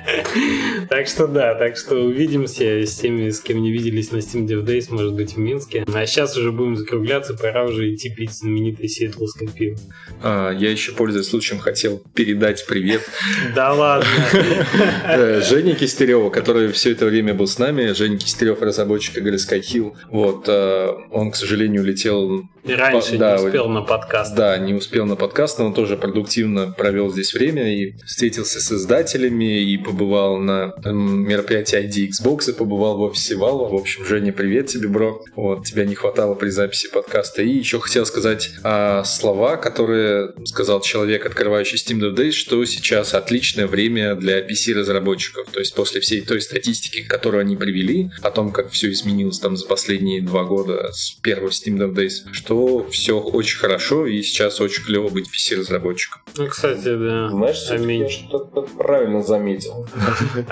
Так 0.89 1.07
что 1.07 1.27
да, 1.27 1.53
так 1.55 1.75
что 1.75 1.95
увидимся 1.95 2.85
с 2.85 2.95
теми, 2.95 3.29
с 3.29 3.41
кем 3.41 3.61
не 3.61 3.71
виделись 3.71 4.11
на 4.11 4.17
Steam 4.17 4.47
Dev 4.47 4.63
Days, 4.63 4.85
может 4.89 5.13
быть, 5.13 5.33
в 5.33 5.37
Минске. 5.37 5.83
А 5.93 6.05
сейчас 6.05 6.37
уже 6.37 6.51
будем 6.51 6.77
закругляться, 6.77 7.33
пора 7.33 7.65
уже 7.65 7.93
идти 7.93 8.09
пить 8.09 8.31
знаменитое 8.31 8.87
сиэтлское 8.87 9.49
пиво. 9.49 9.77
А, 10.21 10.51
я 10.51 10.71
еще, 10.71 10.93
пользуясь 10.93 11.27
случаем, 11.27 11.59
хотел 11.59 12.01
передать 12.13 12.65
привет 12.67 13.01
Да 13.55 13.73
ладно. 13.73 14.07
э, 15.07 15.41
Жене 15.41 15.75
Кистереву, 15.75 16.31
который 16.31 16.71
все 16.71 16.91
это 16.91 17.05
время 17.05 17.33
был 17.33 17.47
с 17.47 17.59
нами. 17.59 17.91
Женя 17.93 18.17
Кистерев, 18.17 18.61
разработчик 18.61 19.17
игры 19.17 19.35
Skyhill. 19.35 19.93
Вот, 20.09 20.45
э, 20.47 20.87
он, 21.11 21.31
к 21.31 21.35
сожалению, 21.35 21.81
улетел 21.81 22.43
И 22.67 22.73
раньше 22.73 23.17
Да, 23.17 23.37
не 23.37 23.45
успел 23.45 23.69
на 23.69 23.81
подкаст. 23.81 24.35
Да, 24.35 24.57
не 24.57 24.73
успел 24.73 25.05
на 25.05 25.15
подкаст, 25.15 25.59
но 25.59 25.67
он 25.67 25.73
тоже 25.73 25.95
продуктивно 25.95 26.73
провел 26.77 27.09
здесь 27.09 27.33
время 27.33 27.73
и 27.73 27.93
встретился 28.05 28.59
с 28.59 28.71
издателями 28.71 29.61
и 29.61 29.77
побывал 29.77 30.37
на 30.37 30.73
эм, 30.83 31.27
мероприятии 31.27 31.79
ID 31.79 32.09
Xbox 32.09 32.49
и 32.49 32.53
побывал 32.53 32.97
в 32.97 33.01
офисе 33.01 33.35
Valve. 33.35 33.69
В 33.69 33.75
общем, 33.75 34.05
Женя, 34.05 34.33
привет 34.33 34.67
тебе, 34.67 34.89
бро. 34.89 35.23
Вот, 35.35 35.65
тебя 35.65 35.85
не 35.85 35.95
хватало 35.95 36.35
при 36.35 36.49
записи 36.49 36.89
подкаста. 36.91 37.41
И 37.41 37.49
еще 37.49 37.79
хотел 37.79 38.05
сказать 38.05 38.51
а, 38.63 39.03
слова, 39.05 39.55
которые 39.55 40.33
сказал 40.45 40.81
человек, 40.81 41.25
открывающий 41.25 41.77
Steam 41.77 41.99
Dev 41.99 42.15
Days, 42.15 42.31
что 42.31 42.63
сейчас 42.65 43.13
отличное 43.13 43.67
время 43.67 44.15
для 44.15 44.41
PC-разработчиков. 44.41 45.47
То 45.51 45.59
есть 45.59 45.73
после 45.73 46.01
всей 46.01 46.21
той 46.21 46.41
статистики, 46.41 47.03
которую 47.03 47.41
они 47.41 47.55
привели, 47.55 48.11
о 48.21 48.31
том, 48.31 48.51
как 48.51 48.71
все 48.71 48.91
изменилось 48.91 49.39
там 49.39 49.55
за 49.55 49.65
последние 49.65 50.21
два 50.21 50.43
года 50.43 50.91
с 50.91 51.11
первого 51.11 51.49
Steam 51.49 51.77
Dev 51.77 51.93
Days, 51.93 52.31
что 52.33 52.56
все 52.89 53.19
очень 53.19 53.57
хорошо 53.57 54.05
и 54.05 54.21
сейчас 54.21 54.61
очень 54.61 54.83
клево 54.83 55.09
быть 55.09 55.27
PC-разработчиком. 55.27 56.21
Ну, 56.37 56.47
кстати, 56.47 56.95
да. 56.95 57.29
Знаешь, 57.29 57.69
Аминь. 57.71 58.03
я 58.03 58.09
что-то 58.09 58.61
правильно 58.61 59.23
заметил. 59.23 59.87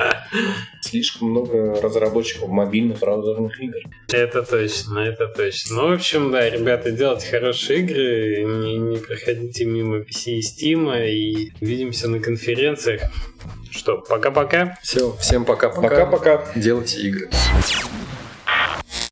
Слишком 0.81 1.29
много 1.29 1.79
разработчиков 1.81 2.49
мобильных 2.49 2.99
браузерных 2.99 3.59
игр. 3.59 3.79
Это 4.11 4.43
точно, 4.43 4.99
это 4.99 5.27
точно. 5.27 5.75
Ну, 5.75 5.89
в 5.89 5.93
общем, 5.93 6.31
да, 6.31 6.49
ребята, 6.49 6.91
делайте 6.91 7.27
хорошие 7.27 7.79
игры, 7.79 8.43
не, 8.43 8.77
не 8.77 8.97
проходите 8.97 9.65
мимо 9.65 9.99
PC 9.99 10.31
и 10.31 10.41
Steam, 10.41 11.07
и 11.07 11.51
увидимся 11.61 12.09
на 12.09 12.19
конференциях. 12.19 13.01
Что, 13.71 13.97
пока-пока. 13.97 14.77
Все, 14.81 15.15
всем 15.17 15.43
пока-пока. 15.45 15.89
Пока-пока. 15.89 16.45
Делайте 16.55 17.01
игры. 17.01 17.29